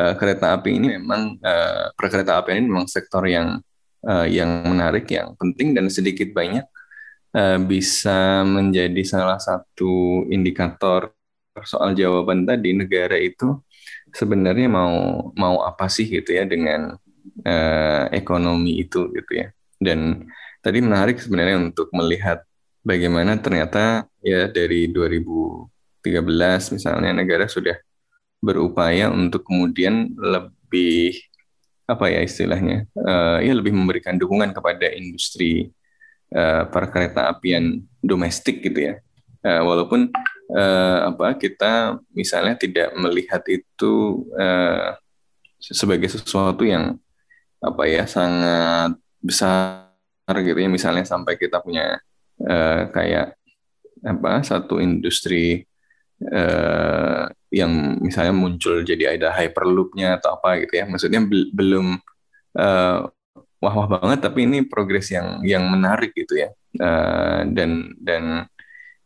eh, 0.00 0.14
kereta 0.16 0.56
api 0.56 0.70
ini 0.80 0.96
memang 0.96 1.36
eh, 1.44 1.92
perkereta 1.92 2.40
api 2.40 2.56
ini 2.56 2.64
memang 2.64 2.88
sektor 2.88 3.28
yang 3.28 3.60
eh, 4.08 4.26
yang 4.32 4.64
menarik 4.64 5.04
yang 5.12 5.36
penting 5.36 5.76
dan 5.76 5.92
sedikit 5.92 6.32
banyak 6.32 6.64
uh, 7.34 7.58
bisa 7.60 8.46
menjadi 8.46 9.02
salah 9.02 9.42
satu 9.42 10.24
indikator 10.30 11.10
soal 11.66 11.94
jawaban 11.94 12.46
tadi 12.46 12.74
negara 12.74 13.18
itu 13.18 13.62
sebenarnya 14.14 14.70
mau 14.70 14.94
mau 15.34 15.62
apa 15.66 15.90
sih 15.90 16.06
gitu 16.06 16.34
ya 16.34 16.46
dengan 16.46 16.94
uh, 17.42 18.04
ekonomi 18.14 18.82
itu 18.82 19.10
gitu 19.10 19.32
ya. 19.34 19.50
Dan 19.78 20.30
tadi 20.62 20.78
menarik 20.80 21.18
sebenarnya 21.18 21.58
untuk 21.70 21.90
melihat 21.94 22.46
bagaimana 22.86 23.38
ternyata 23.38 24.06
ya 24.22 24.46
dari 24.50 24.86
2013 26.04 26.76
misalnya 26.76 27.10
negara 27.16 27.48
sudah 27.48 27.80
berupaya 28.44 29.08
untuk 29.08 29.48
kemudian 29.48 30.12
lebih 30.20 31.16
apa 31.88 32.12
ya 32.12 32.20
istilahnya 32.24 32.88
uh, 32.96 33.40
ya 33.40 33.52
lebih 33.56 33.72
memberikan 33.72 34.16
dukungan 34.20 34.52
kepada 34.52 34.92
industri 34.92 35.72
uh, 36.36 36.68
perkereta 36.68 37.32
apian 37.32 37.80
domestik 38.04 38.60
gitu 38.60 38.92
ya. 38.92 38.94
Uh, 39.44 39.60
walaupun 39.64 40.08
uh, 40.56 40.98
apa 41.12 41.36
kita 41.36 42.00
misalnya 42.16 42.56
tidak 42.56 42.92
melihat 42.96 43.44
itu 43.48 44.24
uh, 44.36 44.96
sebagai 45.60 46.08
sesuatu 46.08 46.64
yang 46.64 46.96
apa 47.60 47.84
ya 47.88 48.04
sangat 48.08 48.96
besar 49.20 49.88
gitu 50.40 50.56
ya. 50.56 50.68
Misalnya 50.68 51.04
sampai 51.04 51.36
kita 51.36 51.60
punya 51.60 52.00
uh, 52.40 52.88
kayak 52.92 53.36
apa 54.04 54.40
satu 54.44 54.80
industri 54.80 55.64
uh, 56.22 57.26
yang 57.50 58.02
misalnya 58.02 58.34
muncul 58.34 58.82
jadi 58.82 59.18
ada 59.18 59.34
hyperloopnya 59.34 60.18
atau 60.18 60.38
apa 60.38 60.62
gitu 60.62 60.74
ya. 60.78 60.84
Maksudnya 60.86 61.20
be 61.22 61.50
belum 61.54 61.98
uh, 62.58 62.98
wah-wah 63.62 63.88
banget 63.98 64.18
tapi 64.26 64.44
ini 64.46 64.66
progres 64.66 65.10
yang 65.14 65.42
yang 65.46 65.64
menarik 65.66 66.14
gitu 66.14 66.38
ya. 66.38 66.50
Uh, 66.74 67.46
dan 67.54 67.94
dan 68.02 68.50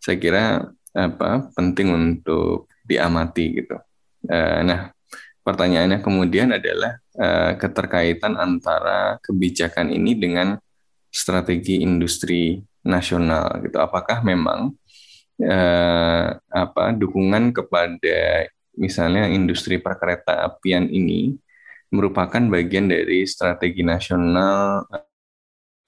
saya 0.01 0.17
kira 0.17 0.45
apa 0.97 1.53
penting 1.53 1.93
untuk 1.93 2.67
diamati 2.89 3.61
gitu. 3.61 3.77
Uh, 4.25 4.61
nah 4.65 4.81
pertanyaannya 5.45 6.01
kemudian 6.01 6.53
adalah 6.57 6.97
uh, 7.17 7.53
keterkaitan 7.61 8.37
antara 8.37 9.21
kebijakan 9.21 9.93
ini 9.93 10.17
dengan 10.17 10.57
strategi 11.09 11.81
industri 11.85 12.61
nasional 12.85 13.61
gitu. 13.65 13.77
Apakah 13.81 14.25
memang 14.25 14.73
uh, 15.43 16.29
apa 16.39 16.85
dukungan 16.95 17.55
kepada 17.55 18.51
misalnya 18.79 19.27
industri 19.31 19.83
perkereta 19.83 20.47
apian 20.47 20.87
ini 20.87 21.35
merupakan 21.91 22.41
bagian 22.53 22.87
dari 22.87 23.25
strategi 23.25 23.83
nasional 23.83 24.87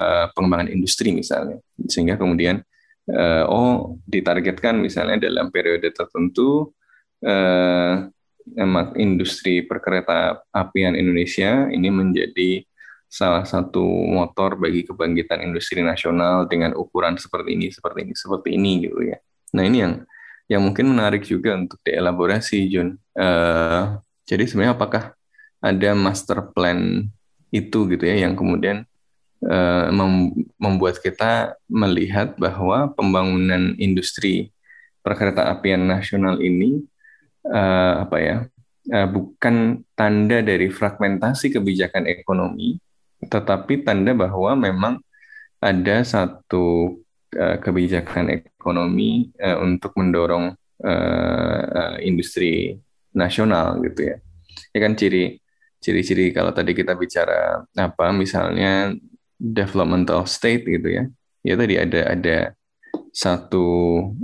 uh, 0.01 0.27
pengembangan 0.33 0.73
industri 0.73 1.13
misalnya 1.13 1.61
sehingga 1.87 2.17
kemudian 2.17 2.65
uh, 3.13 3.45
oh 3.47 4.01
ditargetkan 4.09 4.81
misalnya 4.81 5.29
dalam 5.29 5.53
periode 5.53 5.93
tertentu 5.93 6.73
uh, 7.27 8.09
industri 8.97 9.63
perkereta 9.63 10.43
apian 10.51 10.97
Indonesia 10.97 11.69
ini 11.71 11.93
menjadi 11.93 12.65
salah 13.11 13.43
satu 13.43 13.83
motor 14.07 14.55
bagi 14.55 14.87
kebangkitan 14.87 15.43
industri 15.43 15.83
nasional 15.83 16.47
dengan 16.47 16.79
ukuran 16.79 17.19
seperti 17.19 17.59
ini, 17.59 17.67
seperti 17.75 18.07
ini, 18.07 18.15
seperti 18.15 18.49
ini 18.55 18.73
gitu 18.87 18.99
ya. 19.03 19.19
Nah 19.55 19.63
ini 19.67 19.79
yang 19.83 19.95
yang 20.51 20.63
mungkin 20.67 20.91
menarik 20.91 21.23
juga 21.23 21.55
untuk 21.55 21.79
dielaborasi, 21.87 22.67
Jun. 22.67 22.99
Uh, 23.15 24.03
jadi 24.27 24.47
sebenarnya 24.51 24.75
apakah 24.75 25.05
ada 25.63 25.91
master 25.95 26.51
plan 26.51 27.07
itu 27.51 27.87
gitu 27.91 28.03
ya 28.07 28.27
yang 28.27 28.39
kemudian 28.39 28.87
mem 29.91 30.37
membuat 30.61 31.01
kita 31.01 31.57
melihat 31.65 32.37
bahwa 32.37 32.93
pembangunan 32.93 33.73
industri 33.81 34.53
perkereta 35.01 35.49
apian 35.49 35.89
nasional 35.89 36.37
ini 36.45 36.85
uh, 37.49 38.05
apa 38.05 38.17
ya 38.21 38.37
bukan 39.09 39.81
tanda 39.97 40.45
dari 40.45 40.69
fragmentasi 40.69 41.57
kebijakan 41.57 42.05
ekonomi 42.05 42.77
tetapi 43.25 43.81
tanda 43.81 44.13
bahwa 44.13 44.53
memang 44.57 45.01
ada 45.61 46.05
satu 46.05 46.97
uh, 47.37 47.57
kebijakan 47.59 48.31
ekonomi 48.31 49.31
uh, 49.39 49.59
untuk 49.63 49.95
mendorong 49.99 50.55
uh, 50.83 51.95
industri 52.03 52.79
nasional 53.15 53.79
gitu 53.85 54.15
ya. 54.15 54.17
Ya 54.75 54.79
kan 54.83 54.95
ciri 54.95 55.39
ciri-ciri 55.81 56.31
kalau 56.37 56.53
tadi 56.53 56.77
kita 56.77 56.93
bicara 56.95 57.65
apa 57.75 58.07
misalnya 58.13 58.95
developmental 59.37 60.25
state 60.29 60.67
gitu 60.67 60.89
ya. 60.89 61.05
Ya 61.41 61.55
tadi 61.57 61.75
ada 61.81 62.01
ada 62.13 62.39
satu 63.11 63.67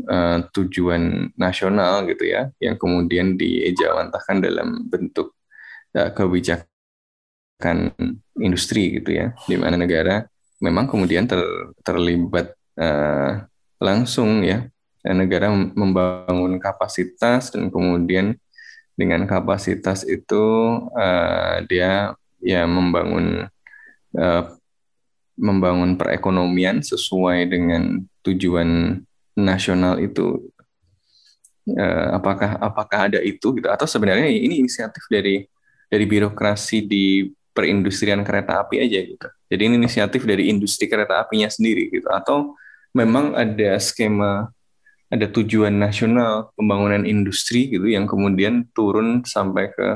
uh, 0.07 0.39
tujuan 0.55 1.35
nasional 1.35 2.07
gitu 2.07 2.31
ya 2.31 2.51
yang 2.63 2.79
kemudian 2.79 3.35
diejawantahkan 3.35 4.39
dalam 4.39 4.87
bentuk 4.87 5.35
uh, 5.99 6.11
kebijakan 6.15 7.91
industri 8.39 9.03
gitu 9.03 9.11
ya 9.11 9.35
di 9.51 9.59
mana 9.59 9.75
negara 9.75 10.23
memang 10.63 10.87
kemudian 10.89 11.27
ter, 11.27 11.43
terlibat 11.83 12.56
uh, 12.81 13.45
langsung 13.83 14.45
ya 14.45 14.69
negara 15.07 15.53
membangun 15.53 16.59
kapasitas 16.59 17.55
dan 17.55 17.71
kemudian 17.71 18.35
dengan 18.97 19.29
kapasitas 19.29 20.03
itu 20.09 20.45
uh, 20.97 21.63
dia 21.69 22.17
ya 22.41 22.65
membangun 22.65 23.47
uh, 24.17 24.45
membangun 25.37 26.01
perekonomian 26.01 26.81
sesuai 26.81 27.45
dengan 27.47 28.03
tujuan 28.25 29.01
nasional 29.37 30.01
itu. 30.01 30.49
Uh, 31.67 32.15
apakah 32.17 32.57
apakah 32.63 32.99
ada 33.13 33.21
itu 33.21 33.53
gitu? 33.53 33.69
Atau 33.69 33.85
sebenarnya 33.85 34.31
ini 34.33 34.65
inisiatif 34.65 35.05
dari 35.13 35.45
dari 35.87 36.05
birokrasi 36.09 36.83
di 36.89 37.29
perindustrian 37.53 38.25
kereta 38.25 38.65
api 38.65 38.81
aja 38.81 38.99
gitu. 39.03 39.29
Jadi 39.53 39.63
ini 39.67 39.75
inisiatif 39.77 40.25
dari 40.25 40.49
industri 40.49 40.89
kereta 40.89 41.21
apinya 41.21 41.53
sendiri 41.53 41.93
gitu. 41.93 42.09
Atau 42.09 42.57
memang 42.97 43.37
ada 43.37 43.77
skema 43.77 44.49
ada 45.13 45.27
tujuan 45.29 45.71
nasional 45.71 46.51
pembangunan 46.57 47.05
industri 47.05 47.69
gitu 47.69 47.87
yang 47.87 48.09
kemudian 48.09 48.67
turun 48.73 49.23
sampai 49.23 49.71
ke 49.71 49.89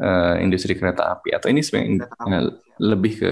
uh, 0.00 0.34
industri 0.40 0.74
kereta 0.74 1.12
api 1.12 1.36
atau 1.36 1.52
ini 1.52 1.60
sebenarnya 1.60 2.08
uh, 2.08 2.50
lebih 2.80 3.12
ke 3.20 3.30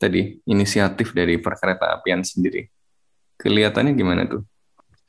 tadi 0.00 0.40
inisiatif 0.48 1.12
dari 1.14 1.38
perkereta 1.38 2.00
apian 2.00 2.24
sendiri 2.24 2.66
kelihatannya 3.38 3.92
gimana 3.94 4.26
tuh? 4.26 4.42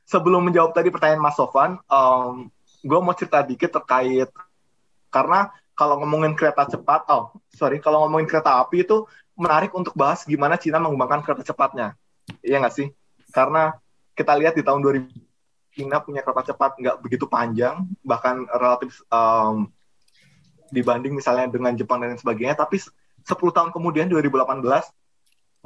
Sebelum 0.06 0.46
menjawab 0.46 0.78
tadi 0.78 0.94
pertanyaan 0.94 1.22
Mas 1.22 1.34
Sofan, 1.34 1.82
um, 1.90 2.52
gue 2.86 3.00
mau 3.02 3.16
cerita 3.18 3.42
dikit 3.42 3.74
terkait 3.74 4.30
karena 5.10 5.50
kalau 5.74 5.98
ngomongin 6.04 6.38
kereta 6.38 6.70
cepat, 6.70 7.10
oh 7.10 7.34
sorry, 7.50 7.82
kalau 7.82 8.06
ngomongin 8.06 8.30
kereta 8.30 8.62
api 8.62 8.86
itu 8.86 9.10
menarik 9.34 9.74
untuk 9.74 9.98
bahas 9.98 10.22
gimana 10.24 10.56
Cina 10.56 10.78
mengembangkan 10.78 11.26
kereta 11.26 11.44
cepatnya, 11.44 11.98
iya 12.46 12.62
nggak 12.62 12.76
sih? 12.76 12.88
Karena 13.36 13.76
kita 14.16 14.32
lihat 14.40 14.56
di 14.56 14.64
tahun 14.64 14.80
2000 14.80 15.12
China 15.76 16.00
punya 16.00 16.24
kereta 16.24 16.56
cepat 16.56 16.80
nggak 16.80 17.04
begitu 17.04 17.28
panjang, 17.28 17.84
bahkan 18.00 18.48
relatif 18.48 19.04
um, 19.12 19.68
dibanding 20.72 21.12
misalnya 21.12 21.52
dengan 21.52 21.76
Jepang 21.76 22.00
dan 22.00 22.16
sebagainya. 22.16 22.56
Tapi 22.56 22.80
10 22.80 23.28
tahun 23.28 23.76
kemudian 23.76 24.08
2018 24.08 24.64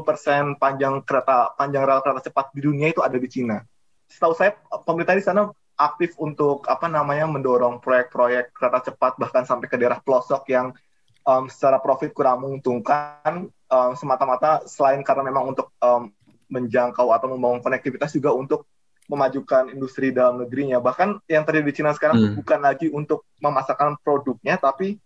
persen 0.02 0.56
panjang 0.58 1.04
kereta 1.04 1.54
panjang 1.60 1.84
rel 1.84 2.02
kereta 2.02 2.32
cepat 2.32 2.56
di 2.56 2.66
dunia 2.66 2.90
itu 2.90 3.06
ada 3.06 3.14
di 3.22 3.30
Cina. 3.30 3.62
Setahu 4.10 4.34
saya 4.34 4.58
pemerintah 4.82 5.14
di 5.14 5.22
sana 5.22 5.54
aktif 5.80 6.18
untuk 6.18 6.66
apa 6.66 6.90
namanya 6.90 7.30
mendorong 7.30 7.78
proyek-proyek 7.80 8.52
kereta 8.52 8.92
cepat 8.92 9.16
bahkan 9.22 9.46
sampai 9.46 9.70
ke 9.70 9.78
daerah 9.78 10.02
pelosok 10.02 10.44
yang 10.50 10.74
um, 11.24 11.46
secara 11.48 11.80
profit 11.80 12.12
kurang 12.12 12.44
menguntungkan 12.44 13.48
um, 13.48 13.92
semata-mata 13.96 14.66
selain 14.66 15.06
karena 15.06 15.24
memang 15.30 15.56
untuk 15.56 15.72
um, 15.80 16.12
menjangkau 16.50 17.14
atau 17.14 17.28
membangun 17.32 17.62
konektivitas 17.62 18.12
juga 18.14 18.34
untuk 18.34 18.66
memajukan 19.10 19.74
industri 19.74 20.14
dalam 20.14 20.46
negerinya. 20.46 20.78
Bahkan 20.78 21.26
yang 21.26 21.42
terjadi 21.46 21.66
di 21.66 21.76
Cina 21.76 21.92
sekarang 21.98 22.18
hmm. 22.18 22.36
bukan 22.42 22.60
lagi 22.62 22.88
untuk 22.94 23.26
memasarkan 23.42 23.98
produknya, 24.06 24.62
tapi 24.62 25.02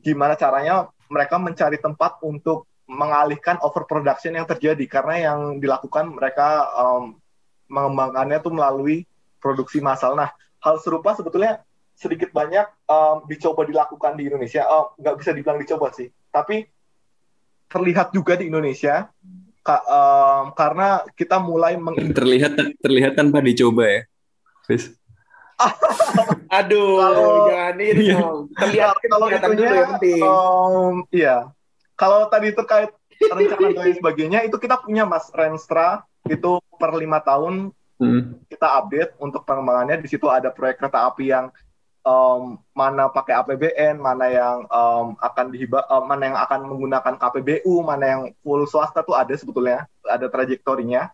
gimana 0.00 0.36
caranya 0.36 0.88
mereka 1.08 1.40
mencari 1.40 1.80
tempat 1.80 2.20
untuk 2.20 2.68
mengalihkan 2.90 3.56
overproduction 3.62 4.34
yang 4.34 4.44
terjadi 4.44 4.84
karena 4.90 5.30
yang 5.30 5.40
dilakukan 5.62 6.10
mereka 6.10 6.68
um, 6.74 7.16
mengembangkannya 7.70 8.36
itu 8.42 8.50
melalui 8.50 8.96
produksi 9.38 9.78
massal. 9.80 10.18
Nah, 10.18 10.34
hal 10.60 10.76
serupa 10.82 11.14
sebetulnya 11.16 11.62
sedikit 11.96 12.34
banyak 12.34 12.66
um, 12.90 13.24
dicoba 13.24 13.64
dilakukan 13.64 14.20
di 14.20 14.28
Indonesia. 14.28 14.66
Oh, 14.68 14.92
nggak 15.00 15.16
bisa 15.16 15.30
dibilang 15.32 15.56
dicoba 15.62 15.94
sih, 15.96 16.12
tapi 16.28 16.66
terlihat 17.70 18.10
juga 18.10 18.34
di 18.34 18.50
Indonesia 18.50 19.06
ka, 19.60 19.76
um, 19.84 20.44
karena 20.56 21.04
kita 21.16 21.36
mulai 21.36 21.76
meng 21.76 21.96
terlihat 22.18 22.56
terlihat 22.80 23.12
tanpa 23.16 23.44
dicoba 23.44 23.84
ya 23.84 24.02
Chris 24.64 25.00
aduh 26.58 26.96
kalau, 26.96 27.28
jangan 27.52 27.76
ini 27.76 28.02
iya. 28.10 28.20
terlihat 28.56 28.96
kalau 29.06 29.26
itunya 29.28 29.56
dulu 29.56 29.74
yang 29.76 29.90
penting. 29.96 30.22
um, 30.24 30.94
iya. 31.12 31.36
Kalau 31.96 32.32
tadi 32.32 32.48
terkait 32.56 32.90
rencana 33.20 33.68
dan 33.76 33.92
sebagainya 33.92 34.40
itu 34.48 34.56
kita 34.56 34.80
punya 34.80 35.04
mas 35.04 35.28
Renstra. 35.36 36.00
Itu 36.24 36.60
per 36.76 36.96
lima 36.96 37.20
tahun 37.20 37.72
hmm. 38.00 38.48
kita 38.48 38.68
update 38.80 39.12
untuk 39.20 39.44
pengembangannya. 39.44 40.00
Di 40.00 40.08
situ 40.08 40.28
ada 40.32 40.48
proyek 40.52 40.80
kereta 40.80 41.08
api 41.08 41.28
yang 41.28 41.52
um, 42.04 42.60
mana 42.72 43.08
pakai 43.12 43.36
APBN, 43.40 44.00
mana 44.00 44.26
yang 44.28 44.58
um, 44.68 45.16
akan 45.20 45.46
dihibah, 45.52 45.84
um, 45.88 46.04
mana 46.08 46.32
yang 46.32 46.38
akan 46.38 46.60
menggunakan 46.68 47.14
KPBU, 47.20 47.74
mana 47.84 48.04
yang 48.04 48.22
full 48.40 48.64
swasta 48.64 49.04
tuh 49.04 49.16
ada 49.16 49.32
sebetulnya, 49.36 49.86
ada 50.04 50.26
trajektorinya. 50.28 51.12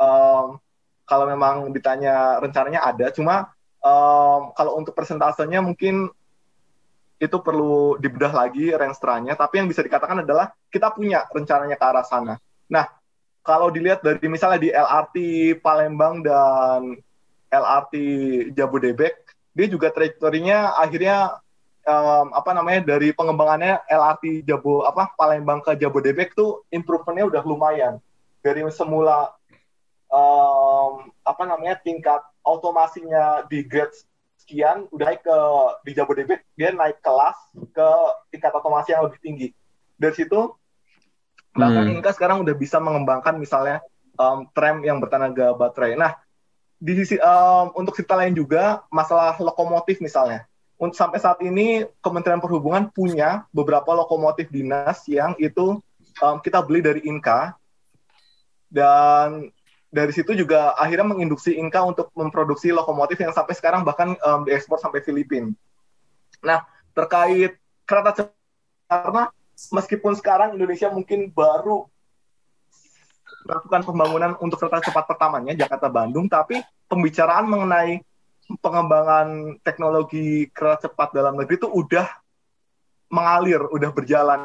Um, 0.00 0.60
kalau 1.04 1.26
memang 1.26 1.74
ditanya 1.74 2.38
rencananya 2.38 2.86
ada, 2.86 3.10
cuma 3.10 3.50
um, 3.82 4.54
kalau 4.54 4.78
untuk 4.78 4.94
persentasenya 4.94 5.60
mungkin 5.60 6.08
itu 7.20 7.36
perlu 7.36 8.00
dibedah 8.00 8.32
lagi 8.32 8.72
renstranya, 8.72 9.36
tapi 9.36 9.60
yang 9.60 9.68
bisa 9.68 9.84
dikatakan 9.84 10.24
adalah 10.24 10.56
kita 10.72 10.88
punya 10.88 11.28
rencananya 11.28 11.76
ke 11.76 11.84
arah 11.84 12.06
sana. 12.06 12.40
Nah, 12.72 12.88
kalau 13.44 13.68
dilihat 13.68 14.00
dari 14.00 14.24
misalnya 14.24 14.56
di 14.56 14.70
LRT 14.72 15.16
Palembang 15.60 16.24
dan 16.24 16.96
LRT 17.52 17.94
Jabodebek, 18.56 19.29
dia 19.54 19.66
juga 19.66 19.90
trajektorinya 19.90 20.78
akhirnya 20.78 21.42
um, 21.86 22.26
apa 22.34 22.50
namanya 22.54 22.96
dari 22.96 23.10
pengembangannya 23.10 23.82
LRT 23.88 24.46
Jabo 24.46 24.86
apa 24.86 25.12
Palembang 25.16 25.64
ke 25.64 25.76
Jabodebek 25.78 26.34
tuh 26.36 26.64
improvementnya 26.70 27.26
udah 27.28 27.42
lumayan. 27.44 27.94
Dari 28.40 28.64
semula 28.72 29.34
um, 30.08 31.12
apa 31.24 31.42
namanya 31.44 31.76
tingkat 31.80 32.24
otomasinya 32.40 33.44
di 33.52 33.64
grade 33.64 33.92
sekian 34.40 34.88
udah 34.90 35.06
naik 35.12 35.22
ke 35.22 35.38
di 35.84 35.90
Jabodebek 35.92 36.40
dia 36.56 36.72
naik 36.72 37.04
kelas 37.04 37.36
ke 37.54 37.88
tingkat 38.32 38.52
otomasi 38.56 38.96
yang 38.96 39.06
lebih 39.06 39.20
tinggi. 39.20 39.48
Dari 40.00 40.14
situ 40.16 40.56
bahkan 41.50 41.90
Hmm. 41.90 41.98
Inka 41.98 42.14
sekarang 42.14 42.46
udah 42.46 42.54
bisa 42.54 42.78
mengembangkan 42.78 43.34
misalnya 43.34 43.82
um, 44.14 44.46
tram 44.54 44.80
yang 44.86 45.02
bertenaga 45.02 45.52
baterai. 45.52 45.98
Nah 45.98 46.14
di 46.80 46.92
sisi 46.96 47.20
um, 47.20 47.76
untuk 47.76 47.92
cerita 47.92 48.16
lain 48.16 48.32
juga 48.32 48.80
masalah 48.88 49.36
lokomotif 49.36 50.00
misalnya 50.00 50.48
untuk 50.80 50.96
sampai 50.96 51.20
saat 51.20 51.36
ini 51.44 51.84
Kementerian 52.00 52.40
Perhubungan 52.40 52.88
punya 52.88 53.44
beberapa 53.52 53.92
lokomotif 53.92 54.48
dinas 54.48 55.04
yang 55.04 55.36
itu 55.36 55.76
um, 56.24 56.36
kita 56.40 56.64
beli 56.64 56.80
dari 56.80 57.04
Inka 57.04 57.52
dan 58.72 59.52
dari 59.92 60.08
situ 60.16 60.32
juga 60.32 60.72
akhirnya 60.80 61.04
menginduksi 61.12 61.52
Inka 61.60 61.84
untuk 61.84 62.08
memproduksi 62.16 62.72
lokomotif 62.72 63.20
yang 63.20 63.36
sampai 63.36 63.52
sekarang 63.52 63.84
bahkan 63.84 64.16
um, 64.24 64.48
diekspor 64.48 64.80
sampai 64.80 65.04
Filipina. 65.04 65.52
Nah 66.40 66.64
terkait 66.96 67.60
kereta 67.84 68.24
cepat 68.24 68.40
karena 68.88 69.28
meskipun 69.68 70.16
sekarang 70.16 70.56
Indonesia 70.56 70.88
mungkin 70.88 71.28
baru 71.28 71.89
melakukan 73.44 73.82
pembangunan 73.86 74.32
untuk 74.40 74.60
kereta 74.60 74.90
cepat 74.90 75.04
pertamanya 75.08 75.56
Jakarta 75.56 75.88
Bandung, 75.88 76.28
tapi 76.28 76.60
pembicaraan 76.90 77.46
mengenai 77.48 78.04
pengembangan 78.58 79.58
teknologi 79.62 80.50
kereta 80.50 80.90
cepat 80.90 81.14
dalam 81.14 81.38
negeri 81.38 81.56
itu 81.56 81.70
udah 81.70 82.06
mengalir, 83.10 83.62
udah 83.70 83.90
berjalan. 83.94 84.40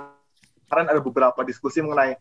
Kemarin 0.66 0.88
ada 0.90 1.02
beberapa 1.02 1.40
diskusi 1.46 1.82
mengenai 1.82 2.18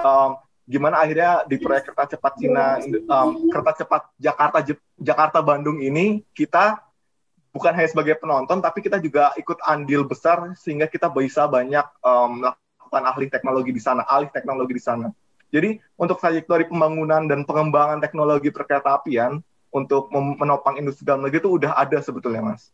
um, 0.00 0.36
gimana 0.64 1.02
akhirnya 1.02 1.44
di 1.44 1.60
proyek 1.60 1.92
kereta 1.92 2.16
cepat 2.16 2.32
Cina, 2.40 2.80
um, 3.08 3.50
kereta 3.52 3.84
cepat 3.84 4.02
Jakarta 4.16 4.58
Jakarta 4.96 5.38
Bandung 5.44 5.82
ini 5.82 6.24
kita 6.32 6.80
bukan 7.52 7.72
hanya 7.76 7.88
sebagai 7.92 8.16
penonton, 8.16 8.64
tapi 8.64 8.80
kita 8.80 8.96
juga 8.96 9.36
ikut 9.36 9.60
andil 9.68 10.08
besar 10.08 10.56
sehingga 10.56 10.88
kita 10.88 11.12
bisa 11.12 11.44
banyak 11.44 11.84
um, 12.00 12.40
melakukan 12.40 13.02
ahli 13.04 13.26
teknologi 13.28 13.72
di 13.76 13.82
sana, 13.82 14.08
alih 14.08 14.32
teknologi 14.32 14.72
di 14.72 14.82
sana. 14.82 15.12
Jadi 15.52 15.76
untuk 16.00 16.16
trajektori 16.16 16.64
pembangunan 16.64 17.28
dan 17.28 17.44
pengembangan 17.44 18.00
teknologi 18.00 18.48
perkeretaapian 18.48 19.44
untuk 19.68 20.08
menopang 20.12 20.80
industri 20.80 21.04
dalam 21.04 21.24
negeri 21.24 21.44
itu 21.44 21.60
udah 21.60 21.76
ada 21.76 22.00
sebetulnya, 22.00 22.40
Mas. 22.40 22.72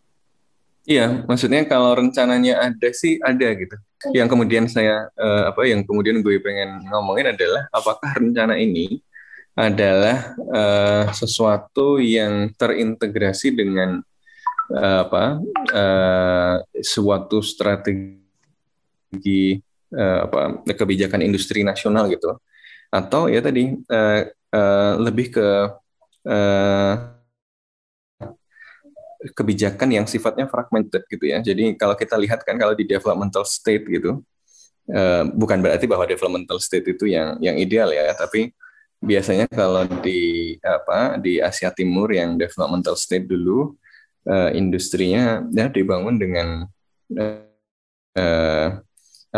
Iya, 0.89 1.27
maksudnya 1.29 1.69
kalau 1.69 1.93
rencananya 1.99 2.65
ada 2.65 2.89
sih 2.97 3.21
ada 3.21 3.51
gitu. 3.53 3.77
Yang 4.15 4.29
kemudian 4.33 4.65
saya 4.71 5.11
uh, 5.21 5.53
apa 5.53 5.69
yang 5.69 5.85
kemudian 5.85 6.23
gue 6.25 6.41
pengen 6.41 6.81
ngomongin 6.89 7.35
adalah 7.35 7.69
apakah 7.75 8.15
rencana 8.17 8.57
ini 8.57 9.03
adalah 9.59 10.39
uh, 10.55 11.05
sesuatu 11.11 11.99
yang 11.99 12.55
terintegrasi 12.55 13.53
dengan 13.53 14.01
uh, 14.71 14.99
apa 15.03 15.43
uh, 15.75 16.55
suatu 16.79 17.43
strategi 17.43 18.09
uh, 19.93 20.19
apa 20.31 20.63
kebijakan 20.73 21.27
industri 21.27 21.67
nasional 21.67 22.07
gitu 22.07 22.39
atau 22.89 23.29
ya 23.29 23.41
tadi 23.45 23.77
uh, 23.89 24.21
uh, 24.53 24.93
lebih 25.01 25.33
ke 25.37 25.49
uh, 26.29 26.95
kebijakan 29.35 29.89
yang 29.91 30.07
sifatnya 30.07 30.47
fragmented 30.47 31.03
gitu 31.11 31.25
ya. 31.29 31.43
Jadi 31.43 31.75
kalau 31.75 31.99
kita 31.99 32.15
lihat 32.17 32.47
kan 32.47 32.55
kalau 32.57 32.73
di 32.73 32.87
developmental 32.87 33.45
state 33.45 33.85
gitu, 33.89 34.23
uh, 34.95 35.25
bukan 35.35 35.59
berarti 35.61 35.85
bahwa 35.85 36.09
developmental 36.09 36.63
state 36.63 36.87
itu 36.97 37.11
yang 37.11 37.37
yang 37.43 37.57
ideal 37.59 37.91
ya, 37.93 38.15
tapi 38.15 38.55
biasanya 38.99 39.47
kalau 39.47 39.87
di 40.03 40.55
apa 40.63 41.19
di 41.23 41.39
Asia 41.39 41.71
Timur 41.71 42.11
yang 42.11 42.35
developmental 42.35 42.99
state 42.99 43.27
dulu 43.31 43.79
uh, 44.27 44.51
industrinya 44.55 45.45
ya 45.55 45.71
dibangun 45.71 46.19
dengan 46.19 46.67
uh, 48.19 48.71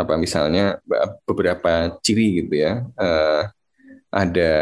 apa 0.01 0.17
misalnya 0.17 0.81
beberapa 1.29 2.01
ciri 2.01 2.45
gitu 2.45 2.55
ya. 2.57 2.85
Uh, 2.97 3.45
ada 4.11 4.53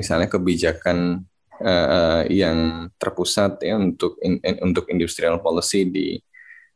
misalnya 0.00 0.32
kebijakan 0.32 1.28
uh, 1.60 2.24
yang 2.32 2.88
terpusat 2.96 3.60
ya 3.60 3.76
untuk 3.76 4.16
in, 4.24 4.40
in, 4.40 4.56
untuk 4.64 4.88
industrial 4.88 5.44
policy 5.44 5.84
di 5.84 6.08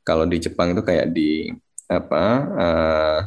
kalau 0.04 0.28
di 0.28 0.36
Jepang 0.36 0.76
itu 0.76 0.84
kayak 0.84 1.08
di 1.08 1.48
apa 1.88 2.24
uh, 2.52 3.20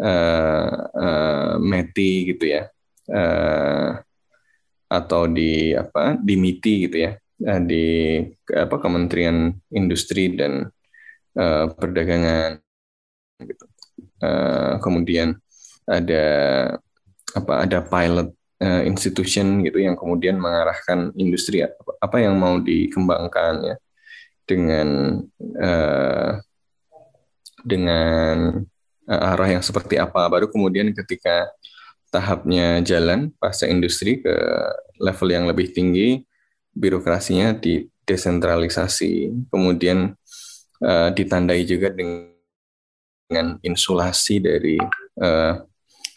uh, 0.00 0.72
uh, 0.96 1.52
METI 1.60 2.32
gitu 2.32 2.44
ya 2.56 2.72
uh, 3.12 4.00
atau 4.90 5.30
di 5.30 5.70
apa 5.70 6.18
di 6.18 6.34
MITI 6.34 6.74
gitu 6.90 6.96
ya 6.98 7.12
uh, 7.46 7.60
di 7.62 8.18
apa 8.50 8.76
Kementerian 8.82 9.54
Industri 9.70 10.34
dan 10.34 10.66
uh, 11.38 11.64
Perdagangan 11.70 12.58
gitu. 13.46 13.69
Uh, 14.20 14.76
kemudian 14.84 15.40
ada 15.88 16.24
apa 17.32 17.64
ada 17.64 17.80
pilot 17.80 18.28
uh, 18.60 18.82
institution 18.84 19.64
gitu 19.64 19.80
yang 19.80 19.96
kemudian 19.96 20.36
mengarahkan 20.36 21.08
industri 21.16 21.64
apa, 21.64 22.16
yang 22.20 22.36
mau 22.36 22.60
dikembangkan 22.60 23.54
ya. 23.64 23.76
Dengan 24.44 25.18
uh, 25.56 26.36
dengan 27.64 28.60
arah 29.08 29.48
yang 29.58 29.64
seperti 29.64 29.96
apa. 29.96 30.28
Baru 30.28 30.52
kemudian 30.52 30.92
ketika 30.92 31.48
tahapnya 32.10 32.82
jalan 32.82 33.30
pasca 33.38 33.70
industri 33.70 34.18
ke 34.18 34.34
level 34.98 35.28
yang 35.30 35.46
lebih 35.46 35.70
tinggi 35.70 36.26
birokrasinya 36.74 37.54
didesentralisasi. 37.58 39.30
Kemudian 39.50 40.14
ditandai 41.14 41.62
juga 41.68 41.94
dengan, 41.94 42.32
dengan 43.30 43.62
insulasi 43.62 44.42
dari 44.42 44.74
uh, 45.22 45.54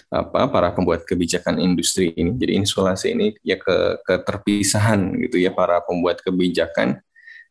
apa 0.10 0.50
para 0.50 0.74
pembuat 0.74 1.06
kebijakan 1.06 1.62
industri 1.62 2.10
ini. 2.18 2.34
Jadi 2.34 2.58
insulasi 2.58 3.14
ini 3.14 3.38
ya 3.46 3.62
ke 3.62 4.02
keterpisahan 4.02 5.14
gitu 5.22 5.38
ya 5.38 5.54
para 5.54 5.78
pembuat 5.86 6.26
kebijakan 6.26 6.98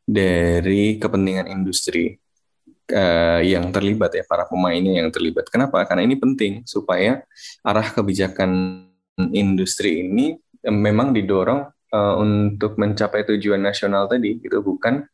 dari 0.02 0.98
kepentingan 0.98 1.46
industri 1.46 2.18
uh, 2.90 3.38
yang 3.38 3.70
terlibat 3.70 4.18
ya 4.18 4.26
para 4.26 4.50
pemainnya 4.50 4.98
yang 4.98 5.14
terlibat. 5.14 5.46
Kenapa? 5.46 5.86
Karena 5.86 6.02
ini 6.02 6.18
penting 6.18 6.66
supaya 6.66 7.22
arah 7.62 7.86
kebijakan 7.86 8.82
industri 9.30 10.02
ini 10.02 10.34
memang 10.66 11.14
didorong 11.14 11.70
uh, 11.94 12.14
untuk 12.18 12.78
mencapai 12.78 13.22
tujuan 13.30 13.62
nasional 13.62 14.10
tadi 14.10 14.38
gitu 14.42 14.58
bukan 14.62 15.06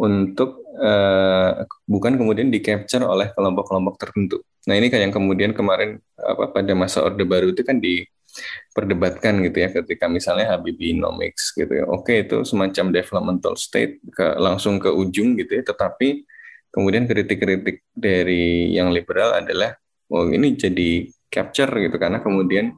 untuk 0.00 0.64
uh, 0.80 1.68
bukan 1.84 2.16
kemudian 2.16 2.48
di 2.48 2.64
capture 2.64 3.04
oleh 3.04 3.28
kelompok-kelompok 3.36 4.00
tertentu. 4.00 4.40
Nah 4.64 4.74
ini 4.80 4.88
kan 4.88 5.04
yang 5.04 5.12
kemudian 5.12 5.52
kemarin 5.52 6.00
apa 6.16 6.48
pada 6.48 6.72
masa 6.72 7.04
orde 7.04 7.20
baru 7.28 7.52
itu 7.52 7.60
kan 7.60 7.76
diperdebatkan 7.76 9.44
gitu 9.44 9.56
ya 9.60 9.68
ketika 9.68 10.08
misalnya 10.08 10.56
Habibinomics 10.56 11.52
gitu 11.52 11.68
ya. 11.68 11.84
Oke 11.84 12.24
itu 12.24 12.40
semacam 12.48 12.96
developmental 12.96 13.60
state 13.60 14.00
ke, 14.08 14.40
langsung 14.40 14.80
ke 14.80 14.88
ujung 14.88 15.36
gitu 15.36 15.60
ya. 15.60 15.62
Tetapi 15.68 16.24
kemudian 16.72 17.04
kritik-kritik 17.04 17.84
dari 17.92 18.72
yang 18.72 18.88
liberal 18.88 19.36
adalah 19.36 19.76
oh 20.08 20.32
ini 20.32 20.56
jadi 20.56 21.12
capture 21.28 21.70
gitu 21.76 22.00
karena 22.00 22.24
kemudian 22.24 22.72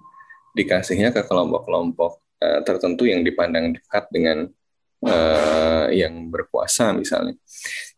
dikasihnya 0.58 1.14
ke 1.14 1.22
kelompok-kelompok 1.24 2.18
uh, 2.42 2.60
tertentu 2.66 3.06
yang 3.06 3.22
dipandang 3.22 3.78
dekat 3.78 4.10
dengan 4.10 4.50
uh, 5.06 5.86
yang 5.90 6.30
berkuasa 6.30 6.94
misalnya. 6.94 7.36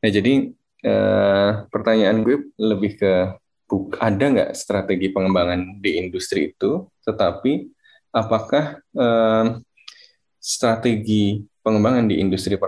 Nah 0.01 0.11
jadi 0.11 0.51
uh, 0.85 1.51
pertanyaan 1.69 2.25
gue 2.25 2.37
lebih 2.57 2.99
ke 2.99 3.13
ada 3.99 4.25
nggak 4.31 4.53
strategi 4.55 5.11
pengembangan 5.11 5.81
di 5.81 5.99
industri 5.99 6.53
itu, 6.53 6.87
tetapi 7.03 7.67
apakah 8.15 8.79
uh, 8.95 9.59
strategi 10.39 11.43
pengembangan 11.65 12.07
di 12.13 12.21
industri 12.21 12.61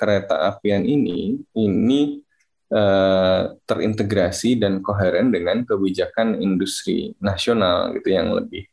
kereta 0.00 0.48
apian 0.48 0.82
ini 0.88 1.36
ini 1.52 2.24
uh, 2.72 3.52
terintegrasi 3.68 4.56
dan 4.56 4.80
koheren 4.80 5.28
dengan 5.28 5.62
kebijakan 5.68 6.40
industri 6.40 7.12
nasional 7.20 7.92
gitu 8.00 8.08
yang 8.16 8.32
lebih 8.32 8.64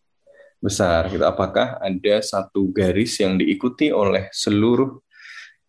besar 0.57 1.07
gitu. 1.13 1.23
Apakah 1.23 1.77
ada 1.81 2.15
satu 2.21 2.69
garis 2.73 3.17
yang 3.21 3.37
diikuti 3.37 3.93
oleh 3.93 4.29
seluruh 4.33 4.99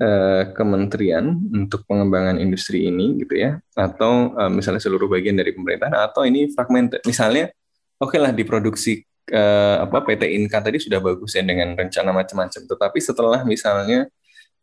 uh, 0.01 0.43
kementerian 0.57 1.37
untuk 1.53 1.85
pengembangan 1.85 2.41
industri 2.41 2.89
ini 2.89 3.21
gitu 3.21 3.35
ya? 3.37 3.61
Atau 3.77 4.35
uh, 4.35 4.51
misalnya 4.53 4.81
seluruh 4.81 5.09
bagian 5.09 5.37
dari 5.37 5.53
pemerintahan 5.53 5.95
atau 5.95 6.25
ini 6.25 6.49
fragmented? 6.53 7.05
Misalnya 7.05 7.53
oke 8.01 8.17
okay 8.17 8.19
lah 8.19 8.33
diproduksi 8.33 9.05
uh, 9.33 9.85
apa 9.85 10.05
PT 10.05 10.35
Inka 10.41 10.65
tadi 10.65 10.81
sudah 10.81 10.99
bagus 10.99 11.37
ya 11.37 11.45
dengan 11.45 11.77
rencana 11.77 12.11
macam-macam. 12.11 12.63
Tetapi 12.65 12.99
setelah 12.99 13.45
misalnya 13.45 14.09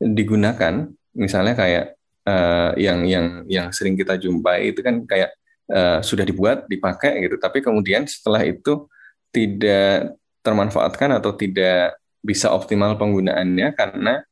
digunakan 0.02 0.90
misalnya 1.16 1.56
kayak 1.56 1.96
uh, 2.28 2.72
yang 2.76 3.08
yang 3.08 3.28
yang 3.48 3.68
sering 3.72 3.96
kita 3.96 4.20
jumpai 4.20 4.76
itu 4.76 4.84
kan 4.84 5.06
kayak 5.08 5.32
uh, 5.72 6.04
sudah 6.04 6.26
dibuat 6.28 6.68
dipakai 6.68 7.24
gitu 7.24 7.40
tapi 7.40 7.64
kemudian 7.64 8.04
setelah 8.10 8.44
itu 8.44 8.90
tidak 9.36 10.16
termanfaatkan 10.40 11.20
atau 11.20 11.36
tidak 11.36 12.00
bisa 12.24 12.56
optimal 12.56 12.96
penggunaannya 12.96 13.76
karena 13.76 14.24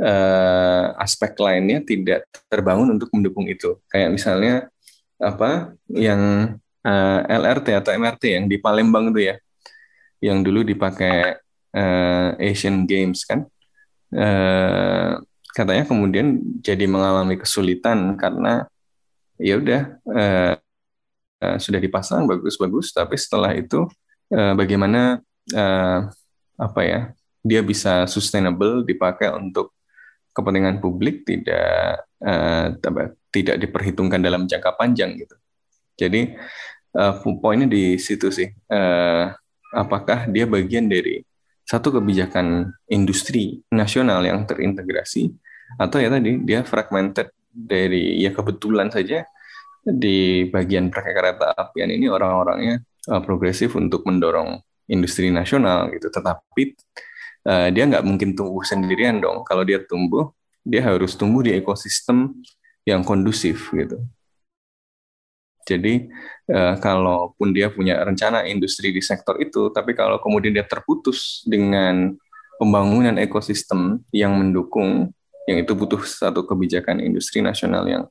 uh, 0.00 0.96
aspek 0.96 1.36
lainnya 1.36 1.84
tidak 1.84 2.24
terbangun 2.48 2.96
untuk 2.96 3.12
mendukung 3.12 3.44
itu. 3.44 3.76
Kayak 3.92 4.16
misalnya 4.16 4.54
apa 5.16 5.72
yang 5.88 6.52
eh, 6.84 7.20
LRT 7.24 7.72
atau 7.72 7.96
MRT 7.96 8.36
yang 8.36 8.44
di 8.52 8.60
Palembang 8.60 9.08
itu 9.16 9.32
ya, 9.32 9.36
yang 10.20 10.44
dulu 10.44 10.60
dipakai 10.60 11.40
uh, 11.72 12.36
Asian 12.36 12.84
Games 12.84 13.24
kan, 13.24 13.48
uh, 14.12 15.12
katanya 15.56 15.88
kemudian 15.88 16.36
jadi 16.60 16.84
mengalami 16.84 17.40
kesulitan 17.40 18.20
karena 18.20 18.68
ya 19.40 19.56
udah 19.56 19.82
uh, 20.04 20.54
uh, 21.40 21.56
sudah 21.56 21.80
dipasang 21.80 22.28
bagus-bagus, 22.28 22.92
tapi 22.92 23.16
setelah 23.16 23.56
itu 23.56 23.88
uh, 24.32 24.54
bagaimana 24.56 25.20
uh, 25.54 25.98
apa 26.56 26.80
ya 26.82 27.00
dia 27.46 27.60
bisa 27.62 28.08
sustainable 28.10 28.82
dipakai 28.82 29.30
untuk 29.30 29.76
kepentingan 30.34 30.82
publik 30.82 31.22
tidak 31.22 32.04
uh, 32.24 32.74
tidak 33.30 33.56
diperhitungkan 33.60 34.20
dalam 34.20 34.48
jangka 34.48 34.74
panjang 34.74 35.16
gitu. 35.16 35.36
Jadi 35.96 36.36
uh, 36.96 37.14
poinnya 37.40 37.68
di 37.68 37.96
situ 37.96 38.28
sih. 38.32 38.48
Uh, 38.68 39.32
apakah 39.76 40.30
dia 40.30 40.48
bagian 40.48 40.88
dari 40.88 41.20
satu 41.66 41.98
kebijakan 41.98 42.70
industri 42.88 43.60
nasional 43.74 44.22
yang 44.22 44.46
terintegrasi 44.46 45.34
atau 45.76 45.98
ya 45.98 46.08
tadi 46.08 46.38
dia 46.46 46.62
fragmented 46.62 47.34
dari 47.50 48.22
ya 48.22 48.30
kebetulan 48.30 48.86
saja 48.88 49.26
di 49.82 50.46
bagian 50.46 50.88
kereta 50.90 51.52
apian 51.58 51.90
ini 51.90 52.06
orang-orangnya 52.06 52.86
uh, 53.10 53.22
progresif 53.22 53.74
untuk 53.78 54.06
mendorong 54.06 54.60
industri 54.86 55.34
nasional 55.34 55.90
gitu 55.90 56.10
tetapi 56.10 56.78
uh, 57.46 57.68
dia 57.70 57.84
nggak 57.86 58.04
mungkin 58.04 58.34
tumbuh 58.34 58.66
sendirian 58.66 59.22
dong. 59.22 59.46
Kalau 59.46 59.62
dia 59.62 59.78
tumbuh, 59.86 60.34
dia 60.66 60.82
harus 60.82 61.14
tumbuh 61.14 61.46
di 61.46 61.54
ekosistem 61.54 62.34
yang 62.82 63.06
kondusif 63.06 63.70
gitu. 63.70 64.02
Jadi 65.66 66.06
uh, 66.50 66.78
kalaupun 66.78 67.50
dia 67.50 67.70
punya 67.70 67.98
rencana 68.02 68.46
industri 68.46 68.94
di 68.94 69.02
sektor 69.02 69.38
itu, 69.42 69.70
tapi 69.74 69.94
kalau 69.98 70.22
kemudian 70.22 70.54
dia 70.54 70.66
terputus 70.66 71.42
dengan 71.42 72.14
pembangunan 72.58 73.18
ekosistem 73.18 74.02
yang 74.14 74.38
mendukung, 74.38 75.10
yang 75.50 75.58
itu 75.62 75.74
butuh 75.74 76.02
satu 76.06 76.46
kebijakan 76.46 77.02
industri 77.02 77.42
nasional 77.42 77.82
yang 77.86 78.06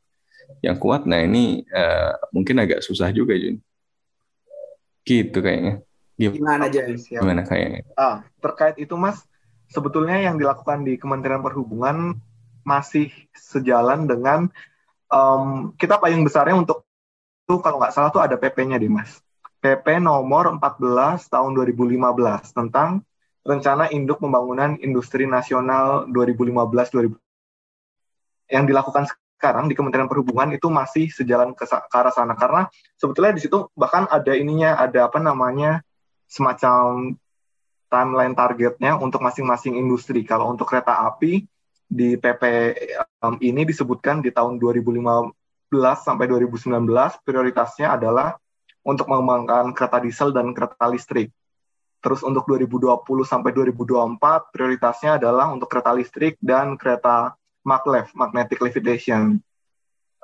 yang 0.59 0.75
kuat. 0.75 1.07
Nah 1.07 1.23
ini 1.23 1.63
uh, 1.71 2.11
mungkin 2.35 2.59
agak 2.59 2.83
susah 2.83 3.07
juga, 3.15 3.39
Jun. 3.39 3.63
Gitu 5.05 5.37
kayaknya. 5.39 5.85
Gimana 6.17 6.67
aja? 6.67 6.89
Gimana 6.89 7.45
kayaknya? 7.45 7.85
Ah, 7.93 8.25
terkait 8.41 8.75
itu 8.81 8.97
Mas, 8.97 9.21
sebetulnya 9.69 10.17
yang 10.17 10.41
dilakukan 10.41 10.81
di 10.81 10.97
Kementerian 10.97 11.45
Perhubungan 11.45 12.17
masih 12.65 13.13
sejalan 13.37 14.09
dengan 14.09 14.49
um, 15.13 15.75
kita 15.77 16.01
payung 16.01 16.25
besarnya 16.25 16.57
untuk 16.57 16.83
itu 17.45 17.61
kalau 17.61 17.77
nggak 17.77 17.93
salah 17.93 18.09
tuh 18.09 18.25
ada 18.25 18.41
PP-nya 18.41 18.81
di 18.81 18.89
Mas. 18.89 19.21
PP 19.61 20.01
nomor 20.01 20.49
14 20.57 21.29
tahun 21.29 21.51
2015 21.53 22.57
tentang 22.57 23.05
rencana 23.45 23.89
induk 23.93 24.17
pembangunan 24.17 24.77
industri 24.81 25.29
nasional 25.29 26.09
2015 26.09 27.13
2000 27.13 27.17
yang 28.49 28.65
dilakukan 28.65 29.05
sekarang 29.35 29.67
di 29.67 29.75
Kementerian 29.75 30.07
Perhubungan 30.07 30.55
itu 30.55 30.71
masih 30.71 31.11
sejalan 31.11 31.51
ke, 31.51 31.67
ke 31.67 31.95
arah 31.95 32.13
sana 32.15 32.33
karena 32.39 32.71
sebetulnya 32.95 33.35
di 33.35 33.43
situ 33.43 33.67
bahkan 33.75 34.07
ada 34.07 34.31
ininya 34.31 34.79
ada 34.79 35.11
apa 35.11 35.19
namanya 35.19 35.83
semacam 36.25 37.13
timeline 37.91 38.33
targetnya 38.33 38.97
untuk 38.97 39.21
masing-masing 39.21 39.77
industri. 39.77 40.25
Kalau 40.25 40.49
untuk 40.49 40.67
kereta 40.67 41.05
api 41.05 41.45
di 41.85 42.17
PP 42.17 42.43
um, 43.21 43.37
ini 43.39 43.61
disebutkan 43.63 44.19
di 44.25 44.33
tahun 44.33 44.57
2015 44.57 45.29
sampai 46.01 46.25
2019 46.25 46.81
prioritasnya 47.21 47.93
adalah 47.93 48.35
untuk 48.85 49.09
mengembangkan 49.09 49.73
kereta 49.73 50.01
diesel 50.01 50.33
dan 50.33 50.51
kereta 50.51 50.89
listrik. 50.89 51.29
Terus 52.01 52.21
untuk 52.21 52.45
2020 52.45 53.01
sampai 53.25 53.49
2024 53.53 54.53
prioritasnya 54.53 55.17
adalah 55.17 55.49
untuk 55.49 55.69
kereta 55.69 55.89
listrik 55.93 56.37
dan 56.37 56.77
kereta 56.77 57.33
maglev, 57.65 58.07
magnetic 58.13 58.61
levitation. 58.61 59.41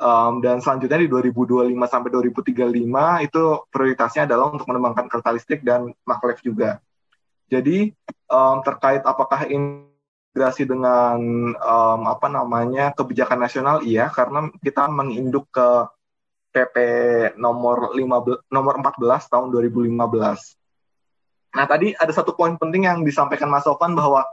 Um, 0.02 0.42
dan 0.42 0.62
selanjutnya 0.62 0.98
di 0.98 1.10
2025 1.10 1.78
sampai 1.86 2.10
2035 2.10 3.28
itu 3.28 3.44
prioritasnya 3.70 4.26
adalah 4.26 4.50
untuk 4.50 4.66
mengembangkan 4.66 5.06
kereta 5.10 5.30
listrik 5.30 5.62
dan 5.62 5.94
maglev 6.06 6.42
juga. 6.42 6.82
Jadi 7.52 7.92
um, 8.32 8.58
terkait 8.66 9.06
apakah 9.06 9.46
integrasi 9.46 10.66
dengan 10.66 11.20
um, 11.54 12.02
apa 12.10 12.32
namanya 12.32 12.96
kebijakan 12.98 13.46
nasional 13.46 13.86
iya 13.86 14.10
karena 14.10 14.50
kita 14.64 14.90
menginduk 14.90 15.52
ke 15.54 15.70
PP 16.52 16.76
nomor 17.38 17.94
15 17.94 18.50
nomor 18.50 18.74
14 18.82 19.32
tahun 19.32 19.48
2015. 19.54 19.92
Nah, 21.52 21.66
tadi 21.68 21.92
ada 21.92 22.12
satu 22.16 22.32
poin 22.32 22.56
penting 22.56 22.88
yang 22.88 23.04
disampaikan 23.04 23.52
Mas 23.52 23.68
Sofan 23.68 23.92
bahwa 23.92 24.24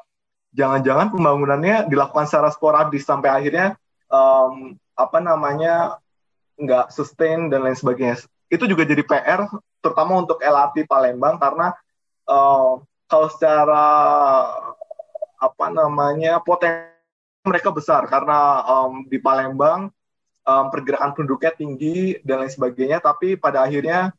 jangan-jangan 0.52 1.12
pembangunannya 1.12 1.88
dilakukan 1.88 2.24
secara 2.28 2.48
sporadis 2.52 3.04
sampai 3.04 3.28
akhirnya 3.28 3.76
um, 4.08 4.76
apa 4.96 5.18
namanya 5.20 6.00
nggak 6.58 6.90
sustain 6.90 7.52
dan 7.52 7.62
lain 7.62 7.78
sebagainya. 7.78 8.18
Itu 8.48 8.64
juga 8.64 8.88
jadi 8.88 9.04
PR 9.04 9.46
terutama 9.78 10.18
untuk 10.24 10.42
LRT 10.42 10.88
Palembang 10.88 11.38
karena 11.38 11.76
uh, 12.26 12.82
kalau 13.06 13.28
secara 13.30 13.84
apa 15.38 15.66
namanya 15.70 16.42
potensi 16.42 16.98
mereka 17.46 17.70
besar 17.70 18.04
karena 18.10 18.66
um, 18.66 19.06
di 19.06 19.22
Palembang 19.22 19.88
um, 20.44 20.66
pergerakan 20.68 21.14
penduduknya 21.14 21.54
tinggi 21.54 22.18
dan 22.26 22.42
lain 22.42 22.52
sebagainya 22.52 22.98
tapi 22.98 23.38
pada 23.38 23.62
akhirnya 23.62 24.10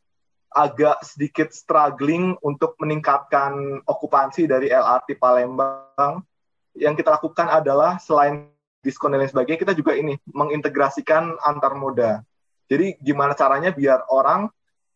agak 0.50 0.98
sedikit 1.06 1.54
struggling 1.54 2.34
untuk 2.42 2.74
meningkatkan 2.82 3.82
okupansi 3.86 4.50
dari 4.50 4.66
LRT 4.70 5.14
Palembang 5.18 6.26
yang 6.74 6.98
kita 6.98 7.18
lakukan 7.18 7.46
adalah 7.46 7.98
selain 8.02 8.50
diskon 8.80 9.12
dan 9.12 9.22
lain 9.22 9.30
sebagainya, 9.30 9.60
kita 9.60 9.74
juga 9.76 9.92
ini 9.94 10.16
mengintegrasikan 10.30 11.36
antar 11.44 11.76
moda. 11.76 12.24
Jadi 12.70 12.96
gimana 13.02 13.34
caranya 13.34 13.74
biar 13.74 14.06
orang 14.08 14.48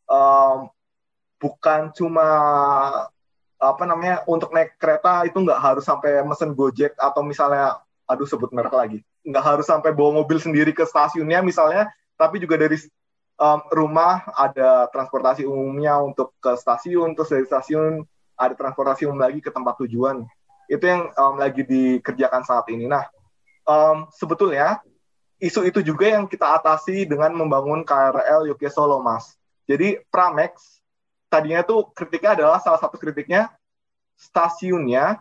um, 0.08 0.70
bukan 1.42 1.90
cuma 1.92 2.26
apa 3.58 3.84
namanya 3.88 4.22
untuk 4.28 4.52
naik 4.54 4.76
kereta 4.78 5.24
itu 5.26 5.40
nggak 5.40 5.60
harus 5.60 5.84
sampai 5.84 6.22
mesen 6.22 6.54
Gojek 6.54 6.94
atau 7.00 7.24
misalnya 7.24 7.80
aduh 8.04 8.28
sebut 8.28 8.52
merek 8.52 8.74
lagi 8.76 8.98
nggak 9.24 9.44
harus 9.44 9.66
sampai 9.66 9.96
bawa 9.96 10.20
mobil 10.20 10.36
sendiri 10.36 10.76
ke 10.76 10.84
stasiunnya 10.84 11.40
misalnya 11.40 11.88
tapi 12.20 12.38
juga 12.38 12.60
dari 12.60 12.76
um, 13.38 13.60
rumah 13.70 14.26
ada 14.34 14.86
transportasi 14.90 15.46
umumnya 15.46 15.98
untuk 16.02 16.34
ke 16.38 16.54
stasiun 16.58 17.14
terus 17.16 17.30
dari 17.32 17.46
stasiun 17.46 18.02
ada 18.34 18.54
transportasi 18.58 19.06
umum 19.06 19.22
lagi 19.22 19.38
ke 19.38 19.50
tempat 19.50 19.78
tujuan 19.86 20.26
itu 20.66 20.84
yang 20.84 21.12
um, 21.14 21.38
lagi 21.38 21.62
dikerjakan 21.62 22.42
saat 22.42 22.66
ini 22.72 22.88
nah 22.88 23.06
um, 23.68 24.08
sebetulnya 24.12 24.80
isu 25.42 25.66
itu 25.66 25.80
juga 25.82 26.08
yang 26.08 26.24
kita 26.24 26.56
atasi 26.56 27.04
dengan 27.04 27.34
membangun 27.34 27.82
KRL 27.82 28.48
Yogyakarta 28.48 28.74
Solo, 28.74 28.98
Mas. 29.04 29.34
Jadi 29.68 30.00
Pramex 30.12 30.80
tadinya 31.28 31.64
tuh 31.64 31.90
kritiknya 31.92 32.32
adalah 32.38 32.58
salah 32.62 32.78
satu 32.78 33.00
kritiknya 33.00 33.50
stasiunnya 34.16 35.20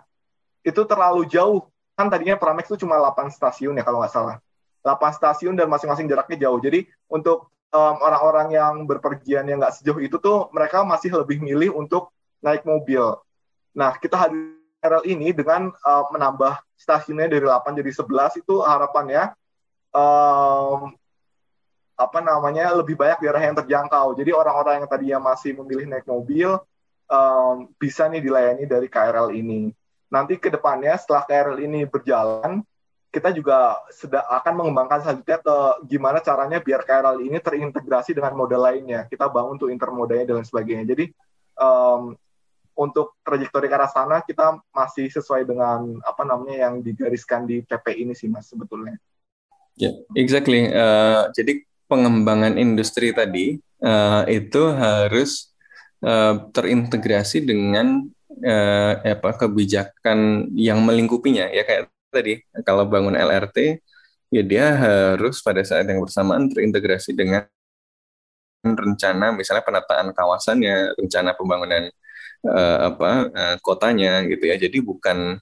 itu 0.61 0.81
terlalu 0.87 1.25
jauh. 1.27 1.67
Kan 1.99 2.07
tadinya 2.07 2.37
Pramex 2.37 2.69
itu 2.71 2.85
cuma 2.87 2.99
8 2.99 3.33
stasiun 3.33 3.75
ya 3.75 3.83
kalau 3.83 4.03
nggak 4.03 4.13
salah. 4.13 4.37
8 4.83 5.15
stasiun 5.15 5.55
dan 5.55 5.67
masing-masing 5.71 6.07
jaraknya 6.07 6.47
jauh. 6.47 6.59
Jadi 6.59 6.85
untuk 7.07 7.52
um, 7.73 7.95
orang-orang 7.99 8.53
yang 8.53 8.73
berpergian 8.85 9.49
yang 9.49 9.57
nggak 9.59 9.81
sejauh 9.81 9.99
itu 9.99 10.21
tuh 10.21 10.47
mereka 10.53 10.85
masih 10.85 11.11
lebih 11.17 11.41
milih 11.41 11.73
untuk 11.73 12.13
naik 12.45 12.63
mobil. 12.63 13.17
Nah, 13.73 13.97
kita 13.97 14.15
hadir 14.29 14.61
KRL 14.83 15.03
ini 15.09 15.33
dengan 15.33 15.73
uh, 15.73 16.05
menambah 16.13 16.61
stasiunnya 16.77 17.31
dari 17.31 17.47
8 17.47 17.79
jadi 17.79 17.91
11 17.95 18.43
itu 18.43 18.59
harapannya 18.59 19.31
um, 19.95 20.91
apa 21.93 22.19
namanya 22.19 22.75
lebih 22.75 22.99
banyak 22.99 23.23
daerah 23.23 23.41
yang 23.41 23.55
terjangkau. 23.55 24.11
Jadi 24.19 24.35
orang-orang 24.35 24.83
yang 24.83 24.89
tadinya 24.91 25.19
masih 25.33 25.55
memilih 25.55 25.87
naik 25.87 26.03
mobil 26.03 26.59
um, 27.07 27.71
bisa 27.79 28.11
nih 28.11 28.19
dilayani 28.19 28.67
dari 28.67 28.91
KRL 28.91 29.31
ini. 29.31 29.71
Nanti 30.11 30.37
ke 30.37 30.51
depannya 30.51 30.99
setelah 30.99 31.23
KRL 31.25 31.57
ini 31.63 31.87
berjalan, 31.87 32.61
kita 33.13 33.29
juga 33.29 33.77
sedang 33.93 34.25
akan 34.25 34.53
mengembangkan 34.57 35.05
selanjutnya 35.05 35.37
ke 35.37 35.57
gimana 35.85 36.17
caranya 36.17 36.57
biar 36.57 36.81
KRL 36.81 37.21
ini 37.21 37.37
terintegrasi 37.37 38.17
dengan 38.17 38.33
moda 38.33 38.57
lainnya. 38.57 39.05
Kita 39.05 39.29
bangun 39.29 39.61
untuk 39.61 39.69
intermodanya 39.69 40.33
dan 40.33 40.41
sebagainya. 40.41 40.97
Jadi 40.97 41.13
um, 41.61 42.17
untuk 42.73 43.13
trajektori 43.21 43.69
ke 43.69 43.75
arah 43.77 43.85
sana 43.85 44.25
kita 44.25 44.57
masih 44.73 45.13
sesuai 45.13 45.45
dengan 45.45 46.01
apa 46.01 46.25
namanya 46.25 46.65
yang 46.65 46.81
digariskan 46.81 47.45
di 47.45 47.61
PP 47.61 48.01
ini 48.01 48.17
sih 48.17 48.33
mas 48.33 48.49
sebetulnya. 48.49 48.97
Ya, 49.77 49.93
yeah, 49.93 49.93
exactly. 50.17 50.73
Uh, 50.73 51.29
jadi 51.37 51.61
pengembangan 51.85 52.57
industri 52.57 53.13
tadi 53.13 53.61
uh, 53.85 54.25
itu 54.25 54.73
harus 54.73 55.53
uh, 56.01 56.49
terintegrasi 56.49 57.45
dengan 57.45 58.09
uh, 58.41 58.93
apa 59.05 59.37
kebijakan 59.37 60.49
yang 60.57 60.81
melingkupinya 60.81 61.53
ya 61.53 61.61
kayak 61.61 61.92
tadi 62.13 62.33
kalau 62.61 62.85
bangun 62.85 63.17
LRT 63.17 63.81
ya 64.33 64.43
dia 64.45 64.65
harus 64.77 65.41
pada 65.41 65.61
saat 65.65 65.85
yang 65.89 66.01
bersamaan 66.01 66.49
terintegrasi 66.49 67.13
dengan 67.17 67.45
rencana 68.63 69.35
misalnya 69.35 69.63
penataan 69.67 70.15
kawasannya, 70.15 70.95
rencana 70.95 71.35
pembangunan 71.35 71.91
uh, 72.47 72.77
apa 72.93 73.11
uh, 73.29 73.55
kotanya 73.59 74.23
gitu 74.25 74.47
ya. 74.47 74.55
Jadi 74.55 74.79
bukan 74.79 75.37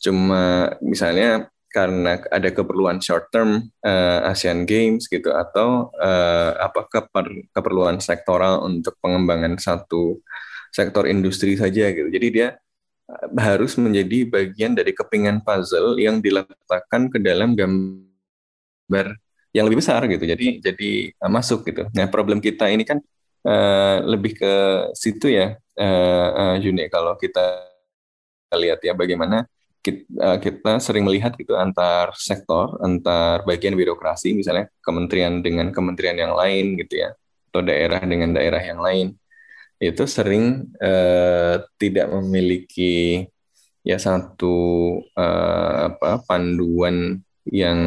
cuma 0.00 0.72
misalnya 0.80 1.48
karena 1.74 2.22
ada 2.30 2.48
keperluan 2.54 3.02
short 3.02 3.34
term 3.34 3.66
uh, 3.82 4.30
Asian 4.30 4.62
Games 4.64 5.10
gitu 5.10 5.34
atau 5.34 5.90
uh, 5.98 6.50
apa 6.62 6.86
keper, 6.86 7.50
keperluan 7.50 7.98
sektoral 7.98 8.62
untuk 8.62 8.94
pengembangan 9.02 9.58
satu 9.58 10.22
sektor 10.70 11.06
industri 11.10 11.58
saja 11.58 11.90
gitu. 11.90 12.08
Jadi 12.08 12.28
dia 12.30 12.48
harus 13.36 13.76
menjadi 13.76 14.24
bagian 14.24 14.72
dari 14.72 14.96
kepingan 14.96 15.44
puzzle 15.44 16.00
yang 16.00 16.24
diletakkan 16.24 17.12
ke 17.12 17.20
dalam 17.20 17.52
gambar 17.52 19.16
yang 19.54 19.64
lebih 19.68 19.84
besar 19.84 20.02
gitu. 20.08 20.24
Jadi 20.24 20.58
jadi 20.58 20.90
uh, 21.20 21.30
masuk 21.30 21.68
gitu. 21.68 21.86
Nah 21.92 22.08
problem 22.08 22.40
kita 22.40 22.66
ini 22.72 22.82
kan 22.82 22.98
uh, 23.46 24.02
lebih 24.02 24.34
ke 24.40 24.54
situ 24.96 25.30
ya, 25.30 25.54
uh, 25.78 26.28
uh, 26.32 26.54
Juni. 26.58 26.88
Kalau 26.88 27.14
kita 27.20 27.70
lihat 28.54 28.80
ya 28.82 28.94
bagaimana 28.94 29.46
kita, 29.84 30.02
uh, 30.18 30.38
kita 30.40 30.80
sering 30.80 31.04
melihat 31.04 31.36
gitu 31.36 31.54
antar 31.60 32.16
sektor, 32.16 32.80
antar 32.80 33.44
bagian 33.44 33.76
birokrasi, 33.76 34.32
misalnya 34.32 34.72
kementerian 34.80 35.44
dengan 35.44 35.68
kementerian 35.70 36.16
yang 36.16 36.32
lain 36.32 36.80
gitu 36.80 37.04
ya, 37.04 37.12
atau 37.52 37.60
daerah 37.60 38.00
dengan 38.00 38.32
daerah 38.32 38.64
yang 38.64 38.80
lain, 38.80 39.12
itu 39.90 40.04
sering 40.08 40.70
uh, 40.80 41.60
tidak 41.76 42.08
memiliki 42.08 43.26
ya 43.84 44.00
satu 44.00 44.56
uh, 45.12 45.92
apa 45.92 46.24
panduan 46.24 47.20
yang 47.44 47.80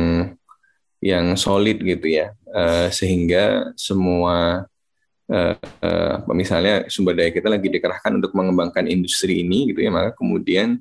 yang 1.02 1.34
solid 1.34 1.82
gitu 1.82 2.06
ya. 2.06 2.34
Uh, 2.48 2.89
sehingga 2.93 3.74
semua 3.78 4.66
uh, 5.30 5.56
uh, 5.58 6.14
misalnya 6.34 6.86
sumber 6.88 7.18
daya 7.18 7.32
kita 7.34 7.50
lagi 7.50 7.68
dikerahkan 7.70 8.18
untuk 8.18 8.34
mengembangkan 8.38 8.88
industri 8.88 9.43
ini 9.43 9.74
gitu 9.74 9.84
ya 9.84 9.91
maka 9.91 10.16
kemudian 10.16 10.80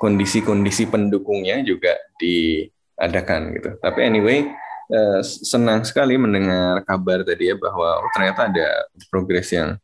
kondisi-kondisi 0.00 0.88
uh, 0.88 0.90
pendukungnya 0.90 1.60
juga 1.60 1.92
diadakan 2.16 3.52
gitu. 3.52 3.70
Tapi 3.84 4.00
anyway 4.00 4.48
uh, 4.92 5.20
senang 5.22 5.84
sekali 5.84 6.16
mendengar 6.16 6.84
kabar 6.84 7.24
tadi 7.24 7.52
ya 7.52 7.56
bahwa 7.56 8.02
oh, 8.02 8.10
ternyata 8.12 8.48
ada 8.48 8.68
progres 9.08 9.48
yang 9.52 9.76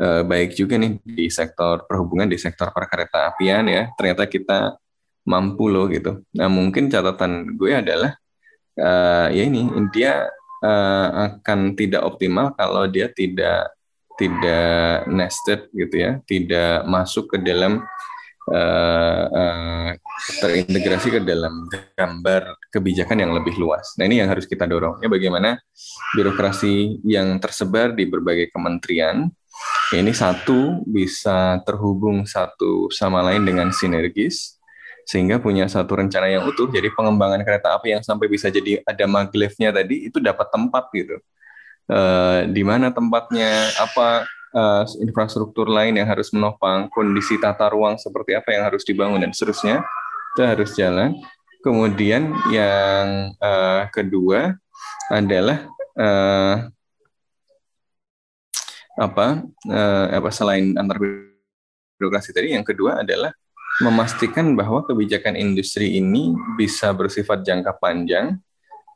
uh, 0.00 0.22
baik 0.22 0.54
juga 0.54 0.78
nih 0.78 0.98
di 1.02 1.26
sektor 1.28 1.84
perhubungan 1.84 2.26
di 2.30 2.38
sektor 2.38 2.70
perkereta 2.70 3.34
apian 3.34 3.66
ya 3.68 3.90
ternyata 3.94 4.24
kita 4.26 4.78
mampu 5.26 5.66
loh 5.66 5.90
gitu. 5.90 6.22
Nah 6.38 6.46
mungkin 6.46 6.86
catatan 6.86 7.58
gue 7.58 7.74
adalah 7.74 8.14
uh, 8.78 9.28
ya 9.34 9.42
ini 9.42 9.66
dia 9.90 10.30
uh, 10.62 11.08
akan 11.30 11.74
tidak 11.74 12.06
optimal 12.06 12.54
kalau 12.54 12.86
dia 12.86 13.10
tidak 13.10 13.74
tidak 14.16 15.04
nested 15.12 15.68
gitu 15.76 15.94
ya, 16.00 16.10
tidak 16.24 16.88
masuk 16.88 17.28
ke 17.28 17.36
dalam 17.44 17.84
uh, 18.48 19.24
uh, 19.28 19.85
terintegrasi 20.40 21.08
ke 21.16 21.20
dalam 21.24 21.68
gambar 21.96 22.70
kebijakan 22.70 23.24
yang 23.24 23.32
lebih 23.32 23.56
luas. 23.56 23.96
Nah 23.96 24.04
ini 24.04 24.20
yang 24.20 24.28
harus 24.28 24.44
kita 24.44 24.68
dorong 24.68 25.00
ya 25.00 25.08
bagaimana 25.08 25.56
birokrasi 26.14 27.00
yang 27.04 27.40
tersebar 27.40 27.96
di 27.96 28.04
berbagai 28.08 28.52
kementerian 28.52 29.28
ini 29.94 30.12
satu 30.12 30.84
bisa 30.84 31.62
terhubung 31.64 32.26
satu 32.26 32.92
sama 32.92 33.24
lain 33.24 33.46
dengan 33.46 33.72
sinergis 33.72 34.56
sehingga 35.06 35.38
punya 35.38 35.70
satu 35.70 35.94
rencana 35.94 36.26
yang 36.26 36.42
utuh. 36.44 36.66
Jadi 36.66 36.90
pengembangan 36.90 37.40
kereta 37.46 37.78
api 37.78 37.94
yang 37.94 38.02
sampai 38.02 38.26
bisa 38.26 38.50
jadi 38.50 38.82
ada 38.82 39.06
maglevnya 39.06 39.70
tadi 39.70 40.10
itu 40.10 40.18
dapat 40.18 40.50
tempat 40.50 40.90
gitu. 40.90 41.16
Uh, 41.86 42.42
di 42.50 42.66
mana 42.66 42.90
tempatnya, 42.90 43.70
apa 43.78 44.26
uh, 44.50 44.82
infrastruktur 44.98 45.70
lain 45.70 45.94
yang 45.94 46.10
harus 46.10 46.34
menopang, 46.34 46.90
kondisi 46.90 47.38
tata 47.38 47.70
ruang 47.70 47.94
seperti 47.94 48.34
apa 48.34 48.50
yang 48.50 48.66
harus 48.66 48.82
dibangun 48.82 49.22
dan 49.22 49.30
seterusnya 49.30 49.86
itu 50.36 50.44
harus 50.44 50.76
jalan. 50.76 51.16
Kemudian 51.64 52.28
yang 52.52 53.32
uh, 53.40 53.88
kedua 53.88 54.52
adalah 55.08 55.64
uh, 55.96 56.68
apa 59.00 59.40
uh, 59.64 60.06
apa 60.12 60.28
selain 60.28 60.76
antar 60.76 61.00
birokrasi 61.96 62.36
tadi, 62.36 62.52
yang 62.52 62.62
kedua 62.68 63.00
adalah 63.00 63.32
memastikan 63.80 64.52
bahwa 64.52 64.84
kebijakan 64.84 65.40
industri 65.40 65.96
ini 65.96 66.36
bisa 66.60 66.92
bersifat 66.92 67.40
jangka 67.40 67.72
panjang 67.80 68.36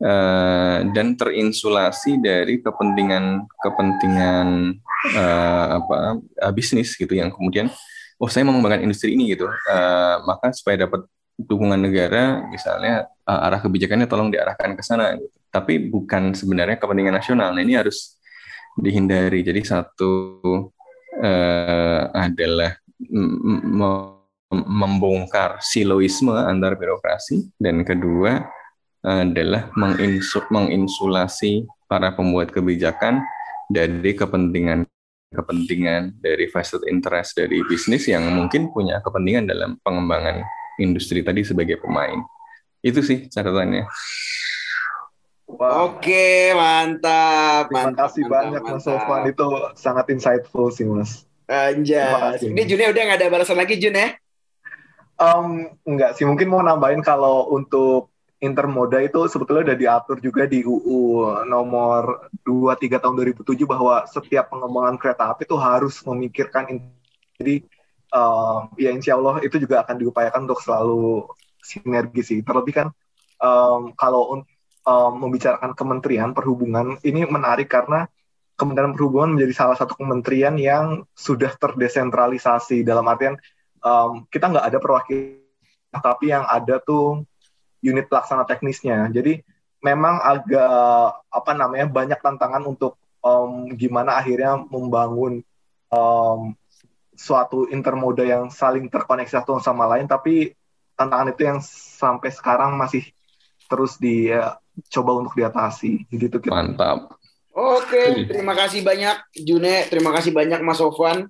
uh, 0.04 0.78
dan 0.92 1.16
terinsulasi 1.16 2.20
dari 2.20 2.60
kepentingan 2.60 3.48
kepentingan 3.60 4.76
uh, 5.16 5.66
apa 5.80 5.96
uh, 6.20 6.52
bisnis 6.52 6.96
gitu 6.96 7.12
yang 7.12 7.28
kemudian 7.28 7.68
oh 8.16 8.28
saya 8.28 8.44
mau 8.44 8.56
mengembangkan 8.56 8.88
industri 8.88 9.16
ini 9.16 9.36
gitu 9.36 9.48
uh, 9.48 10.16
maka 10.24 10.52
supaya 10.56 10.88
dapat 10.88 11.04
dukungan 11.46 11.80
negara 11.80 12.44
misalnya 12.48 13.08
uh, 13.24 13.46
arah 13.46 13.60
kebijakannya 13.62 14.10
tolong 14.10 14.28
diarahkan 14.28 14.76
ke 14.76 14.82
sana 14.84 15.16
gitu. 15.16 15.32
tapi 15.50 15.82
bukan 15.90 16.30
sebenarnya 16.30 16.78
kepentingan 16.78 17.16
nasional. 17.16 17.50
Nah 17.50 17.62
ini 17.62 17.74
harus 17.74 18.20
dihindari. 18.78 19.42
Jadi 19.42 19.66
satu 19.66 20.12
uh, 21.18 22.02
adalah 22.14 22.78
membongkar 24.50 25.58
siloisme 25.58 26.34
antar 26.34 26.78
birokrasi. 26.78 27.50
Dan 27.58 27.82
kedua 27.82 28.46
adalah 29.00 29.72
menginsulasi 30.52 31.64
para 31.90 32.14
pembuat 32.14 32.52
kebijakan 32.54 33.24
dari 33.66 34.12
kepentingan 34.14 34.86
kepentingan 35.30 36.18
dari 36.18 36.50
vested 36.50 36.82
interest 36.90 37.38
dari 37.38 37.62
bisnis 37.62 38.10
yang 38.10 38.26
mungkin 38.34 38.74
punya 38.74 38.98
kepentingan 38.98 39.46
dalam 39.46 39.78
pengembangan 39.78 40.42
industri 40.80 41.20
tadi 41.20 41.44
sebagai 41.44 41.78
pemain. 41.78 42.24
Itu 42.80 43.04
sih 43.04 43.28
catatannya. 43.28 43.84
Wow. 45.50 45.98
Oke, 45.98 46.54
mantap. 46.54 47.68
Terima 47.68 47.90
mantap, 47.90 48.08
kasih 48.08 48.22
mantap, 48.24 48.34
banyak 48.34 48.62
mantap. 48.62 48.78
Mas 48.78 48.84
Sofwan 48.86 49.22
itu 49.28 49.46
sangat 49.76 50.04
insightful 50.14 50.70
sih 50.72 50.86
Mas. 50.86 51.26
Anjay. 51.50 52.38
Ini 52.46 52.62
Jun 52.64 52.80
udah 52.80 53.02
nggak 53.10 53.18
ada 53.18 53.28
balasan 53.28 53.58
lagi 53.58 53.74
Jun 53.76 53.98
ya? 53.98 54.14
Um, 55.20 55.76
enggak 55.84 56.16
sih, 56.16 56.24
mungkin 56.24 56.48
mau 56.48 56.64
nambahin 56.64 57.04
kalau 57.04 57.52
untuk 57.52 58.08
intermoda 58.40 58.96
itu 59.04 59.28
sebetulnya 59.28 59.68
udah 59.68 59.76
diatur 59.76 60.16
juga 60.16 60.48
di 60.48 60.64
UU 60.64 61.28
nomor 61.44 62.32
23 62.40 62.96
tahun 62.96 63.14
2007 63.36 63.68
bahwa 63.68 64.08
setiap 64.08 64.48
pengembangan 64.48 64.96
kereta 64.96 65.28
api 65.28 65.44
itu 65.44 65.56
harus 65.60 66.00
memikirkan 66.08 66.80
jadi 67.36 67.60
um, 68.14 68.70
ya 68.76 68.90
insya 68.94 69.16
Allah 69.18 69.42
itu 69.42 69.56
juga 69.58 69.82
akan 69.82 69.96
diupayakan 69.98 70.46
untuk 70.46 70.60
selalu 70.62 71.26
sinergi 71.62 72.22
sih. 72.22 72.38
Terlebih 72.42 72.74
kan 72.74 72.88
um, 73.42 73.94
kalau 73.94 74.42
um, 74.86 75.12
membicarakan 75.16 75.74
kementerian 75.74 76.30
perhubungan 76.34 76.98
ini 77.02 77.26
menarik 77.26 77.70
karena 77.70 78.06
Kementerian 78.60 78.92
Perhubungan 78.92 79.40
menjadi 79.40 79.56
salah 79.56 79.72
satu 79.72 79.96
kementerian 79.96 80.52
yang 80.60 81.08
sudah 81.16 81.48
terdesentralisasi. 81.56 82.84
Dalam 82.84 83.08
artian 83.08 83.40
um, 83.80 84.28
kita 84.28 84.52
nggak 84.52 84.66
ada 84.68 84.76
perwakilan 84.76 85.40
tapi 85.90 86.28
yang 86.28 86.44
ada 86.44 86.76
tuh 86.76 87.24
unit 87.80 88.04
pelaksana 88.12 88.44
teknisnya. 88.44 89.08
Jadi 89.08 89.40
memang 89.80 90.20
agak 90.20 91.24
apa 91.32 91.52
namanya 91.56 91.88
banyak 91.88 92.20
tantangan 92.20 92.68
untuk 92.68 93.00
um, 93.24 93.72
gimana 93.80 94.20
akhirnya 94.20 94.60
membangun 94.68 95.40
um, 95.88 96.52
suatu 97.20 97.68
intermoda 97.68 98.24
yang 98.24 98.48
saling 98.48 98.88
terkoneksi 98.88 99.28
satu 99.28 99.60
sama 99.60 99.84
lain 99.84 100.08
tapi 100.08 100.56
tantangan 100.96 101.36
itu 101.36 101.42
yang 101.44 101.60
sampai 102.00 102.32
sekarang 102.32 102.80
masih 102.80 103.04
terus 103.68 104.00
dicoba 104.00 105.20
untuk 105.20 105.36
diatasi. 105.36 106.08
Gitu 106.08 106.40
kita. 106.40 106.48
mantap. 106.48 107.20
Oke 107.52 108.24
terima 108.24 108.56
kasih 108.56 108.80
banyak 108.80 109.16
June. 109.36 109.84
Terima 109.92 110.16
kasih 110.16 110.32
banyak 110.32 110.64
Mas 110.64 110.80
Sofwan. 110.80 111.28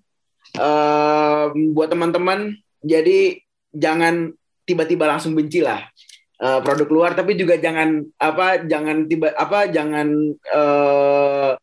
Uh, 0.50 1.54
buat 1.74 1.90
teman-teman 1.94 2.58
jadi 2.82 3.38
jangan 3.70 4.34
tiba-tiba 4.66 5.06
langsung 5.06 5.36
benci 5.36 5.62
lah 5.62 5.86
uh, 6.40 6.60
produk 6.64 6.88
luar 6.88 7.10
tapi 7.12 7.36
juga 7.36 7.60
jangan 7.60 8.02
apa 8.16 8.64
jangan 8.64 9.06
tiba 9.06 9.30
apa 9.36 9.68
jangan 9.68 10.08
uh, 10.50 11.59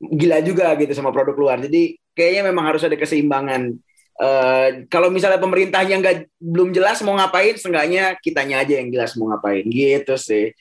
gila 0.00 0.40
juga 0.40 0.72
gitu 0.80 0.96
sama 0.96 1.12
produk 1.12 1.36
luar. 1.36 1.58
Jadi 1.60 2.00
kayaknya 2.16 2.48
memang 2.48 2.64
harus 2.72 2.82
ada 2.82 2.96
keseimbangan. 2.96 3.76
Uh, 4.20 4.84
kalau 4.92 5.08
misalnya 5.08 5.40
pemerintahnya 5.40 5.96
nggak 6.00 6.16
belum 6.40 6.72
jelas 6.72 7.00
mau 7.04 7.16
ngapain, 7.16 7.56
seenggaknya 7.56 8.16
kitanya 8.20 8.60
aja 8.64 8.80
yang 8.80 8.88
jelas 8.92 9.16
mau 9.16 9.32
ngapain 9.32 9.64
gitu 9.68 10.16
sih. 10.16 10.52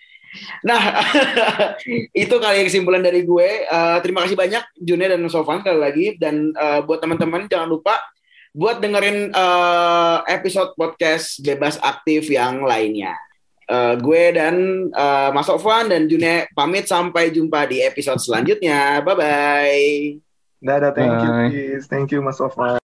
Nah, 0.64 0.80
itu 2.24 2.36
kali 2.38 2.68
kesimpulan 2.68 3.02
dari 3.02 3.26
gue. 3.26 3.68
Uh, 3.68 3.98
terima 4.04 4.24
kasih 4.24 4.38
banyak 4.38 4.64
June 4.78 5.04
dan 5.04 5.24
Sofan 5.28 5.64
sekali 5.64 5.80
lagi. 5.80 6.06
Dan 6.20 6.54
uh, 6.54 6.86
buat 6.86 7.02
teman-teman 7.02 7.50
jangan 7.50 7.68
lupa 7.68 7.98
buat 8.54 8.82
dengerin 8.82 9.30
uh, 9.34 10.26
episode 10.26 10.74
podcast 10.74 11.42
bebas 11.42 11.78
aktif 11.82 12.30
yang 12.30 12.66
lainnya. 12.66 13.14
Uh, 13.70 13.94
gue 14.02 14.34
dan 14.34 14.56
uh, 14.90 15.30
Mas 15.30 15.46
Sofan 15.46 15.94
dan 15.94 16.10
June 16.10 16.50
pamit 16.58 16.90
sampai 16.90 17.30
jumpa 17.30 17.70
di 17.70 17.86
episode 17.86 18.18
selanjutnya. 18.18 18.98
Bye 19.06 19.14
bye. 19.14 19.86
Dadah, 20.60 20.92
thank 20.92 21.16
you, 21.24 21.32
please. 21.48 21.84
Thank 21.88 22.12
you, 22.12 22.20
Mas 22.20 22.42
Sofan. 22.42 22.74